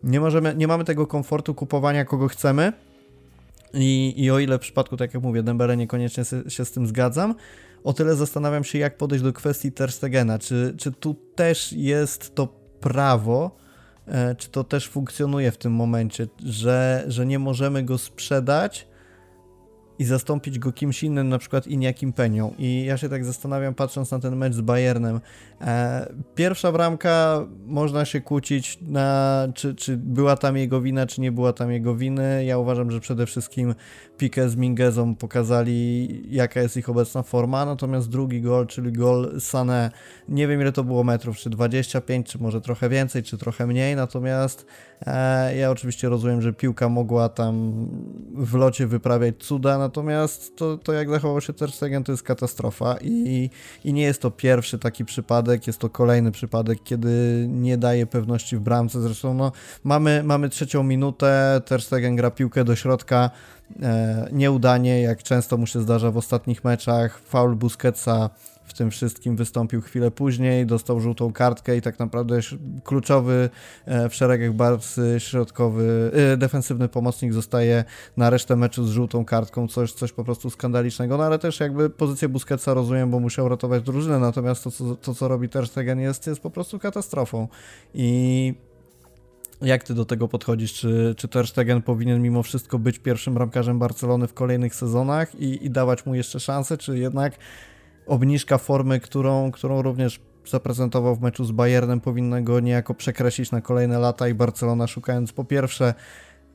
nie, 0.04 0.20
możemy, 0.20 0.54
nie 0.54 0.68
mamy 0.68 0.84
tego 0.84 1.06
komfortu 1.06 1.54
kupowania 1.54 2.04
kogo 2.04 2.28
chcemy 2.28 2.72
i, 3.74 4.14
i 4.16 4.30
o 4.30 4.38
ile 4.38 4.58
w 4.58 4.60
przypadku, 4.60 4.96
tak 4.96 5.14
jak 5.14 5.22
mówię, 5.22 5.42
Dembele 5.42 5.76
niekoniecznie 5.76 6.24
się 6.48 6.64
z 6.64 6.70
tym 6.72 6.86
zgadzam, 6.86 7.34
o 7.84 7.92
tyle 7.92 8.16
zastanawiam 8.16 8.64
się, 8.64 8.78
jak 8.78 8.96
podejść 8.96 9.24
do 9.24 9.32
kwestii 9.32 9.72
Terstegena. 9.72 10.38
Czy, 10.38 10.74
czy 10.78 10.92
tu 10.92 11.16
też 11.34 11.72
jest 11.72 12.34
to 12.34 12.48
prawo, 12.80 13.61
czy 14.38 14.48
to 14.48 14.64
też 14.64 14.88
funkcjonuje 14.88 15.50
w 15.50 15.58
tym 15.58 15.72
momencie, 15.72 16.26
że, 16.44 17.04
że 17.08 17.26
nie 17.26 17.38
możemy 17.38 17.82
go 17.82 17.98
sprzedać 17.98 18.88
i 20.02 20.04
zastąpić 20.04 20.58
go 20.58 20.72
kimś 20.72 21.02
innym, 21.02 21.28
na 21.28 21.38
przykład 21.38 21.66
Iniakim 21.66 22.12
Penią. 22.12 22.54
I 22.58 22.84
ja 22.84 22.96
się 22.96 23.08
tak 23.08 23.24
zastanawiam, 23.24 23.74
patrząc 23.74 24.10
na 24.10 24.18
ten 24.18 24.36
mecz 24.36 24.54
z 24.54 24.60
Bayernem. 24.60 25.20
E, 25.60 26.12
pierwsza 26.34 26.72
bramka, 26.72 27.46
można 27.66 28.04
się 28.04 28.20
kłócić, 28.20 28.78
na, 28.80 29.48
czy, 29.54 29.74
czy 29.74 29.96
była 29.96 30.36
tam 30.36 30.56
jego 30.56 30.80
wina, 30.80 31.06
czy 31.06 31.20
nie 31.20 31.32
była 31.32 31.52
tam 31.52 31.72
jego 31.72 31.94
winy. 31.94 32.44
Ja 32.44 32.58
uważam, 32.58 32.90
że 32.90 33.00
przede 33.00 33.26
wszystkim 33.26 33.74
Pique 34.18 34.48
z 34.48 34.56
Mingezą 34.56 35.14
pokazali, 35.14 36.08
jaka 36.30 36.60
jest 36.60 36.76
ich 36.76 36.88
obecna 36.88 37.22
forma, 37.22 37.64
natomiast 37.64 38.08
drugi 38.08 38.40
gol, 38.40 38.66
czyli 38.66 38.92
gol 38.92 39.32
Sané, 39.36 39.90
nie 40.28 40.48
wiem 40.48 40.60
ile 40.60 40.72
to 40.72 40.84
było 40.84 41.04
metrów, 41.04 41.36
czy 41.36 41.50
25, 41.50 42.26
czy 42.26 42.38
może 42.38 42.60
trochę 42.60 42.88
więcej, 42.88 43.22
czy 43.22 43.38
trochę 43.38 43.66
mniej, 43.66 43.96
natomiast 43.96 44.66
e, 45.06 45.56
ja 45.56 45.70
oczywiście 45.70 46.08
rozumiem, 46.08 46.42
że 46.42 46.52
piłka 46.52 46.88
mogła 46.88 47.28
tam 47.28 47.72
w 48.34 48.54
locie 48.54 48.86
wyprawiać 48.86 49.34
cuda, 49.38 49.78
natomiast 49.92 50.56
to, 50.56 50.78
to 50.78 50.92
jak 50.92 51.10
zachował 51.10 51.40
się 51.40 51.52
Ter 51.52 51.72
Stegen, 51.72 52.04
to 52.04 52.12
jest 52.12 52.22
katastrofa 52.22 52.96
i, 53.00 53.50
i 53.84 53.92
nie 53.92 54.02
jest 54.02 54.22
to 54.22 54.30
pierwszy 54.30 54.78
taki 54.78 55.04
przypadek, 55.04 55.66
jest 55.66 55.78
to 55.78 55.90
kolejny 55.90 56.32
przypadek, 56.32 56.78
kiedy 56.84 57.46
nie 57.48 57.78
daje 57.78 58.06
pewności 58.06 58.56
w 58.56 58.60
bramce, 58.60 59.02
zresztą 59.02 59.34
no, 59.34 59.52
mamy, 59.84 60.22
mamy 60.22 60.48
trzecią 60.48 60.82
minutę, 60.82 61.60
Ter 61.64 61.82
Stegen 61.82 62.16
gra 62.16 62.30
piłkę 62.30 62.64
do 62.64 62.76
środka, 62.76 63.30
e, 63.82 64.28
nieudanie, 64.32 65.02
jak 65.02 65.22
często 65.22 65.56
mu 65.56 65.66
się 65.66 65.80
zdarza 65.80 66.10
w 66.10 66.16
ostatnich 66.16 66.64
meczach, 66.64 67.18
faul 67.18 67.56
Busquetsa 67.56 68.30
w 68.72 68.74
tym 68.74 68.90
wszystkim 68.90 69.36
wystąpił 69.36 69.80
chwilę 69.80 70.10
później, 70.10 70.66
dostał 70.66 71.00
żółtą 71.00 71.32
kartkę 71.32 71.76
i 71.76 71.82
tak 71.82 71.98
naprawdę 71.98 72.40
kluczowy 72.84 73.50
e, 73.84 74.08
w 74.08 74.14
szeregach 74.14 74.52
Barsy 74.52 75.16
środkowy, 75.18 76.10
e, 76.32 76.36
defensywny 76.36 76.88
pomocnik 76.88 77.32
zostaje 77.32 77.84
na 78.16 78.30
resztę 78.30 78.56
meczu 78.56 78.84
z 78.84 78.90
żółtą 78.90 79.24
kartką, 79.24 79.68
coś, 79.68 79.92
coś 79.92 80.12
po 80.12 80.24
prostu 80.24 80.50
skandalicznego, 80.50 81.18
no 81.18 81.24
ale 81.24 81.38
też 81.38 81.60
jakby 81.60 81.90
pozycję 81.90 82.28
Busquetsa 82.28 82.74
rozumiem, 82.74 83.10
bo 83.10 83.20
musiał 83.20 83.48
ratować 83.48 83.82
drużynę, 83.82 84.18
natomiast 84.18 84.64
to, 84.64 84.70
co, 84.70 84.96
to, 84.96 85.14
co 85.14 85.28
robi 85.28 85.48
Ter 85.48 85.68
Stegen 85.68 86.00
jest, 86.00 86.26
jest 86.26 86.40
po 86.40 86.50
prostu 86.50 86.78
katastrofą 86.78 87.48
i 87.94 88.54
jak 89.62 89.84
ty 89.84 89.94
do 89.94 90.04
tego 90.04 90.28
podchodzisz? 90.28 90.72
Czy, 90.72 91.14
czy 91.16 91.28
Ter 91.28 91.46
Stegen 91.46 91.82
powinien 91.82 92.22
mimo 92.22 92.42
wszystko 92.42 92.78
być 92.78 92.98
pierwszym 92.98 93.34
bramkarzem 93.34 93.78
Barcelony 93.78 94.26
w 94.26 94.34
kolejnych 94.34 94.74
sezonach 94.74 95.34
i, 95.34 95.66
i 95.66 95.70
dawać 95.70 96.06
mu 96.06 96.14
jeszcze 96.14 96.40
szansę, 96.40 96.78
czy 96.78 96.98
jednak 96.98 97.38
obniżka 98.06 98.58
formy, 98.58 99.00
którą, 99.00 99.50
którą 99.50 99.82
również 99.82 100.20
zaprezentował 100.46 101.16
w 101.16 101.20
meczu 101.20 101.44
z 101.44 101.52
Bayernem, 101.52 102.00
powinna 102.00 102.40
go 102.40 102.60
niejako 102.60 102.94
przekreślić 102.94 103.50
na 103.50 103.60
kolejne 103.60 103.98
lata 103.98 104.28
i 104.28 104.34
Barcelona 104.34 104.86
szukając 104.86 105.32
po 105.32 105.44
pierwsze 105.44 105.94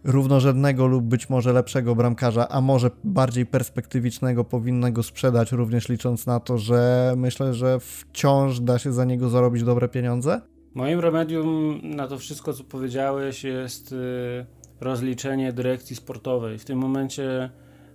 równorzędnego 0.03 0.87
lub 0.87 1.05
być 1.05 1.29
może 1.29 1.53
lepszego 1.53 1.95
bramkarza, 1.95 2.49
a 2.49 2.61
może 2.61 2.91
bardziej 3.03 3.45
perspektywicznego 3.45 4.43
powinna 4.43 4.91
go 4.91 5.03
sprzedać, 5.03 5.51
również 5.51 5.89
licząc 5.89 6.25
na 6.25 6.39
to, 6.39 6.57
że 6.57 7.13
myślę, 7.17 7.53
że 7.53 7.79
wciąż 7.79 8.59
da 8.59 8.79
się 8.79 8.93
za 8.93 9.05
niego 9.05 9.29
zarobić 9.29 9.63
dobre 9.63 9.87
pieniądze? 9.87 10.41
Moim 10.73 10.99
remedium 10.99 11.79
na 11.83 12.07
to 12.07 12.17
wszystko, 12.17 12.53
co 12.53 12.63
powiedziałeś, 12.63 13.43
jest 13.43 13.91
y, 13.91 14.45
rozliczenie 14.81 15.53
dyrekcji 15.53 15.95
sportowej. 15.95 16.59
W 16.59 16.65
tym 16.65 16.79
momencie 16.79 17.49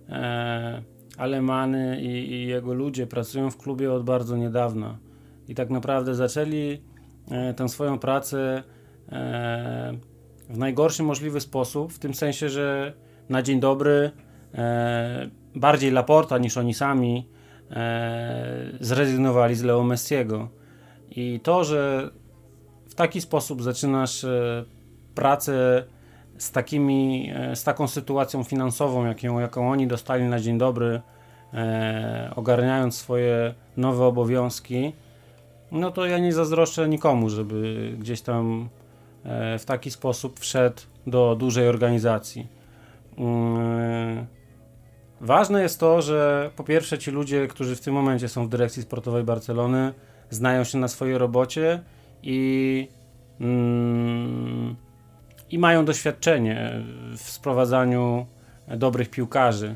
e, 0.09 0.83
Alemany 1.17 2.01
i, 2.01 2.33
i, 2.33 2.47
jego 2.47 2.73
ludzie 2.73 3.07
pracują 3.07 3.51
w 3.51 3.57
klubie 3.57 3.93
od 3.93 4.03
bardzo 4.03 4.37
niedawna 4.37 4.97
i 5.47 5.55
tak 5.55 5.69
naprawdę 5.69 6.15
zaczęli 6.15 6.81
e, 7.31 7.53
tę 7.53 7.69
swoją 7.69 7.99
pracę 7.99 8.63
e, 9.11 9.97
w 10.49 10.57
najgorszy 10.57 11.03
możliwy 11.03 11.41
sposób, 11.41 11.93
w 11.93 11.99
tym 11.99 12.13
sensie, 12.13 12.49
że 12.49 12.93
na 13.29 13.41
dzień 13.41 13.59
dobry 13.59 14.11
e, 14.53 15.29
bardziej 15.55 15.91
Laporta 15.91 16.37
niż 16.37 16.57
oni 16.57 16.73
sami 16.73 17.29
e, 17.71 18.77
zrezygnowali 18.79 19.55
z 19.55 19.63
Leo 19.63 19.83
Messiego. 19.83 20.49
I 21.11 21.39
to, 21.43 21.63
że 21.63 22.09
w 22.89 22.95
taki 22.95 23.21
sposób 23.21 23.63
zaczynasz 23.63 24.23
e, 24.23 24.65
pracę 25.15 25.83
z, 26.43 26.51
takimi, 26.51 27.31
e, 27.35 27.55
z 27.55 27.63
taką 27.63 27.87
sytuacją 27.87 28.43
finansową, 28.43 29.05
jaką, 29.05 29.39
jaką 29.39 29.71
oni 29.71 29.87
dostali 29.87 30.23
na 30.23 30.39
dzień 30.39 30.57
dobry, 30.57 31.01
e, 31.53 32.31
ogarniając 32.35 32.97
swoje 32.97 33.53
nowe 33.77 34.05
obowiązki, 34.05 34.93
no 35.71 35.91
to 35.91 36.05
ja 36.05 36.17
nie 36.17 36.33
zazdroszczę 36.33 36.89
nikomu, 36.89 37.29
żeby 37.29 37.91
gdzieś 37.99 38.21
tam 38.21 38.69
e, 39.23 39.59
w 39.59 39.65
taki 39.65 39.91
sposób 39.91 40.39
wszedł 40.39 40.81
do 41.07 41.35
dużej 41.35 41.67
organizacji. 41.67 42.47
Mm, 43.17 44.25
Ważne 45.23 45.61
jest 45.61 45.79
to, 45.79 46.01
że 46.01 46.51
po 46.55 46.63
pierwsze 46.63 46.97
ci 46.97 47.11
ludzie, 47.11 47.47
którzy 47.47 47.75
w 47.75 47.81
tym 47.81 47.93
momencie 47.93 48.29
są 48.29 48.45
w 48.45 48.49
dyrekcji 48.49 48.81
sportowej 48.83 49.23
Barcelony, 49.23 49.93
znają 50.29 50.63
się 50.63 50.77
na 50.77 50.87
swojej 50.87 51.17
robocie 51.17 51.83
i, 52.23 52.87
mm, 53.39 54.75
i 55.53 55.59
mają 55.59 55.85
doświadczenie 55.85 56.71
w 57.17 57.29
sprowadzaniu 57.29 58.25
dobrych 58.67 59.09
piłkarzy. 59.09 59.75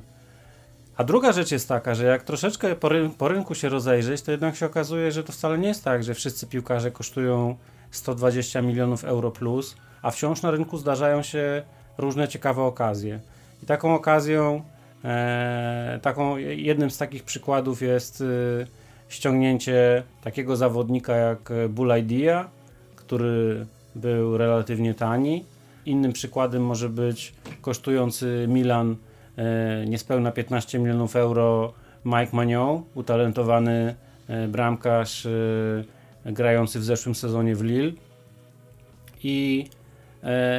A 0.95 1.03
druga 1.03 1.31
rzecz 1.31 1.51
jest 1.51 1.67
taka, 1.67 1.95
że 1.95 2.05
jak 2.05 2.23
troszeczkę 2.23 2.75
po, 2.75 2.89
ry 2.89 3.09
po 3.17 3.27
rynku 3.27 3.55
się 3.55 3.69
rozejrzeć, 3.69 4.21
to 4.21 4.31
jednak 4.31 4.55
się 4.55 4.65
okazuje, 4.65 5.11
że 5.11 5.23
to 5.23 5.33
wcale 5.33 5.57
nie 5.57 5.67
jest 5.67 5.83
tak, 5.83 6.03
że 6.03 6.13
wszyscy 6.13 6.47
piłkarze 6.47 6.91
kosztują 6.91 7.55
120 7.91 8.61
milionów 8.61 9.03
euro 9.03 9.31
plus, 9.31 9.75
a 10.01 10.11
wciąż 10.11 10.41
na 10.41 10.51
rynku 10.51 10.77
zdarzają 10.77 11.21
się 11.21 11.63
różne 11.97 12.27
ciekawe 12.27 12.61
okazje. 12.61 13.19
I 13.63 13.65
taką 13.65 13.95
okazją, 13.95 14.63
e, 15.03 15.99
taką, 16.01 16.37
jednym 16.37 16.91
z 16.91 16.97
takich 16.97 17.23
przykładów 17.23 17.81
jest 17.81 18.21
e, 18.21 18.25
ściągnięcie 19.09 20.03
takiego 20.23 20.55
zawodnika 20.55 21.15
jak 21.15 21.49
Bulaidia, 21.69 22.49
który 22.95 23.65
był 23.95 24.37
relatywnie 24.37 24.93
tani. 24.93 25.45
Innym 25.87 26.13
przykładem 26.13 26.65
może 26.65 26.89
być 26.89 27.33
kosztujący 27.61 28.45
Milan 28.49 28.95
e, 29.37 29.85
niespełna 29.85 30.31
15 30.31 30.79
milionów 30.79 31.15
euro 31.15 31.73
Mike 32.05 32.35
Magnon, 32.35 32.83
utalentowany 32.95 33.95
e, 34.27 34.47
bramkarz 34.47 35.25
e, 35.25 35.31
grający 36.25 36.79
w 36.79 36.83
zeszłym 36.83 37.15
sezonie 37.15 37.55
w 37.55 37.63
Lille. 37.63 37.91
I, 39.23 39.65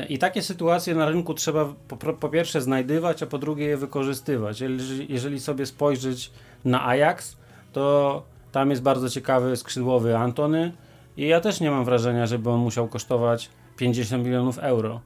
I 0.08 0.18
takie 0.18 0.42
sytuacje 0.42 0.94
na 0.94 1.06
rynku 1.06 1.34
trzeba 1.34 1.74
po, 1.88 1.96
po, 1.96 2.28
pierwsze 2.28 2.60
znajdywać, 2.60 3.22
a 3.22 3.26
po 3.26 3.38
drugie 3.38 3.64
je 3.64 3.76
wykorzystywać. 3.76 4.60
Jeżeli, 4.60 5.12
jeżeli 5.12 5.40
sobie 5.40 5.66
spojrzeć 5.66 6.30
na 6.64 6.86
Ajax, 6.86 7.36
to 7.72 8.22
tam 8.52 8.70
jest 8.70 8.82
bardzo 8.82 9.10
ciekawy 9.10 9.56
skrzydłowy 9.56 10.16
Antony 10.16 10.72
i 11.16 11.26
ja 11.26 11.40
też 11.40 11.60
nie 11.60 11.70
mam 11.70 11.84
wrażenia, 11.84 12.26
żeby 12.26 12.50
on 12.50 12.60
musiał 12.60 12.88
kosztować 12.88 13.50
50 13.76 14.24
milionów 14.24 14.58
euro. 14.58 15.00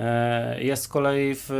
E, 0.00 0.62
jest 0.62 0.82
z 0.82 0.88
kolei 0.88 1.34
w 1.34 1.50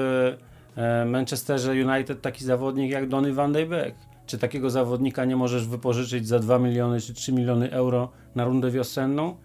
e, 0.76 1.04
Manchesterze 1.04 1.72
United 1.72 2.22
taki 2.22 2.44
zawodnik 2.44 2.90
jak 2.90 3.08
Donny 3.08 3.32
van 3.32 3.52
de 3.52 3.66
Beek. 3.66 3.94
Czy 4.26 4.38
takiego 4.38 4.70
zawodnika 4.70 5.24
nie 5.24 5.36
możesz 5.36 5.68
wypożyczyć 5.68 6.28
za 6.28 6.38
2 6.38 6.58
miliony 6.58 7.00
czy 7.00 7.14
3 7.14 7.32
miliony 7.32 7.70
euro 7.70 8.10
na 8.34 8.44
rundę 8.44 8.70
wiosenną? 8.70 9.36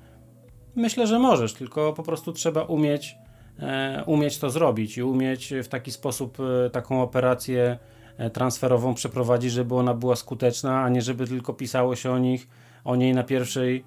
Myślę, 0.76 1.08
że 1.08 1.20
możesz, 1.20 1.54
tylko 1.54 1.94
po 1.94 2.04
prostu 2.04 2.34
trzeba 2.34 2.64
umieć, 2.64 3.16
e, 3.60 4.04
umieć 4.06 4.38
to 4.38 4.50
zrobić 4.50 4.98
i 4.98 5.04
umieć 5.04 5.54
w 5.64 5.68
taki 5.68 5.92
sposób 5.92 6.38
taką 6.72 7.02
operację 7.02 7.78
transferową 8.34 8.94
przeprowadzić, 8.94 9.52
żeby 9.52 9.76
ona 9.76 9.94
była 9.94 10.16
skuteczna, 10.16 10.84
a 10.84 10.90
nie 10.90 11.02
żeby 11.02 11.28
tylko 11.28 11.54
pisało 11.54 11.96
się 11.96 12.12
o 12.12 12.18
nich, 12.18 12.48
o 12.84 12.96
niej 12.96 13.14
na 13.14 13.24
pierwszej, 13.24 13.86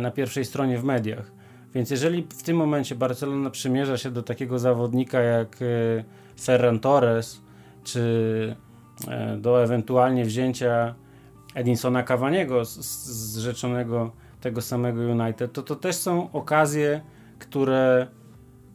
na 0.00 0.10
pierwszej 0.10 0.44
stronie 0.44 0.78
w 0.78 0.84
mediach. 0.84 1.37
Więc 1.74 1.90
jeżeli 1.90 2.22
w 2.22 2.42
tym 2.42 2.56
momencie 2.56 2.94
Barcelona 2.94 3.50
przymierza 3.50 3.96
się 3.96 4.10
do 4.10 4.22
takiego 4.22 4.58
zawodnika 4.58 5.20
jak 5.20 5.56
e, 5.62 6.04
Ferran 6.40 6.80
Torres, 6.80 7.40
czy 7.84 8.56
e, 9.08 9.36
do 9.36 9.62
ewentualnie 9.62 10.24
wzięcia 10.24 10.94
Edinsona 11.54 12.02
Cavaniego 12.02 12.64
z, 12.64 12.76
z 12.76 13.38
rzeczonego 13.38 14.10
tego 14.40 14.62
samego 14.62 15.00
United, 15.00 15.52
to 15.52 15.62
to 15.62 15.76
też 15.76 15.96
są 15.96 16.32
okazje, 16.32 17.00
które 17.38 18.06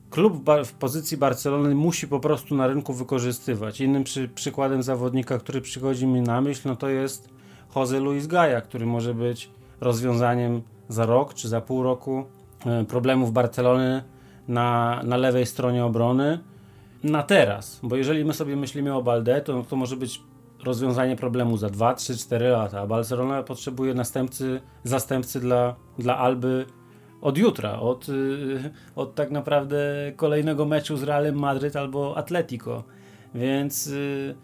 klub 0.09 0.49
w 0.65 0.73
pozycji 0.73 1.17
Barcelony 1.17 1.75
musi 1.75 2.07
po 2.07 2.19
prostu 2.19 2.55
na 2.55 2.67
rynku 2.67 2.93
wykorzystywać. 2.93 3.81
Innym 3.81 4.03
przy, 4.03 4.29
przykładem 4.29 4.83
zawodnika, 4.83 5.37
który 5.37 5.61
przychodzi 5.61 6.07
mi 6.07 6.21
na 6.21 6.41
myśl, 6.41 6.61
no 6.65 6.75
to 6.75 6.89
jest 6.89 7.29
Jose 7.75 7.99
Luis 7.99 8.27
Gaia, 8.27 8.61
który 8.61 8.85
może 8.85 9.13
być 9.13 9.49
rozwiązaniem 9.81 10.61
za 10.89 11.05
rok 11.05 11.33
czy 11.33 11.49
za 11.49 11.61
pół 11.61 11.83
roku 11.83 12.25
problemów 12.87 13.33
Barcelony 13.33 14.03
na, 14.47 15.01
na 15.03 15.17
lewej 15.17 15.45
stronie 15.45 15.85
obrony 15.85 16.39
na 17.03 17.23
teraz. 17.23 17.79
Bo 17.83 17.95
jeżeli 17.95 18.25
my 18.25 18.33
sobie 18.33 18.55
myślimy 18.55 18.95
o 18.95 19.03
Balde, 19.03 19.41
to, 19.41 19.63
to 19.63 19.75
może 19.75 19.97
być 19.97 20.21
rozwiązanie 20.63 21.15
problemu 21.15 21.57
za 21.57 21.69
2, 21.69 21.93
3, 21.93 22.17
4 22.17 22.49
lata. 22.49 22.81
A 22.81 22.87
Barcelona 22.87 23.43
potrzebuje 23.43 23.93
następcy, 23.93 24.61
zastępcy 24.83 25.39
dla, 25.39 25.75
dla 25.99 26.17
Alby 26.17 26.65
od 27.21 27.37
jutra, 27.37 27.79
od, 27.79 28.09
y, 28.09 28.71
od 28.95 29.15
tak 29.15 29.31
naprawdę 29.31 29.77
kolejnego 30.15 30.65
meczu 30.65 30.97
z 30.97 31.03
Realem 31.03 31.39
Madryt 31.39 31.75
albo 31.75 32.17
Atletico. 32.17 32.83
Więc 33.35 33.87
y, 33.87 34.35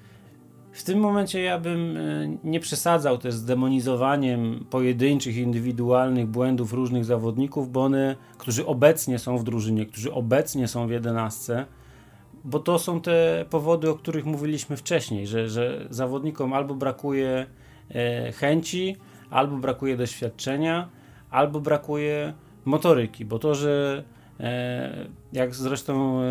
w 0.79 0.83
tym 0.83 0.99
momencie 0.99 1.41
ja 1.41 1.59
bym 1.59 1.97
e, 1.97 2.01
nie 2.43 2.59
przesadzał 2.59 3.17
też 3.17 3.33
z 3.33 3.45
demonizowaniem 3.45 4.65
pojedynczych, 4.69 5.37
indywidualnych 5.37 6.27
błędów 6.27 6.73
różnych 6.73 7.05
zawodników, 7.05 7.71
bo 7.71 7.83
one, 7.83 8.15
którzy 8.37 8.65
obecnie 8.65 9.19
są 9.19 9.37
w 9.37 9.43
drużynie, 9.43 9.85
którzy 9.85 10.13
obecnie 10.13 10.67
są 10.67 10.87
w 10.87 10.91
jedenastce, 10.91 11.65
bo 12.43 12.59
to 12.59 12.79
są 12.79 13.01
te 13.01 13.45
powody, 13.49 13.89
o 13.89 13.95
których 13.95 14.25
mówiliśmy 14.25 14.77
wcześniej, 14.77 15.27
że, 15.27 15.49
że 15.49 15.87
zawodnikom 15.89 16.53
albo 16.53 16.75
brakuje 16.75 17.45
e, 17.91 18.31
chęci, 18.31 18.95
albo 19.29 19.57
brakuje 19.57 19.97
doświadczenia, 19.97 20.89
albo 21.29 21.59
brakuje 21.59 22.33
motoryki, 22.65 23.25
bo 23.25 23.39
to, 23.39 23.55
że 23.55 24.03
e, 24.39 25.07
jak 25.33 25.55
zresztą 25.55 26.21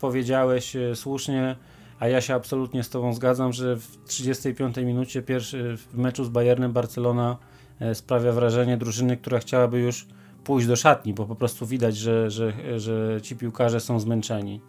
powiedziałeś 0.00 0.76
słusznie, 0.94 1.56
a 2.00 2.08
ja 2.08 2.20
się 2.20 2.34
absolutnie 2.34 2.82
z 2.82 2.90
Tobą 2.90 3.12
zgadzam, 3.12 3.52
że 3.52 3.76
w 3.76 3.98
35 4.06 4.76
minucie 4.76 5.22
pierwszy 5.22 5.76
w 5.76 5.98
meczu 5.98 6.24
z 6.24 6.28
Bayernem 6.28 6.72
Barcelona 6.72 7.36
e, 7.80 7.94
sprawia 7.94 8.32
wrażenie 8.32 8.76
drużyny, 8.76 9.16
która 9.16 9.38
chciałaby 9.38 9.78
już 9.78 10.06
pójść 10.44 10.66
do 10.66 10.76
szatni, 10.76 11.14
bo 11.14 11.26
po 11.26 11.34
prostu 11.34 11.66
widać, 11.66 11.96
że, 11.96 12.30
że, 12.30 12.52
że 12.80 13.18
ci 13.22 13.36
piłkarze 13.36 13.80
są 13.80 14.00
zmęczeni. 14.00 14.60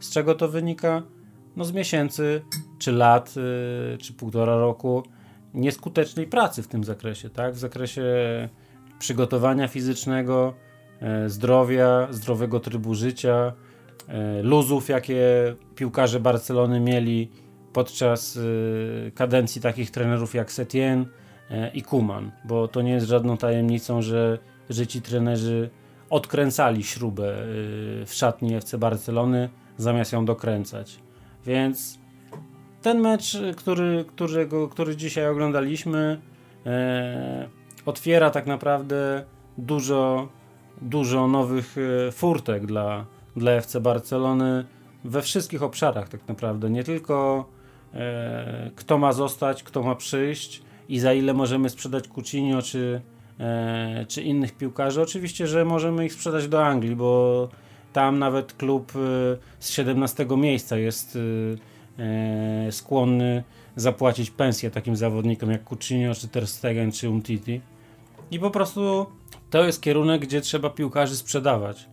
Z 0.00 0.10
czego 0.10 0.34
to 0.34 0.48
wynika? 0.48 1.02
No 1.56 1.64
z 1.64 1.72
miesięcy, 1.72 2.42
czy 2.78 2.92
lat, 2.92 3.34
e, 3.94 3.98
czy 3.98 4.12
półtora 4.12 4.56
roku 4.56 5.02
nieskutecznej 5.54 6.26
pracy 6.26 6.62
w 6.62 6.68
tym 6.68 6.84
zakresie, 6.84 7.30
tak? 7.30 7.54
W 7.54 7.58
zakresie 7.58 8.04
przygotowania 8.98 9.68
fizycznego, 9.68 10.54
e, 11.00 11.28
zdrowia, 11.28 12.08
zdrowego 12.10 12.60
trybu 12.60 12.94
życia, 12.94 13.52
luzów, 14.42 14.88
jakie 14.88 15.54
piłkarze 15.74 16.20
Barcelony 16.20 16.80
mieli 16.80 17.30
podczas 17.74 18.36
e, 18.36 19.10
kadencji 19.10 19.60
takich 19.60 19.90
trenerów 19.90 20.34
jak 20.34 20.52
Setien 20.52 21.06
e, 21.50 21.70
i 21.70 21.82
Kuman, 21.82 22.30
bo 22.44 22.68
to 22.68 22.82
nie 22.82 22.92
jest 22.92 23.06
żadną 23.06 23.36
tajemnicą, 23.36 24.02
że, 24.02 24.38
że 24.70 24.86
ci 24.86 25.02
trenerzy 25.02 25.70
odkręcali 26.10 26.84
śrubę 26.84 27.36
w 28.06 28.10
szatni 28.10 28.54
FC 28.54 28.78
Barcelony 28.78 29.48
zamiast 29.76 30.12
ją 30.12 30.24
dokręcać. 30.24 30.98
Więc 31.46 31.98
ten 32.82 33.00
mecz, 33.00 33.38
który, 33.56 34.04
którego, 34.08 34.68
który 34.68 34.96
dzisiaj 34.96 35.28
oglądaliśmy, 35.28 36.20
e, 36.66 37.48
otwiera 37.86 38.30
tak 38.30 38.46
naprawdę 38.46 39.24
dużo, 39.58 40.28
dużo 40.82 41.28
nowych 41.28 41.76
furtek 42.12 42.66
dla, 42.66 43.06
dla 43.36 43.52
FC 43.52 43.80
Barcelony 43.80 44.64
we 45.04 45.22
wszystkich 45.22 45.62
obszarach 45.62 46.08
tak 46.08 46.28
naprawdę. 46.28 46.70
Nie 46.70 46.84
tylko 46.84 47.44
e, 47.94 48.70
kto 48.76 48.98
ma 48.98 49.12
zostać, 49.12 49.62
kto 49.62 49.82
ma 49.82 49.94
przyjść 49.94 50.62
i 50.88 50.98
za 50.98 51.14
ile 51.14 51.34
możemy 51.34 51.70
sprzedać 51.70 52.08
Coutinho 52.08 52.62
czy, 52.62 53.00
e, 53.40 54.06
czy 54.08 54.22
innych 54.22 54.56
piłkarzy. 54.56 55.02
Oczywiście, 55.02 55.46
że 55.46 55.64
możemy 55.64 56.06
ich 56.06 56.12
sprzedać 56.12 56.48
do 56.48 56.66
Anglii, 56.66 56.96
bo 56.96 57.48
tam 57.92 58.18
nawet 58.18 58.52
klub 58.52 58.92
e, 58.96 58.98
z 59.58 59.70
17 59.70 60.26
miejsca 60.36 60.76
jest 60.76 61.18
e, 61.98 62.02
e, 62.02 62.72
skłonny 62.72 63.44
zapłacić 63.76 64.30
pensję 64.30 64.70
takim 64.70 64.96
zawodnikom 64.96 65.50
jak 65.50 65.64
Coutinho, 65.64 66.14
czy 66.14 66.28
Ter 66.28 66.46
Stegen, 66.46 66.92
czy 66.92 67.10
Umtiti. 67.10 67.60
I 68.30 68.38
po 68.38 68.50
prostu 68.50 69.06
to 69.50 69.64
jest 69.64 69.82
kierunek, 69.82 70.22
gdzie 70.22 70.40
trzeba 70.40 70.70
piłkarzy 70.70 71.16
sprzedawać. 71.16 71.88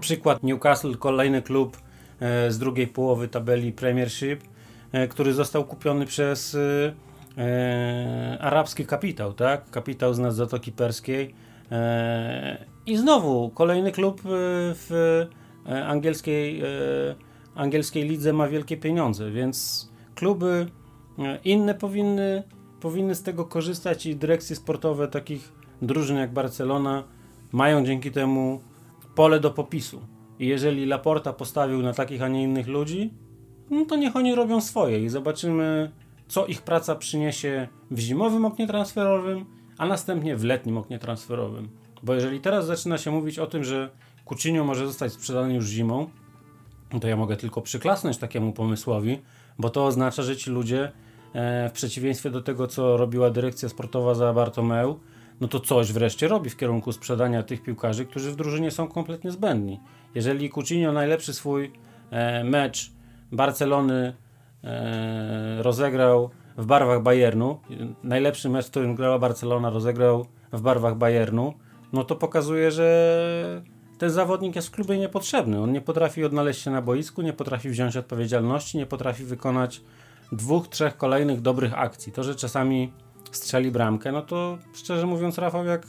Przykład 0.00 0.42
Newcastle, 0.42 0.96
kolejny 0.96 1.42
klub 1.42 1.76
e, 2.20 2.50
z 2.50 2.58
drugiej 2.58 2.86
połowy 2.86 3.28
tabeli 3.28 3.72
Premiership, 3.72 4.40
e, 4.92 5.08
który 5.08 5.32
został 5.32 5.64
kupiony 5.64 6.06
przez 6.06 6.56
e, 7.38 8.38
arabski 8.40 8.86
kapitał, 8.86 9.32
tak? 9.32 9.70
Kapitał 9.70 10.14
z 10.14 10.34
Zatoki 10.34 10.72
Perskiej. 10.72 11.34
I 12.86 12.96
znowu 12.96 13.50
kolejny 13.50 13.92
klub 13.92 14.20
w 14.24 15.26
angielskiej, 15.86 16.62
angielskiej 17.54 18.08
lidze 18.08 18.32
ma 18.32 18.48
wielkie 18.48 18.76
pieniądze, 18.76 19.30
więc 19.30 19.88
kluby 20.14 20.66
inne 21.44 21.74
powinny, 21.74 22.42
powinny 22.80 23.14
z 23.14 23.22
tego 23.22 23.44
korzystać 23.44 24.06
i 24.06 24.16
dyrekcje 24.16 24.56
sportowe 24.56 25.08
takich 25.08 25.52
drużyn 25.82 26.16
jak 26.16 26.32
Barcelona 26.32 27.04
mają 27.52 27.84
dzięki 27.84 28.10
temu 28.10 28.60
pole 29.14 29.40
do 29.40 29.50
popisu. 29.50 30.00
I 30.38 30.46
jeżeli 30.46 30.86
Laporta 30.86 31.32
postawił 31.32 31.82
na 31.82 31.92
takich, 31.92 32.22
a 32.22 32.28
nie 32.28 32.42
innych 32.42 32.68
ludzi, 32.68 33.14
no 33.70 33.84
to 33.84 33.96
niech 33.96 34.16
oni 34.16 34.34
robią 34.34 34.60
swoje 34.60 35.04
i 35.04 35.08
zobaczymy, 35.08 35.90
co 36.28 36.46
ich 36.46 36.62
praca 36.62 36.94
przyniesie 36.94 37.68
w 37.90 37.98
zimowym 37.98 38.44
oknie 38.44 38.66
transferowym, 38.66 39.46
a 39.78 39.86
następnie 39.86 40.36
w 40.36 40.44
letnim 40.44 40.78
oknie 40.78 40.98
transferowym. 40.98 41.68
Bo 42.02 42.14
jeżeli 42.14 42.40
teraz 42.40 42.66
zaczyna 42.66 42.98
się 42.98 43.10
mówić 43.10 43.38
o 43.38 43.46
tym, 43.46 43.64
że 43.64 43.90
Coutinho 44.24 44.64
może 44.64 44.86
zostać 44.86 45.12
sprzedany 45.12 45.54
już 45.54 45.66
zimą, 45.66 46.10
to 47.00 47.08
ja 47.08 47.16
mogę 47.16 47.36
tylko 47.36 47.62
przyklasnąć 47.62 48.18
takiemu 48.18 48.52
pomysłowi, 48.52 49.18
bo 49.58 49.70
to 49.70 49.86
oznacza, 49.86 50.22
że 50.22 50.36
ci 50.36 50.50
ludzie 50.50 50.92
e, 51.32 51.68
w 51.68 51.72
przeciwieństwie 51.72 52.30
do 52.30 52.42
tego, 52.42 52.66
co 52.66 52.96
robiła 52.96 53.30
dyrekcja 53.30 53.68
sportowa 53.68 54.14
za 54.14 54.32
Bartomeu, 54.32 55.00
no 55.42 55.48
to 55.48 55.60
coś 55.60 55.92
wreszcie 55.92 56.28
robi 56.28 56.50
w 56.50 56.56
kierunku 56.56 56.92
sprzedania 56.92 57.42
tych 57.42 57.62
piłkarzy, 57.62 58.06
którzy 58.06 58.32
w 58.32 58.36
drużynie 58.36 58.70
są 58.70 58.88
kompletnie 58.88 59.30
zbędni. 59.30 59.80
Jeżeli 60.14 60.50
Coutinho 60.50 60.92
najlepszy 60.92 61.34
swój 61.34 61.72
e, 62.10 62.44
mecz 62.44 62.92
Barcelony 63.32 64.16
e, 64.64 65.62
rozegrał 65.62 66.30
w 66.56 66.66
barwach 66.66 67.02
Bayernu, 67.02 67.60
najlepszy 68.02 68.48
mecz, 68.48 68.66
w 68.66 68.70
którym 68.70 68.94
grała 68.94 69.18
Barcelona 69.18 69.70
rozegrał 69.70 70.26
w 70.52 70.60
barwach 70.60 70.96
Bayernu, 70.96 71.54
no 71.92 72.04
to 72.04 72.16
pokazuje, 72.16 72.70
że 72.70 73.62
ten 73.98 74.10
zawodnik 74.10 74.56
jest 74.56 74.68
w 74.68 74.70
klubie 74.70 74.98
niepotrzebny. 74.98 75.62
On 75.62 75.72
nie 75.72 75.80
potrafi 75.80 76.24
odnaleźć 76.24 76.62
się 76.62 76.70
na 76.70 76.82
boisku, 76.82 77.22
nie 77.22 77.32
potrafi 77.32 77.70
wziąć 77.70 77.96
odpowiedzialności, 77.96 78.78
nie 78.78 78.86
potrafi 78.86 79.24
wykonać 79.24 79.80
dwóch, 80.32 80.68
trzech 80.68 80.96
kolejnych 80.96 81.40
dobrych 81.40 81.78
akcji. 81.78 82.12
To, 82.12 82.22
że 82.22 82.34
czasami 82.34 82.92
strzeli 83.36 83.70
bramkę, 83.70 84.12
no 84.12 84.22
to 84.22 84.58
szczerze 84.74 85.06
mówiąc, 85.06 85.38
Rafał, 85.38 85.64
jak 85.64 85.86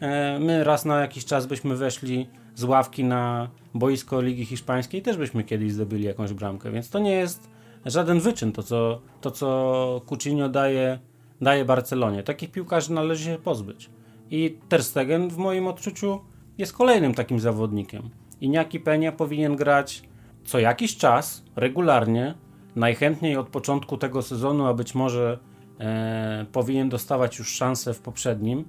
e, 0.00 0.38
my 0.38 0.64
raz 0.64 0.84
na 0.84 1.00
jakiś 1.00 1.24
czas 1.24 1.46
byśmy 1.46 1.76
weszli 1.76 2.28
z 2.54 2.64
ławki 2.64 3.04
na 3.04 3.50
boisko 3.74 4.20
Ligi 4.20 4.44
Hiszpańskiej, 4.44 5.02
też 5.02 5.16
byśmy 5.16 5.44
kiedyś 5.44 5.72
zdobyli 5.72 6.04
jakąś 6.04 6.32
bramkę, 6.32 6.70
więc 6.70 6.90
to 6.90 6.98
nie 6.98 7.12
jest 7.12 7.50
żaden 7.86 8.20
wyczyn, 8.20 8.52
to 8.52 8.62
co, 8.62 9.00
to, 9.20 9.30
co 9.30 10.00
Coutinho 10.08 10.48
daje, 10.48 10.98
daje 11.40 11.64
Barcelonie. 11.64 12.22
Takich 12.22 12.50
piłkarzy 12.50 12.92
należy 12.92 13.24
się 13.24 13.38
pozbyć. 13.38 13.90
I 14.30 14.58
Ter 14.68 14.84
Stegen 14.84 15.28
w 15.28 15.36
moim 15.36 15.66
odczuciu 15.66 16.20
jest 16.58 16.72
kolejnym 16.72 17.14
takim 17.14 17.40
zawodnikiem. 17.40 18.10
Iniaki 18.40 18.80
Peña 18.80 19.12
powinien 19.12 19.56
grać 19.56 20.02
co 20.44 20.58
jakiś 20.58 20.96
czas, 20.96 21.44
regularnie, 21.56 22.34
najchętniej 22.76 23.36
od 23.36 23.48
początku 23.48 23.96
tego 23.96 24.22
sezonu, 24.22 24.66
a 24.66 24.74
być 24.74 24.94
może 24.94 25.38
e, 25.80 26.46
powinien 26.52 26.88
dostawać 26.88 27.38
już 27.38 27.48
szansę 27.48 27.94
w 27.94 28.00
poprzednim, 28.00 28.64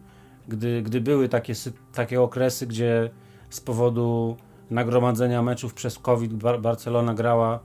gdy, 0.47 0.81
gdy 0.81 1.01
były 1.01 1.29
takie, 1.29 1.53
takie 1.93 2.21
okresy, 2.21 2.67
gdzie 2.67 3.09
z 3.49 3.61
powodu 3.61 4.37
nagromadzenia 4.69 5.41
meczów 5.41 5.73
przez 5.73 5.99
COVID 5.99 6.33
Bar 6.33 6.61
Barcelona 6.61 7.13
grała 7.13 7.59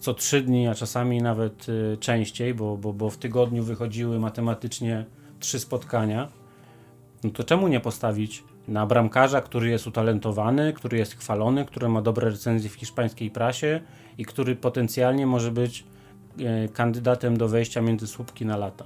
co 0.00 0.14
trzy 0.14 0.42
dni, 0.42 0.68
a 0.68 0.74
czasami 0.74 1.22
nawet 1.22 1.68
y, 1.68 1.96
częściej, 2.00 2.54
bo, 2.54 2.76
bo, 2.76 2.92
bo 2.92 3.10
w 3.10 3.16
tygodniu 3.16 3.62
wychodziły 3.62 4.18
matematycznie 4.18 5.04
trzy 5.40 5.60
spotkania. 5.60 6.28
No 7.24 7.30
to 7.30 7.44
czemu 7.44 7.68
nie 7.68 7.80
postawić 7.80 8.44
na 8.68 8.86
bramkarza, 8.86 9.40
który 9.40 9.70
jest 9.70 9.86
utalentowany, 9.86 10.72
który 10.72 10.98
jest 10.98 11.18
chwalony, 11.18 11.64
który 11.64 11.88
ma 11.88 12.02
dobre 12.02 12.30
recenzje 12.30 12.70
w 12.70 12.74
hiszpańskiej 12.74 13.30
prasie 13.30 13.80
i 14.18 14.24
który 14.24 14.56
potencjalnie 14.56 15.26
może 15.26 15.50
być 15.50 15.84
kandydatem 16.72 17.36
do 17.36 17.48
wejścia 17.48 17.80
między 17.80 18.06
słupki 18.06 18.46
na 18.46 18.56
lata. 18.56 18.84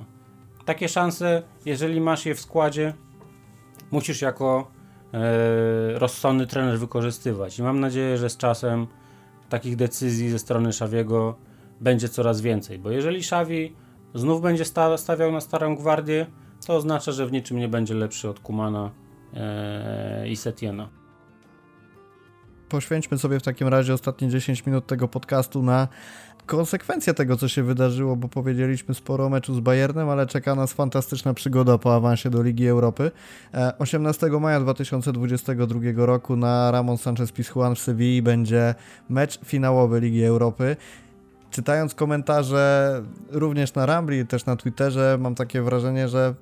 Takie 0.65 0.89
szanse, 0.89 1.43
jeżeli 1.65 2.01
masz 2.01 2.27
je 2.27 2.35
w 2.35 2.41
składzie, 2.41 2.95
musisz 3.91 4.23
jako 4.23 4.71
e, 5.15 5.99
rozsądny 5.99 6.47
trener 6.47 6.79
wykorzystywać. 6.79 7.59
I 7.59 7.63
mam 7.63 7.81
nadzieję, 7.81 8.19
że 8.19 8.31
z 8.31 8.37
czasem 8.37 8.87
takich 9.49 9.77
decyzji 9.77 10.31
ze 10.31 10.39
strony 10.39 10.73
Szawiego 10.73 11.39
będzie 11.81 12.09
coraz 12.09 12.41
więcej, 12.41 12.79
bo 12.79 12.91
jeżeli 12.91 13.23
Szawi 13.23 13.77
znów 14.15 14.43
będzie 14.43 14.65
sta 14.65 14.97
stawiał 14.97 15.33
na 15.33 15.41
starą 15.41 15.77
gwardię, 15.77 16.27
to 16.67 16.77
oznacza, 16.77 17.13
że 17.13 17.27
w 17.27 17.33
niczym 17.33 17.59
nie 17.59 17.69
będzie 17.69 17.95
lepszy 17.95 18.29
od 18.29 18.41
Kumana 18.41 18.91
e, 19.35 20.29
i 20.29 20.37
Setiena. 20.37 20.89
Poświęćmy 22.69 23.19
sobie 23.19 23.41
w 23.41 23.43
takim 23.43 23.69
razie 23.69 23.95
ostatnie 23.95 24.29
10 24.29 24.67
minut 24.67 24.87
tego 24.87 25.09
podcastu 25.09 25.63
na 25.63 25.89
konsekwencje 26.51 27.15
tego, 27.15 27.37
co 27.37 27.49
się 27.49 27.63
wydarzyło, 27.63 28.17
bo 28.17 28.29
powiedzieliśmy 28.29 28.95
sporo 28.95 29.27
o 29.27 29.29
meczu 29.29 29.55
z 29.55 29.61
Bayernem, 29.61 30.09
ale 30.09 30.27
czeka 30.27 30.55
nas 30.55 30.73
fantastyczna 30.73 31.35
przygoda 31.35 31.79
po 31.79 31.95
awansie 31.95 32.31
do 32.31 32.43
Ligi 32.43 32.67
Europy. 32.67 33.11
18 33.79 34.27
e, 34.27 34.41
maja 34.41 34.61
2022 34.61 35.81
roku 35.97 36.37
na 36.37 36.71
Ramon 36.71 36.99
Sanchez 36.99 37.33
Pizjuan 37.33 37.75
w 37.75 37.79
Sewilli 37.79 38.23
będzie 38.23 38.75
mecz 39.09 39.41
finałowy 39.45 40.01
Ligi 40.01 40.25
Europy. 40.25 40.77
Czytając 41.51 41.95
komentarze 41.95 43.03
również 43.29 43.75
na 43.75 43.87
Rambli, 43.87 44.27
też 44.27 44.47
na 44.47 44.57
Twitterze, 44.57 45.19
mam 45.21 45.35
takie 45.35 45.63
wrażenie, 45.63 46.09
że 46.09 46.35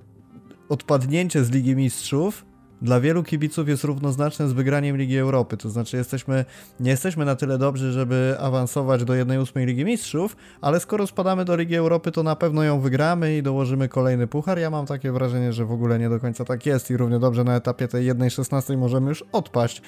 odpadnięcie 0.68 1.44
z 1.44 1.50
Ligi 1.50 1.76
Mistrzów 1.76 2.44
dla 2.82 3.00
wielu 3.00 3.22
kibiców 3.22 3.68
jest 3.68 3.84
równoznaczne 3.84 4.48
z 4.48 4.52
wygraniem 4.52 4.96
Ligi 4.96 5.18
Europy. 5.18 5.56
To 5.56 5.70
znaczy, 5.70 5.96
jesteśmy, 5.96 6.44
nie 6.80 6.90
jesteśmy 6.90 7.24
na 7.24 7.36
tyle 7.36 7.58
dobrzy, 7.58 7.92
żeby 7.92 8.36
awansować 8.40 9.04
do 9.04 9.12
1-8 9.12 9.66
Ligi 9.66 9.84
Mistrzów, 9.84 10.36
ale 10.60 10.80
skoro 10.80 11.06
spadamy 11.06 11.44
do 11.44 11.56
Ligi 11.56 11.76
Europy, 11.76 12.12
to 12.12 12.22
na 12.22 12.36
pewno 12.36 12.62
ją 12.62 12.80
wygramy 12.80 13.36
i 13.36 13.42
dołożymy 13.42 13.88
kolejny 13.88 14.26
puchar. 14.26 14.58
Ja 14.58 14.70
mam 14.70 14.86
takie 14.86 15.12
wrażenie, 15.12 15.52
że 15.52 15.64
w 15.64 15.72
ogóle 15.72 15.98
nie 15.98 16.08
do 16.08 16.20
końca 16.20 16.44
tak 16.44 16.66
jest 16.66 16.90
i 16.90 16.96
równie 16.96 17.18
dobrze 17.18 17.44
na 17.44 17.56
etapie 17.56 17.88
tej 17.88 18.12
1-16 18.12 18.76
możemy 18.76 19.08
już 19.08 19.24
odpaść. 19.32 19.82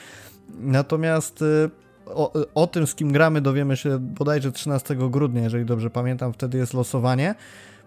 Natomiast 0.61 1.43
y, 1.43 1.71
o, 2.07 2.33
o, 2.55 2.67
tym, 2.67 2.87
z 2.87 2.95
kim 2.95 3.13
gramy, 3.13 3.41
dowiemy 3.41 3.77
się 3.77 3.99
bodajże 3.99 4.53
13 4.53 4.97
grudnia, 5.11 5.43
jeżeli 5.43 5.65
dobrze 5.65 5.91
pamiętam, 5.91 6.33
wtedy 6.33 6.59
jest 6.59 6.75
losowanie. 6.75 7.35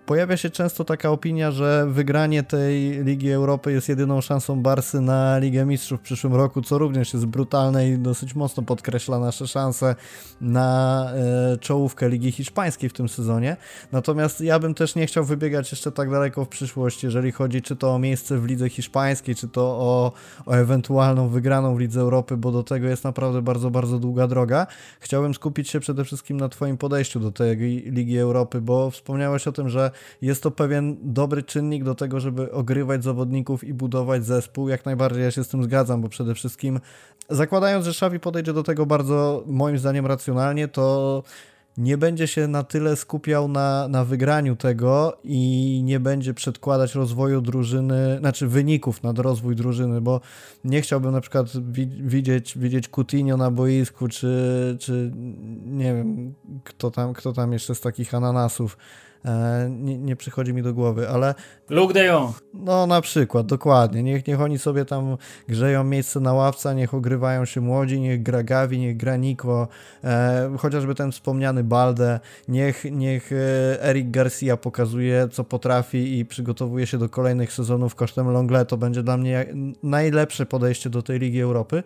Pojawia 0.06 0.38
się 0.38 0.50
często 0.50 0.84
taka 0.84 1.10
opinia, 1.10 1.52
że 1.52 1.86
wygranie 1.90 2.44
tej 2.44 3.04
Ligi 3.04 3.32
Europy 3.32 3.72
jest 3.72 3.90
jedyną 3.90 4.22
szansą 4.22 4.62
Barsy 4.62 5.02
na 5.02 5.38
Ligę 5.38 5.66
Mistrzów 5.66 6.00
w 6.00 6.04
przyszłym 6.04 6.36
roku, 6.36 6.62
co 6.62 6.78
również 6.78 7.14
jest 7.14 7.26
brutalne 7.26 7.90
i 7.90 7.98
dosyć 7.98 8.36
mocno 8.36 8.64
podkreśla 8.64 9.20
nasze 9.20 9.48
szanse 9.48 9.96
na 10.42 11.10
e, 11.54 11.58
czołówkę 11.58 12.10
Ligi 12.10 12.32
Hiszpańskiej 12.32 12.90
w 12.90 12.94
tym 12.94 13.10
sezonie. 13.10 13.58
Natomiast 13.92 14.42
ja 14.42 14.60
bym 14.60 14.74
też 14.74 14.96
nie 14.96 15.08
chciał 15.08 15.24
wybiegać 15.26 15.72
jeszcze 15.72 15.92
tak 15.92 16.12
daleko 16.12 16.46
w 16.46 16.48
przyszłość, 16.48 17.04
jeżeli 17.04 17.32
chodzi 17.32 17.62
czy 17.62 17.76
to 17.76 17.94
o 17.94 18.00
miejsce 18.00 18.38
w 18.38 18.46
Lidze 18.46 18.70
Hiszpańskiej, 18.70 19.36
czy 19.36 19.48
to 19.48 19.62
o, 19.62 20.12
o 20.46 20.52
ewentualną 20.54 21.28
wygraną 21.28 21.76
w 21.76 21.80
Lidze 21.80 22.02
Europy, 22.02 22.38
bo 22.38 22.52
do 22.52 22.64
tego 22.64 22.88
jest 22.88 23.04
naprawdę 23.04 23.42
bardzo, 23.42 23.72
bardzo 23.72 24.00
długa 24.00 24.28
droga. 24.28 24.68
Chciałbym 25.00 25.34
skupić 25.34 25.70
się 25.70 25.80
przede 25.80 26.06
wszystkim 26.06 26.38
na 26.38 26.50
Twoim 26.50 26.78
podejściu 26.78 27.20
do 27.20 27.32
tej 27.32 27.58
Ligi 27.92 28.18
Europy, 28.18 28.62
bo 28.62 28.92
wspomniałeś 28.92 29.48
o 29.48 29.52
tym, 29.52 29.70
że 29.70 29.93
jest 30.22 30.44
to 30.44 30.52
pewien 30.52 30.98
dobry 31.02 31.44
czynnik 31.44 31.84
do 31.84 31.96
tego, 31.96 32.20
żeby 32.20 32.52
ogrywać 32.52 33.04
zawodników 33.04 33.64
i 33.64 33.74
budować 33.74 34.26
zespół. 34.26 34.70
Jak 34.70 34.86
najbardziej 34.86 35.24
ja 35.24 35.32
się 35.32 35.44
z 35.44 35.48
tym 35.48 35.64
zgadzam, 35.64 36.02
bo 36.02 36.10
przede 36.10 36.36
wszystkim 36.36 36.80
zakładając, 37.30 37.86
że 37.86 37.92
Xavi 37.92 38.20
podejdzie 38.20 38.54
do 38.54 38.64
tego 38.64 38.86
bardzo 38.86 39.44
moim 39.48 39.78
zdaniem 39.78 40.06
racjonalnie, 40.06 40.68
to 40.68 41.24
nie 41.78 41.98
będzie 41.98 42.28
się 42.28 42.48
na 42.48 42.64
tyle 42.64 42.96
skupiał 42.96 43.48
na, 43.48 43.88
na 43.88 44.06
wygraniu 44.06 44.56
tego 44.56 45.18
i 45.24 45.82
nie 45.84 46.00
będzie 46.00 46.34
przedkładać 46.34 46.96
rozwoju 46.96 47.42
drużyny, 47.42 48.18
znaczy 48.20 48.48
wyników 48.48 49.04
nad 49.04 49.20
rozwój 49.20 49.56
drużyny, 49.56 50.02
bo 50.02 50.22
nie 50.64 50.82
chciałbym 50.82 51.12
na 51.12 51.22
przykład 51.22 51.48
widzieć, 52.02 52.58
widzieć 52.58 52.88
Coutinho 52.88 53.38
na 53.38 53.52
boisku, 53.52 54.08
czy, 54.08 54.78
czy 54.80 55.12
nie 55.66 55.94
wiem, 55.96 56.34
kto 56.64 56.92
tam, 56.92 57.14
kto 57.14 57.34
tam 57.34 57.54
jeszcze 57.54 57.76
z 57.76 57.82
takich 57.82 58.14
ananasów 58.14 58.78
E, 59.26 59.70
nie, 59.70 59.98
nie, 59.98 60.16
przychodzi 60.16 60.54
mi 60.54 60.64
do 60.64 60.74
głowy, 60.74 61.10
ale... 61.10 61.36
Luke 61.70 61.94
de 61.94 62.06
Jong. 62.06 62.44
No 62.54 62.88
na 62.88 63.02
przykład, 63.02 63.46
dokładnie. 63.46 64.04
Niech, 64.04 64.28
niech 64.28 64.42
oni 64.42 64.60
sobie 64.60 64.86
tam 64.86 65.18
grzeją 65.48 65.84
miejsce 65.84 66.20
na 66.20 66.34
ławce, 66.34 66.76
niech 66.76 66.94
ogrywają 66.94 67.46
się 67.46 67.62
młodzi, 67.62 68.02
niech 68.02 68.24
gra 68.24 68.44
Gavi, 68.44 68.80
niech 68.80 68.98
gra 68.98 69.18
Nico, 69.18 69.68
e, 70.04 70.56
chociażby 70.60 70.96
ten 70.96 71.12
wspomniany 71.12 71.64
Balde, 71.64 72.20
niech, 72.48 72.84
niech 72.92 73.32
e, 73.32 73.84
Eric 73.84 74.12
Garcia 74.12 74.58
pokazuje, 74.58 75.28
co 75.32 75.44
potrafi 75.44 76.20
i 76.20 76.26
przygotowuje 76.26 76.88
się 76.88 76.98
do 76.98 77.10
kolejnych 77.10 77.54
sezonów 77.54 77.96
kosztem 77.96 78.30
Longle. 78.30 78.66
To 78.66 78.78
będzie 78.78 79.04
dla 79.04 79.18
mnie 79.18 79.46
najlepsze 79.84 80.46
podejście 80.46 80.90
do 80.90 81.02
tej 81.02 81.20
Ligi 81.20 81.42
Europy. 81.42 81.84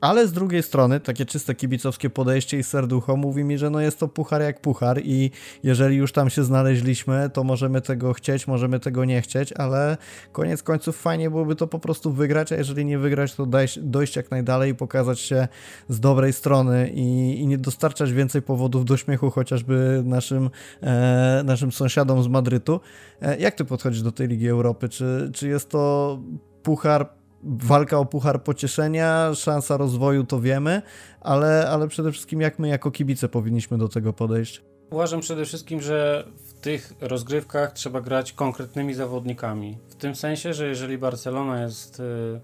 Ale 0.00 0.26
z 0.26 0.32
drugiej 0.32 0.62
strony, 0.62 1.00
takie 1.00 1.26
czyste 1.26 1.54
kibicowskie 1.54 2.10
podejście 2.10 2.58
i 2.58 2.62
serducho 2.62 3.16
mówi 3.16 3.44
mi, 3.44 3.58
że 3.58 3.70
no 3.70 3.80
jest 3.80 3.98
to 3.98 4.08
puchar 4.08 4.42
jak 4.42 4.60
puchar 4.60 5.00
i 5.04 5.30
jeżeli 5.62 5.96
już 5.96 6.12
tam 6.12 6.30
się 6.30 6.44
znaleźliśmy, 6.44 7.30
to 7.32 7.44
możemy 7.44 7.80
tego 7.80 8.12
chcieć, 8.12 8.46
możemy 8.46 8.80
tego 8.80 9.04
nie 9.04 9.20
chcieć, 9.20 9.52
ale 9.52 9.96
koniec 10.32 10.62
końców 10.62 10.96
fajnie 10.96 11.30
byłoby 11.30 11.56
to 11.56 11.66
po 11.66 11.78
prostu 11.78 12.12
wygrać, 12.12 12.52
a 12.52 12.56
jeżeli 12.56 12.84
nie 12.84 12.98
wygrać, 12.98 13.34
to 13.34 13.46
dojść, 13.76 14.16
jak 14.16 14.30
najdalej 14.30 14.70
i 14.70 14.74
pokazać 14.74 15.20
się 15.20 15.48
z 15.88 16.00
dobrej 16.00 16.32
strony 16.32 16.90
i, 16.94 17.40
i 17.40 17.46
nie 17.46 17.58
dostarczać 17.58 18.12
więcej 18.12 18.42
powodów 18.42 18.84
do 18.84 18.96
śmiechu 18.96 19.30
chociażby 19.30 20.02
naszym, 20.04 20.50
e, 20.82 21.42
naszym 21.44 21.72
sąsiadom 21.72 22.22
z 22.22 22.28
Madrytu. 22.28 22.80
E, 23.22 23.38
jak 23.38 23.54
ty 23.54 23.64
podchodzisz 23.64 24.02
do 24.02 24.12
tej 24.12 24.28
Ligi 24.28 24.48
Europy? 24.48 24.88
Czy, 24.88 25.30
czy 25.34 25.48
jest 25.48 25.70
to 25.70 26.18
puchar 26.62 27.17
walka 27.42 27.98
o 27.98 28.04
puchar 28.04 28.42
pocieszenia, 28.42 29.34
szansa 29.34 29.76
rozwoju 29.76 30.24
to 30.24 30.40
wiemy, 30.40 30.82
ale, 31.20 31.68
ale 31.70 31.88
przede 31.88 32.12
wszystkim 32.12 32.40
jak 32.40 32.58
my 32.58 32.68
jako 32.68 32.90
kibice 32.90 33.28
powinniśmy 33.28 33.78
do 33.78 33.88
tego 33.88 34.12
podejść? 34.12 34.62
Uważam 34.90 35.20
przede 35.20 35.44
wszystkim, 35.44 35.80
że 35.80 36.24
w 36.36 36.52
tych 36.52 36.92
rozgrywkach 37.00 37.72
trzeba 37.72 38.00
grać 38.00 38.32
konkretnymi 38.32 38.94
zawodnikami. 38.94 39.78
W 39.88 39.94
tym 39.94 40.14
sensie, 40.14 40.54
że 40.54 40.66
jeżeli 40.66 40.98
Barcelona 40.98 41.62
jest 41.62 42.00
y, 42.00 42.02
y, 42.02 42.40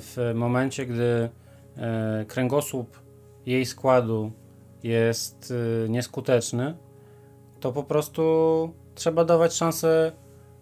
w 0.00 0.32
momencie, 0.34 0.86
gdy 0.86 1.28
y, 2.22 2.24
kręgosłup 2.26 2.98
jej 3.46 3.66
składu 3.66 4.32
jest 4.82 5.52
nieskuteczny, 5.88 6.74
to 7.60 7.72
po 7.72 7.82
prostu 7.82 8.72
trzeba 8.94 9.24
dawać 9.24 9.54
szansę 9.54 10.12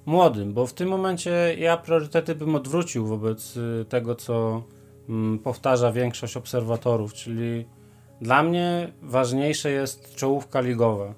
młodym, 0.06 0.54
bo 0.54 0.66
w 0.66 0.72
tym 0.72 0.88
momencie 0.88 1.56
ja 1.58 1.76
priorytety 1.76 2.34
bym 2.34 2.54
odwrócił 2.54 3.06
wobec 3.06 3.58
tego, 3.88 4.14
co 4.14 4.62
mm, 5.08 5.38
powtarza 5.38 5.92
większość 5.92 6.36
obserwatorów, 6.36 7.14
czyli 7.14 7.64
dla 8.20 8.42
mnie 8.42 8.92
ważniejsze 9.02 9.70
jest 9.70 10.14
czołówka 10.14 10.60
ligowa. 10.60 11.14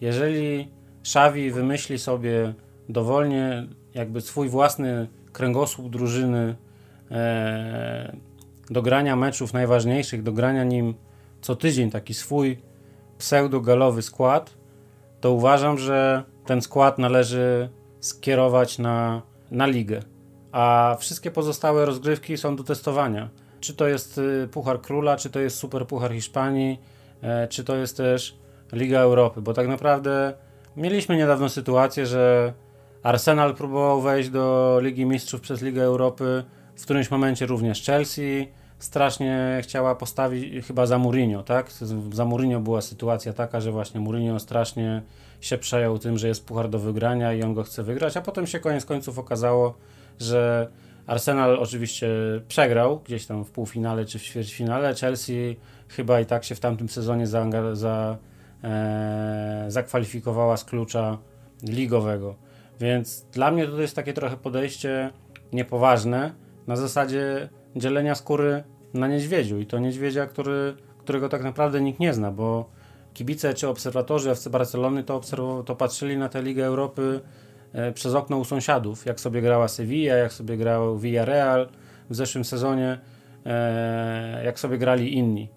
Jeżeli 0.00 0.68
Xavi 1.00 1.50
wymyśli 1.50 1.98
sobie 1.98 2.54
dowolnie 2.88 3.66
jakby 3.94 4.20
swój 4.20 4.48
własny 4.48 5.08
kręgosłup 5.32 5.90
drużyny 5.90 6.56
e, 7.10 8.16
do 8.70 8.82
grania 8.82 9.16
meczów 9.16 9.52
najważniejszych, 9.52 10.22
do 10.22 10.32
grania 10.32 10.64
nim 10.64 10.94
co 11.40 11.56
tydzień 11.56 11.90
taki 11.90 12.14
swój 12.14 12.58
pseudo-galowy 13.18 14.02
skład, 14.02 14.54
to 15.20 15.32
uważam, 15.32 15.78
że 15.78 16.24
ten 16.46 16.62
skład 16.62 16.98
należy 16.98 17.68
skierować 18.00 18.78
na, 18.78 19.22
na 19.50 19.66
ligę. 19.66 20.02
A 20.52 20.96
wszystkie 21.00 21.30
pozostałe 21.30 21.84
rozgrywki 21.84 22.38
są 22.38 22.56
do 22.56 22.64
testowania. 22.64 23.28
Czy 23.60 23.74
to 23.74 23.88
jest 23.88 24.18
y, 24.18 24.48
Puchar 24.52 24.80
Króla, 24.80 25.16
czy 25.16 25.30
to 25.30 25.40
jest 25.40 25.58
Super 25.58 25.86
Puchar 25.86 26.12
Hiszpanii, 26.12 26.80
e, 27.22 27.48
czy 27.48 27.64
to 27.64 27.76
jest 27.76 27.96
też 27.96 28.36
Liga 28.72 29.00
Europy, 29.00 29.42
bo 29.42 29.54
tak 29.54 29.68
naprawdę 29.68 30.34
mieliśmy 30.76 31.16
niedawno 31.16 31.48
sytuację, 31.48 32.06
że 32.06 32.52
Arsenal 33.02 33.54
próbował 33.54 34.00
wejść 34.00 34.30
do 34.30 34.78
Ligi 34.82 35.06
Mistrzów 35.06 35.40
przez 35.40 35.62
Ligę 35.62 35.82
Europy, 35.82 36.44
w 36.76 36.82
którymś 36.82 37.10
momencie 37.10 37.46
również 37.46 37.82
Chelsea 37.82 38.48
strasznie 38.78 39.60
chciała 39.62 39.94
postawić 39.94 40.66
chyba 40.66 40.86
za 40.86 40.98
Mourinho, 40.98 41.42
tak? 41.42 41.70
Za 42.12 42.24
Mourinho 42.24 42.60
była 42.60 42.80
sytuacja 42.80 43.32
taka, 43.32 43.60
że 43.60 43.72
właśnie 43.72 44.00
Mourinho 44.00 44.38
strasznie 44.38 45.02
się 45.40 45.58
przejął 45.58 45.98
tym, 45.98 46.18
że 46.18 46.28
jest 46.28 46.46
puchar 46.46 46.68
do 46.68 46.78
wygrania 46.78 47.34
i 47.34 47.42
on 47.42 47.54
go 47.54 47.62
chce 47.62 47.82
wygrać, 47.82 48.16
a 48.16 48.20
potem 48.20 48.46
się 48.46 48.60
koniec 48.60 48.84
końców 48.84 49.18
okazało, 49.18 49.74
że 50.20 50.68
Arsenal 51.06 51.58
oczywiście 51.58 52.08
przegrał 52.48 53.00
gdzieś 53.04 53.26
tam 53.26 53.44
w 53.44 53.50
półfinale 53.50 54.04
czy 54.04 54.18
w 54.18 54.22
ćwierćfinale. 54.22 54.94
Chelsea 54.94 55.56
chyba 55.88 56.20
i 56.20 56.26
tak 56.26 56.44
się 56.44 56.54
w 56.54 56.60
tamtym 56.60 56.88
sezonie 56.88 57.26
za, 57.26 57.46
za, 57.72 58.18
e, 58.64 59.64
zakwalifikowała 59.68 60.56
z 60.56 60.64
klucza 60.64 61.18
ligowego. 61.62 62.34
Więc 62.80 63.26
dla 63.32 63.50
mnie 63.50 63.66
to 63.66 63.80
jest 63.80 63.96
takie 63.96 64.12
trochę 64.12 64.36
podejście 64.36 65.10
niepoważne 65.52 66.34
na 66.66 66.76
zasadzie 66.76 67.48
dzielenia 67.76 68.14
skóry 68.14 68.64
na 68.94 69.08
niedźwiedziu 69.08 69.58
i 69.58 69.66
to 69.66 69.78
niedźwiedzia, 69.78 70.26
który, 70.26 70.76
którego 70.98 71.28
tak 71.28 71.42
naprawdę 71.42 71.80
nikt 71.80 72.00
nie 72.00 72.14
zna, 72.14 72.30
bo 72.30 72.70
kibice 73.14 73.54
czy 73.54 73.68
obserwatorzy 73.68 74.30
FC 74.30 74.50
Barcelony 74.50 75.04
to, 75.04 75.20
to 75.66 75.76
patrzyli 75.76 76.16
na 76.16 76.28
tę 76.28 76.42
Ligę 76.42 76.64
Europy 76.64 77.20
E, 77.72 77.92
przez 77.92 78.14
okno 78.14 78.36
u 78.36 78.44
sąsiadów, 78.44 79.06
jak 79.06 79.20
sobie 79.20 79.42
grała 79.42 79.68
Sevilla, 79.68 80.14
jak 80.14 80.32
sobie 80.32 80.56
grał 80.56 80.98
Villarreal 80.98 81.68
w 82.10 82.14
zeszłym 82.14 82.44
sezonie, 82.44 82.98
e, 83.46 84.44
jak 84.44 84.60
sobie 84.60 84.78
grali 84.78 85.14
inni. 85.14 85.48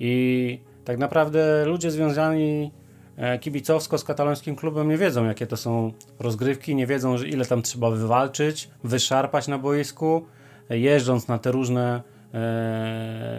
I 0.00 0.60
tak 0.84 0.98
naprawdę 0.98 1.64
ludzie 1.66 1.90
związani 1.90 2.72
e, 3.16 3.38
kibicowsko 3.38 3.98
z 3.98 4.04
katalońskim 4.04 4.56
klubem 4.56 4.88
nie 4.88 4.96
wiedzą, 4.96 5.24
jakie 5.24 5.46
to 5.46 5.56
są 5.56 5.92
rozgrywki, 6.18 6.74
nie 6.74 6.86
wiedzą, 6.86 7.16
ile 7.16 7.44
tam 7.44 7.62
trzeba 7.62 7.90
wywalczyć, 7.90 8.70
wyszarpać 8.84 9.48
na 9.48 9.58
boisku, 9.58 10.26
jeżdżąc 10.70 11.28
na 11.28 11.38
te 11.38 11.52
różne 11.52 12.02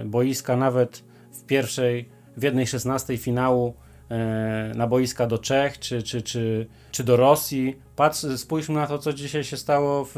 boiska, 0.06 0.56
nawet 0.58 1.04
w 1.32 1.46
pierwszej, 1.46 2.10
w 2.38 2.44
jednej 2.44 2.68
szesnastej 2.68 3.18
finału 3.18 3.74
E, 4.12 4.72
na 4.76 4.88
boiska 4.88 5.28
do 5.28 5.38
Czech 5.38 5.80
czy, 5.80 6.04
czy, 6.04 6.22
czy, 6.22 6.68
czy 6.92 7.04
do 7.04 7.18
Rosji. 7.18 7.80
Patrz, 7.96 8.20
spójrzmy 8.38 8.76
na 8.76 8.88
to, 8.88 8.98
co 8.98 9.14
dzisiaj 9.14 9.44
się 9.44 9.58
stało 9.58 10.06
w, 10.06 10.16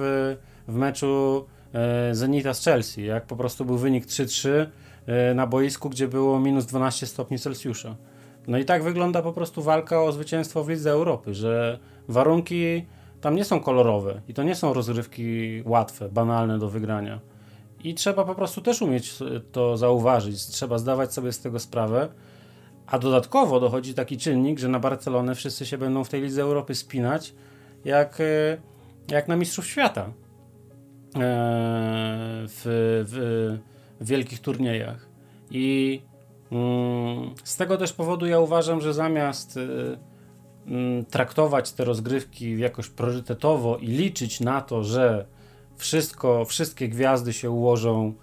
w 0.68 0.74
meczu 0.74 1.46
e, 1.74 2.16
Zenita 2.16 2.54
z 2.54 2.64
Chelsea, 2.64 3.06
jak 3.06 3.26
po 3.26 3.36
prostu 3.36 3.66
był 3.66 3.78
wynik 3.78 4.06
3-3 4.06 4.50
e, 5.06 5.34
na 5.34 5.48
boisku, 5.48 5.90
gdzie 5.90 6.08
było 6.08 6.40
minus 6.40 6.66
12 6.66 7.08
stopni 7.08 7.40
Celsjusza. 7.40 7.96
No 8.48 8.58
i 8.58 8.66
tak 8.66 8.84
wygląda 8.84 9.22
po 9.22 9.34
prostu 9.34 9.62
walka 9.62 10.04
o 10.04 10.12
zwycięstwo 10.12 10.64
w 10.64 10.70
Lidze 10.70 10.92
Europy, 10.92 11.34
że 11.34 11.80
warunki 12.08 12.86
tam 13.22 13.36
nie 13.36 13.46
są 13.46 13.60
kolorowe 13.60 14.22
i 14.28 14.34
to 14.34 14.44
nie 14.44 14.56
są 14.56 14.74
rozgrywki 14.74 15.62
łatwe, 15.66 16.10
banalne 16.10 16.60
do 16.60 16.70
wygrania. 16.70 17.20
I 17.84 17.94
trzeba 17.94 18.26
po 18.26 18.36
prostu 18.36 18.62
też 18.62 18.82
umieć 18.82 19.16
to 19.52 19.78
zauważyć, 19.78 20.46
trzeba 20.46 20.78
zdawać 20.78 21.14
sobie 21.14 21.32
z 21.32 21.40
tego 21.40 21.60
sprawę, 21.60 22.10
a 22.88 23.00
dodatkowo 23.00 23.60
dochodzi 23.60 23.94
taki 23.94 24.18
czynnik, 24.18 24.60
że 24.60 24.68
na 24.68 24.80
Barcelonę 24.80 25.36
wszyscy 25.36 25.66
się 25.66 25.78
będą 25.78 26.04
w 26.04 26.10
tej 26.10 26.22
Lidze 26.22 26.42
Europy 26.42 26.76
spinać, 26.76 27.34
jak, 27.86 28.22
e, 28.22 28.58
jak 29.12 29.28
na 29.28 29.36
Mistrzów 29.36 29.68
Świata 29.68 30.02
e, 30.02 30.12
w, 32.48 32.62
w, 33.08 33.58
w 34.00 34.08
wielkich 34.08 34.40
turniejach. 34.40 35.10
I 35.52 36.02
mm, 36.52 37.36
z 37.44 37.58
tego 37.58 37.78
też 37.78 37.94
powodu 37.94 38.26
ja 38.26 38.40
uważam, 38.40 38.82
że 38.82 38.94
zamiast 38.94 39.58
e, 39.58 39.62
mm, 40.68 41.06
traktować 41.06 41.72
te 41.72 41.86
rozgrywki 41.86 42.60
jakoś 42.60 42.90
priorytetowo 42.90 43.78
i 43.78 43.88
liczyć 43.88 44.40
na 44.40 44.62
to, 44.62 44.84
że 44.84 45.26
wszystko, 45.82 46.46
wszystkie 46.46 46.90
gwiazdy 46.90 47.34
się 47.34 47.52
ułożą 47.52 48.14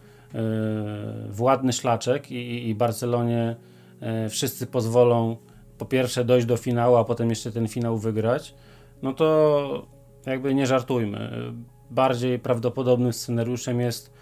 w 1.29 1.41
ładny 1.41 1.73
szlaczek 1.73 2.31
i, 2.31 2.69
i 2.69 2.75
Barcelonie 2.75 3.57
E, 4.01 4.29
wszyscy 4.29 4.67
pozwolą 4.67 5.37
po 5.79 5.85
pierwsze 5.85 6.25
dojść 6.25 6.47
do 6.47 6.57
finału, 6.57 6.97
a 6.97 7.05
potem 7.05 7.31
jeszcze 7.31 7.53
ten 7.53 7.69
finał 7.69 7.99
wygrać, 7.99 8.55
no 9.03 9.13
to 9.13 9.87
jakby 10.27 10.55
nie 10.55 10.67
żartujmy. 10.67 11.31
Bardziej 11.91 12.39
prawdopodobnym 12.39 13.13
scenariuszem 13.13 13.81
jest 13.81 14.13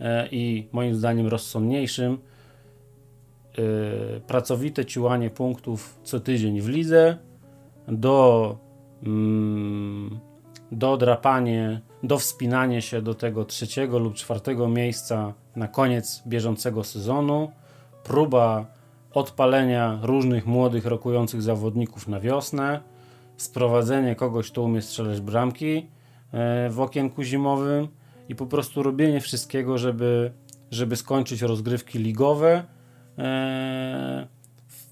e, 0.00 0.28
i 0.28 0.68
moim 0.72 0.94
zdaniem 0.94 1.26
rozsądniejszym 1.26 2.18
e, 3.58 4.20
pracowite 4.20 4.84
ciłanie 4.84 5.30
punktów 5.30 5.98
co 6.02 6.20
tydzień 6.20 6.60
w 6.60 6.68
lidze 6.68 7.18
do 7.88 8.56
mm, 9.02 10.20
do 10.72 10.96
drapanie, 10.96 11.80
do 12.02 12.18
wspinanie 12.18 12.82
się 12.82 13.02
do 13.02 13.14
tego 13.14 13.44
trzeciego 13.44 13.98
lub 13.98 14.14
czwartego 14.14 14.68
miejsca 14.68 15.34
na 15.56 15.68
koniec 15.68 16.22
bieżącego 16.26 16.84
sezonu, 16.84 17.50
próba 18.04 18.66
odpalenia 19.12 19.98
różnych 20.02 20.46
młodych, 20.46 20.86
rokujących 20.86 21.42
zawodników 21.42 22.08
na 22.08 22.20
wiosnę, 22.20 22.80
sprowadzenie 23.36 24.16
kogoś, 24.16 24.50
kto 24.50 24.62
umie 24.62 24.82
strzelać 24.82 25.20
bramki 25.20 25.86
e, 26.32 26.70
w 26.70 26.80
okienku 26.80 27.22
zimowym. 27.22 27.88
I 28.28 28.34
po 28.34 28.46
prostu 28.46 28.82
robienie 28.82 29.20
wszystkiego, 29.20 29.78
żeby, 29.78 30.32
żeby 30.70 30.96
skończyć 30.96 31.42
rozgrywki 31.42 31.98
ligowe 31.98 32.64
e, 33.18 34.26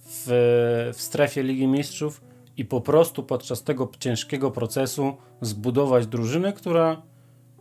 w, 0.04 0.92
w 0.94 1.02
strefie 1.02 1.42
Ligi 1.42 1.66
Mistrzów 1.66 2.20
i 2.56 2.64
po 2.64 2.80
prostu 2.80 3.22
podczas 3.22 3.62
tego 3.62 3.90
ciężkiego 3.98 4.50
procesu 4.50 5.16
zbudować 5.40 6.06
drużynę, 6.06 6.52
która 6.52 7.02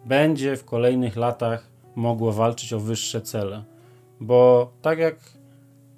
będzie 0.06 0.58
w 0.58 0.66
kolejnych 0.66 1.16
latach 1.16 1.70
mogła 1.96 2.32
walczyć 2.32 2.74
o 2.74 2.80
wyższe 2.80 3.22
cele. 3.22 3.64
Bo 4.20 4.72
tak 4.82 5.00
jak 5.00 5.16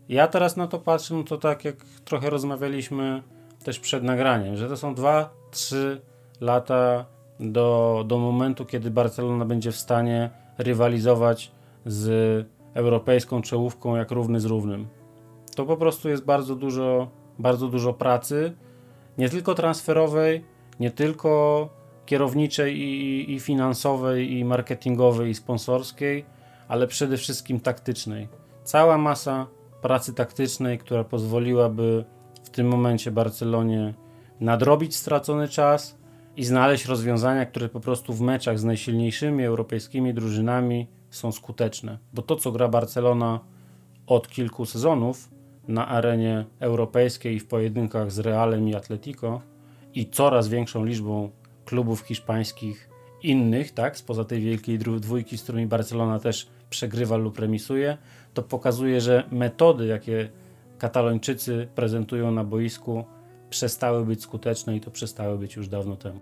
ja 0.10 0.28
teraz 0.28 0.58
na 0.58 0.68
to 0.68 0.80
patrzę, 0.80 1.14
no 1.14 1.24
to 1.24 1.38
tak 1.38 1.66
jak 1.66 1.76
trochę 2.06 2.30
rozmawialiśmy 2.30 3.24
też 3.64 3.80
przed 3.80 4.04
nagraniem, 4.04 4.56
że 4.56 4.70
to 4.70 4.78
są 4.78 4.94
2-3 4.94 5.76
lata 6.42 7.06
do, 7.40 8.04
do 8.08 8.18
momentu, 8.18 8.66
kiedy 8.66 8.92
Barcelona 8.92 9.46
będzie 9.46 9.72
w 9.72 9.76
stanie 9.76 10.30
rywalizować 10.58 11.52
z 11.86 12.48
europejską 12.74 13.42
czołówką 13.42 13.96
jak 13.96 14.12
równy 14.12 14.40
z 14.40 14.46
równym. 14.46 14.88
To 15.56 15.66
po 15.66 15.78
prostu 15.78 16.10
jest 16.10 16.26
bardzo 16.26 16.56
dużo, 16.56 17.08
bardzo 17.40 17.68
dużo 17.68 17.94
pracy, 17.94 18.56
nie 19.18 19.30
tylko 19.30 19.56
transferowej, 19.56 20.44
nie 20.80 20.92
tylko 20.92 21.70
kierowniczej 22.06 22.78
i, 22.78 23.34
i 23.34 23.40
finansowej, 23.40 24.32
i 24.32 24.46
marketingowej, 24.46 25.30
i 25.30 25.36
sponsorskiej, 25.36 26.26
ale 26.68 26.88
przede 26.88 27.18
wszystkim 27.18 27.60
taktycznej. 27.60 28.28
Cała 28.64 28.98
masa 28.98 29.48
pracy 29.82 30.14
taktycznej, 30.14 30.78
która 30.78 31.04
pozwoliłaby 31.04 32.06
w 32.44 32.50
tym 32.50 32.68
momencie 32.68 33.12
Barcelonie 33.12 33.94
nadrobić 34.40 34.96
stracony 34.96 35.48
czas 35.48 35.98
i 36.38 36.46
znaleźć 36.46 36.86
rozwiązania, 36.86 37.46
które 37.46 37.70
po 37.70 37.80
prostu 37.80 38.14
w 38.14 38.22
meczach 38.22 38.60
z 38.60 38.64
najsilniejszymi 38.64 39.44
europejskimi 39.44 40.14
drużynami 40.14 40.88
są 41.10 41.32
skuteczne. 41.32 41.98
Bo 42.14 42.22
to, 42.22 42.36
co 42.36 42.52
gra 42.52 42.68
Barcelona 42.68 43.40
od 44.08 44.28
kilku 44.28 44.66
sezonów 44.66 45.30
na 45.68 45.88
arenie 45.88 46.46
europejskiej 46.60 47.40
w 47.40 47.48
pojedynkach 47.48 48.12
z 48.12 48.20
Realem 48.20 48.70
i 48.70 48.76
Atletico 48.76 49.42
i 49.94 50.10
coraz 50.10 50.48
większą 50.48 50.86
liczbą 50.86 51.30
klubów 51.66 52.02
hiszpańskich 52.02 52.90
innych, 53.24 53.72
tak, 53.72 53.98
spoza 53.98 54.26
tej 54.26 54.42
wielkiej 54.42 54.80
dwójki, 54.80 55.38
z 55.38 55.44
którymi 55.44 55.68
Barcelona 55.68 56.20
też 56.20 56.48
przegrywa 56.70 57.18
lub 57.18 57.40
remisuje, 57.40 57.98
to 58.34 58.44
pokazuje, 58.44 59.02
że 59.02 59.24
metody, 59.32 59.86
jakie 59.86 60.30
Katalończycy 60.78 61.68
prezentują 61.76 62.32
na 62.32 62.44
boisku, 62.44 63.06
przestały 63.50 64.06
być 64.06 64.22
skuteczne 64.24 64.76
i 64.76 64.82
to 64.82 64.92
przestały 64.92 65.38
być 65.38 65.56
już 65.56 65.68
dawno 65.68 65.96
temu. 65.96 66.20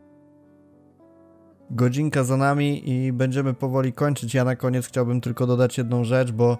Godzinka 1.71 2.23
za 2.23 2.37
nami 2.37 2.89
i 2.89 3.13
będziemy 3.13 3.53
powoli 3.53 3.93
kończyć. 3.93 4.33
Ja 4.33 4.43
na 4.43 4.55
koniec 4.55 4.87
chciałbym 4.87 5.21
tylko 5.21 5.47
dodać 5.47 5.77
jedną 5.77 6.03
rzecz, 6.03 6.31
bo 6.31 6.57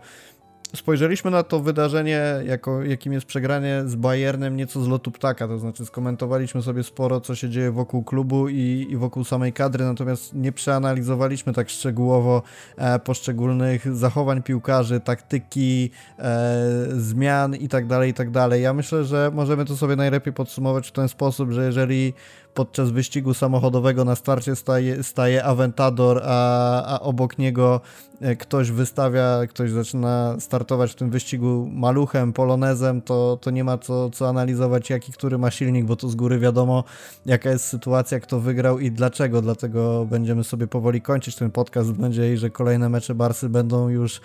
spojrzeliśmy 0.75 1.31
na 1.31 1.43
to 1.43 1.59
wydarzenie, 1.59 2.21
jako, 2.45 2.83
jakim 2.83 3.13
jest 3.13 3.25
przegranie 3.25 3.83
z 3.85 3.95
Bayernem, 3.95 4.57
nieco 4.57 4.81
z 4.81 4.87
lotu 4.87 5.11
ptaka, 5.11 5.47
to 5.47 5.59
znaczy 5.59 5.85
skomentowaliśmy 5.85 6.61
sobie 6.61 6.83
sporo, 6.83 7.21
co 7.21 7.35
się 7.35 7.49
dzieje 7.49 7.71
wokół 7.71 8.03
klubu 8.03 8.49
i, 8.49 8.87
i 8.89 8.97
wokół 8.97 9.23
samej 9.23 9.53
kadry, 9.53 9.85
natomiast 9.85 10.33
nie 10.33 10.51
przeanalizowaliśmy 10.51 11.53
tak 11.53 11.69
szczegółowo 11.69 12.41
e, 12.77 12.99
poszczególnych 12.99 13.95
zachowań 13.95 14.43
piłkarzy, 14.43 14.99
taktyki, 14.99 15.89
e, 16.19 16.87
zmian 16.91 17.55
i 17.55 17.69
tak 17.69 17.87
dalej, 17.87 18.11
i 18.11 18.13
tak. 18.13 18.27
Ja 18.59 18.73
myślę, 18.73 19.03
że 19.03 19.31
możemy 19.33 19.65
to 19.65 19.77
sobie 19.77 19.95
najlepiej 19.95 20.33
podsumować 20.33 20.87
w 20.87 20.91
ten 20.91 21.09
sposób, 21.09 21.51
że 21.51 21.65
jeżeli 21.65 22.13
podczas 22.53 22.91
wyścigu 22.91 23.33
samochodowego 23.33 24.05
na 24.05 24.15
starcie 24.15 24.55
staje, 24.55 25.03
staje 25.03 25.43
Aventador, 25.43 26.21
a, 26.25 26.85
a 26.85 26.99
obok 26.99 27.37
niego 27.37 27.81
e, 28.21 28.35
ktoś 28.35 28.71
wystawia, 28.71 29.47
ktoś 29.49 29.71
zaczyna 29.71 30.35
startować 30.39 30.91
w 30.91 30.95
tym 30.95 31.09
wyścigu 31.09 31.69
maluchem, 31.73 32.33
polonezem, 32.33 33.01
to, 33.01 33.37
to 33.41 33.51
nie 33.51 33.63
ma 33.63 33.77
co, 33.77 34.09
co 34.09 34.29
analizować 34.29 34.89
jaki, 34.89 35.11
który 35.11 35.37
ma 35.37 35.51
silnik, 35.51 35.85
bo 35.85 35.95
to 35.95 36.09
z 36.09 36.15
góry 36.15 36.39
wiadomo 36.39 36.83
jaka 37.25 37.49
jest 37.49 37.65
sytuacja, 37.65 38.19
kto 38.19 38.39
wygrał 38.39 38.79
i 38.79 38.91
dlaczego, 38.91 39.41
dlatego 39.41 40.05
będziemy 40.05 40.43
sobie 40.43 40.67
powoli 40.67 41.01
kończyć 41.01 41.35
ten 41.35 41.51
podcast. 41.51 41.93
W 41.93 41.99
nadziei, 41.99 42.37
że 42.37 42.49
kolejne 42.49 42.89
mecze 42.89 43.15
Barsy 43.15 43.49
będą 43.49 43.89
już 43.89 44.21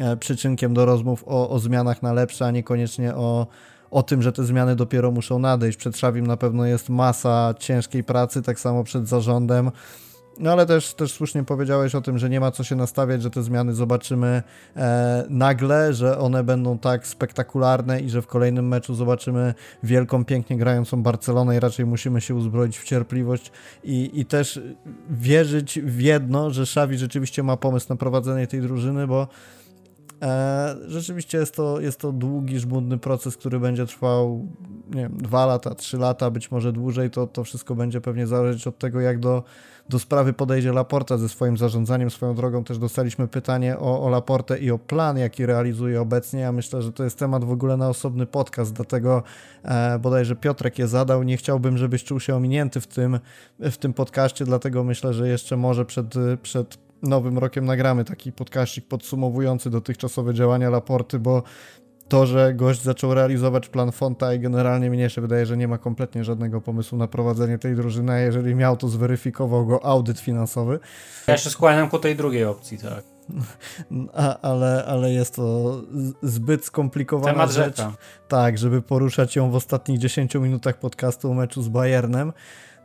e, 0.00 0.16
przyczynkiem 0.16 0.74
do 0.74 0.84
rozmów 0.84 1.24
o, 1.26 1.50
o 1.50 1.58
zmianach 1.58 2.02
na 2.02 2.12
lepsze, 2.12 2.46
a 2.46 2.50
niekoniecznie 2.50 3.14
o 3.14 3.46
o 3.90 4.02
tym, 4.02 4.22
że 4.22 4.32
te 4.32 4.44
zmiany 4.44 4.76
dopiero 4.76 5.10
muszą 5.10 5.38
nadejść. 5.38 5.78
Przed 5.78 5.96
Szawim 5.96 6.26
na 6.26 6.36
pewno 6.36 6.66
jest 6.66 6.88
masa 6.88 7.54
ciężkiej 7.58 8.04
pracy, 8.04 8.42
tak 8.42 8.60
samo 8.60 8.84
przed 8.84 9.08
zarządem. 9.08 9.70
No 10.40 10.52
ale 10.52 10.66
też, 10.66 10.94
też 10.94 11.12
słusznie 11.12 11.44
powiedziałeś 11.44 11.94
o 11.94 12.00
tym, 12.00 12.18
że 12.18 12.30
nie 12.30 12.40
ma 12.40 12.50
co 12.50 12.64
się 12.64 12.76
nastawiać, 12.76 13.22
że 13.22 13.30
te 13.30 13.42
zmiany 13.42 13.74
zobaczymy 13.74 14.42
e, 14.76 15.24
nagle, 15.28 15.94
że 15.94 16.18
one 16.18 16.44
będą 16.44 16.78
tak 16.78 17.06
spektakularne 17.06 18.00
i 18.00 18.10
że 18.10 18.22
w 18.22 18.26
kolejnym 18.26 18.68
meczu 18.68 18.94
zobaczymy 18.94 19.54
wielką, 19.82 20.24
pięknie 20.24 20.56
grającą 20.56 21.02
Barcelonę 21.02 21.56
i 21.56 21.60
raczej 21.60 21.86
musimy 21.86 22.20
się 22.20 22.34
uzbroić 22.34 22.78
w 22.78 22.84
cierpliwość 22.84 23.52
i, 23.84 24.10
i 24.14 24.24
też 24.24 24.60
wierzyć 25.10 25.80
w 25.80 26.00
jedno, 26.00 26.50
że 26.50 26.66
Szawi 26.66 26.98
rzeczywiście 26.98 27.42
ma 27.42 27.56
pomysł 27.56 27.86
na 27.88 27.96
prowadzenie 27.96 28.46
tej 28.46 28.60
drużyny, 28.60 29.06
bo 29.06 29.28
rzeczywiście 30.86 31.38
jest 31.38 31.54
to, 31.54 31.80
jest 31.80 32.00
to 32.00 32.12
długi, 32.12 32.58
żmudny 32.58 32.98
proces, 32.98 33.36
który 33.36 33.60
będzie 33.60 33.86
trwał 33.86 34.46
nie 34.94 35.02
wiem, 35.02 35.16
dwa 35.16 35.46
lata, 35.46 35.74
trzy 35.74 35.98
lata, 35.98 36.30
być 36.30 36.50
może 36.50 36.72
dłużej. 36.72 37.10
To, 37.10 37.26
to 37.26 37.44
wszystko 37.44 37.74
będzie 37.74 38.00
pewnie 38.00 38.26
zależeć 38.26 38.66
od 38.66 38.78
tego, 38.78 39.00
jak 39.00 39.18
do, 39.18 39.42
do 39.88 39.98
sprawy 39.98 40.32
podejdzie 40.32 40.72
Laporta 40.72 41.18
ze 41.18 41.28
swoim 41.28 41.56
zarządzaniem. 41.56 42.10
Swoją 42.10 42.34
drogą 42.34 42.64
też 42.64 42.78
dostaliśmy 42.78 43.28
pytanie 43.28 43.78
o, 43.78 44.02
o 44.04 44.08
Laportę 44.08 44.58
i 44.58 44.70
o 44.70 44.78
plan, 44.78 45.18
jaki 45.18 45.46
realizuje 45.46 46.00
obecnie. 46.00 46.40
Ja 46.40 46.52
myślę, 46.52 46.82
że 46.82 46.92
to 46.92 47.04
jest 47.04 47.18
temat 47.18 47.44
w 47.44 47.50
ogóle 47.50 47.76
na 47.76 47.88
osobny 47.88 48.26
podcast, 48.26 48.72
dlatego 48.72 49.22
e, 49.62 49.98
bodajże 49.98 50.36
Piotrek 50.36 50.78
je 50.78 50.88
zadał. 50.88 51.22
Nie 51.22 51.36
chciałbym, 51.36 51.78
żebyś 51.78 52.04
czuł 52.04 52.20
się 52.20 52.36
ominięty 52.36 52.80
w 52.80 52.86
tym, 52.86 53.18
w 53.60 53.76
tym 53.76 53.92
podcaście, 53.92 54.44
dlatego 54.44 54.84
myślę, 54.84 55.14
że 55.14 55.28
jeszcze 55.28 55.56
może 55.56 55.84
przed, 55.84 56.14
przed 56.42 56.87
nowym 57.02 57.38
rokiem 57.38 57.64
nagramy 57.64 58.04
taki 58.04 58.32
podkaścik 58.32 58.88
podsumowujący 58.88 59.70
dotychczasowe 59.70 60.34
działania 60.34 60.70
Laporty, 60.70 61.18
bo 61.18 61.42
to, 62.08 62.26
że 62.26 62.54
gość 62.54 62.82
zaczął 62.82 63.14
realizować 63.14 63.68
plan 63.68 63.92
Fonta 63.92 64.34
i 64.34 64.40
generalnie 64.40 64.90
mnie 64.90 65.10
się 65.10 65.20
wydaje, 65.20 65.46
że 65.46 65.56
nie 65.56 65.68
ma 65.68 65.78
kompletnie 65.78 66.24
żadnego 66.24 66.60
pomysłu 66.60 66.98
na 66.98 67.08
prowadzenie 67.08 67.58
tej 67.58 67.76
drużyny, 67.76 68.12
a 68.12 68.18
jeżeli 68.18 68.54
miał, 68.54 68.76
to 68.76 68.88
zweryfikował 68.88 69.66
go 69.66 69.84
audyt 69.84 70.20
finansowy. 70.20 70.78
Ja 71.26 71.36
się 71.36 71.50
skłaniam 71.50 71.88
ku 71.88 71.98
tej 71.98 72.16
drugiej 72.16 72.44
opcji, 72.44 72.78
tak. 72.78 73.04
A, 74.14 74.40
ale, 74.40 74.84
ale 74.86 75.12
jest 75.12 75.36
to 75.36 75.80
zbyt 76.22 76.64
skomplikowana 76.64 77.32
Temat 77.32 77.50
rzecz. 77.50 77.76
Rzeka. 77.76 77.92
Tak, 78.28 78.58
żeby 78.58 78.82
poruszać 78.82 79.36
ją 79.36 79.50
w 79.50 79.54
ostatnich 79.54 79.98
10 79.98 80.34
minutach 80.34 80.78
podcastu 80.78 81.30
o 81.30 81.34
meczu 81.34 81.62
z 81.62 81.68
Bayernem. 81.68 82.32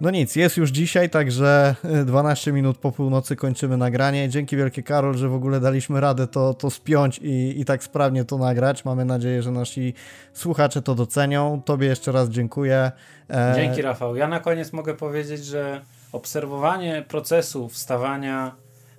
No 0.03 0.11
nic, 0.11 0.35
jest 0.35 0.57
już 0.57 0.69
dzisiaj, 0.69 1.09
także 1.09 1.75
12 2.05 2.51
y, 2.51 2.53
minut 2.53 2.77
po 2.77 2.91
północy 2.91 3.35
kończymy 3.35 3.77
nagranie. 3.77 4.29
Dzięki 4.29 4.57
wielkie 4.57 4.83
Karol, 4.83 5.17
że 5.17 5.29
w 5.29 5.33
ogóle 5.33 5.59
daliśmy 5.59 6.01
radę 6.01 6.27
to, 6.27 6.53
to 6.53 6.69
spiąć 6.69 7.19
i, 7.19 7.61
i 7.61 7.65
tak 7.65 7.83
sprawnie 7.83 8.25
to 8.25 8.37
nagrać. 8.37 8.85
Mamy 8.85 9.05
nadzieję, 9.05 9.43
że 9.43 9.51
nasi 9.51 9.93
słuchacze 10.33 10.81
to 10.81 10.95
docenią. 10.95 11.61
Tobie 11.65 11.87
jeszcze 11.87 12.11
raz 12.11 12.29
dziękuję. 12.29 12.91
E... 13.29 13.53
Dzięki 13.55 13.81
Rafał. 13.81 14.15
Ja 14.15 14.27
na 14.27 14.39
koniec 14.39 14.73
mogę 14.73 14.93
powiedzieć, 14.93 15.45
że 15.45 15.81
obserwowanie 16.11 17.05
procesu 17.07 17.69
wstawania 17.69 18.55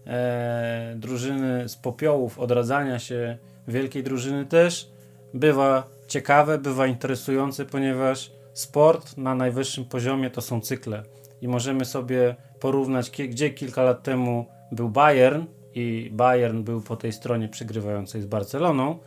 e, 0.07 0.95
drużyny 0.97 1.69
z 1.69 1.77
popiołów, 1.77 2.39
odradzania 2.39 2.99
się 2.99 3.39
wielkiej 3.69 4.03
drużyny 4.03 4.47
też 4.47 4.91
bywa 5.35 5.85
ciekawe, 6.09 6.59
bywa 6.59 6.87
interesujące, 6.87 7.65
ponieważ 7.65 8.31
sport 8.55 9.17
na 9.17 9.35
najwyższym 9.35 9.85
poziomie 9.85 10.31
to 10.31 10.41
są 10.41 10.61
cykle. 10.61 11.03
I 11.41 11.49
możemy 11.49 11.85
sobie 11.85 12.37
porównać, 12.61 13.11
gdzie 13.11 13.51
kilka 13.51 13.83
lat 13.83 14.03
temu 14.03 14.47
był 14.73 14.89
Bayern 14.89 15.45
i 15.75 16.11
Bayern 16.13 16.63
był 16.63 16.81
po 16.81 16.97
tej 16.97 17.13
stronie 17.13 17.49
przygrywającej 17.49 18.23
z 18.23 18.27
Barceloną, 18.27 18.99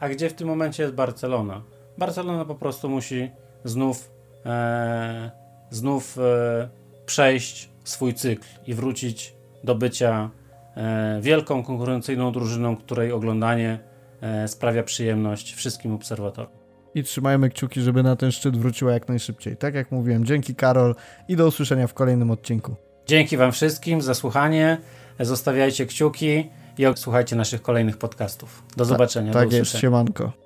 a 0.00 0.08
gdzie 0.08 0.30
w 0.30 0.34
tym 0.34 0.48
momencie 0.48 0.82
jest 0.82 0.94
Barcelona. 0.94 1.62
Barcelona 1.98 2.44
po 2.44 2.54
prostu 2.54 2.88
musi 2.88 3.30
znów, 3.64 4.10
e, 4.46 5.30
znów 5.70 6.18
e, 6.18 6.68
przejść 7.06 7.70
swój 7.84 8.14
cykl 8.14 8.46
i 8.66 8.74
wrócić 8.74 9.34
do 9.64 9.74
bycia 9.74 10.30
e, 10.76 11.18
wielką 11.20 11.62
konkurencyjną 11.62 12.32
drużyną, 12.32 12.76
której 12.76 13.12
oglądanie 13.12 13.78
e, 14.20 14.48
sprawia 14.48 14.82
przyjemność 14.82 15.54
wszystkim 15.54 15.92
obserwatorom 15.92 16.61
i 16.94 17.02
trzymajmy 17.02 17.50
kciuki, 17.50 17.80
żeby 17.80 18.02
na 18.02 18.16
ten 18.16 18.32
szczyt 18.32 18.56
wróciła 18.56 18.92
jak 18.92 19.08
najszybciej. 19.08 19.56
Tak 19.56 19.74
jak 19.74 19.90
mówiłem, 19.90 20.24
dzięki 20.24 20.54
Karol 20.54 20.94
i 21.28 21.36
do 21.36 21.46
usłyszenia 21.46 21.86
w 21.86 21.94
kolejnym 21.94 22.30
odcinku. 22.30 22.76
Dzięki 23.06 23.36
Wam 23.36 23.52
wszystkim 23.52 24.00
za 24.00 24.14
słuchanie. 24.14 24.78
Zostawiajcie 25.20 25.86
kciuki 25.86 26.50
i 26.78 26.84
słuchajcie 26.94 27.36
naszych 27.36 27.62
kolejnych 27.62 27.96
podcastów. 27.96 28.62
Do 28.76 28.84
zobaczenia. 28.84 29.32
Tak, 29.32 29.48
do 29.48 29.56
jest, 29.56 29.78
siemanko. 29.78 30.41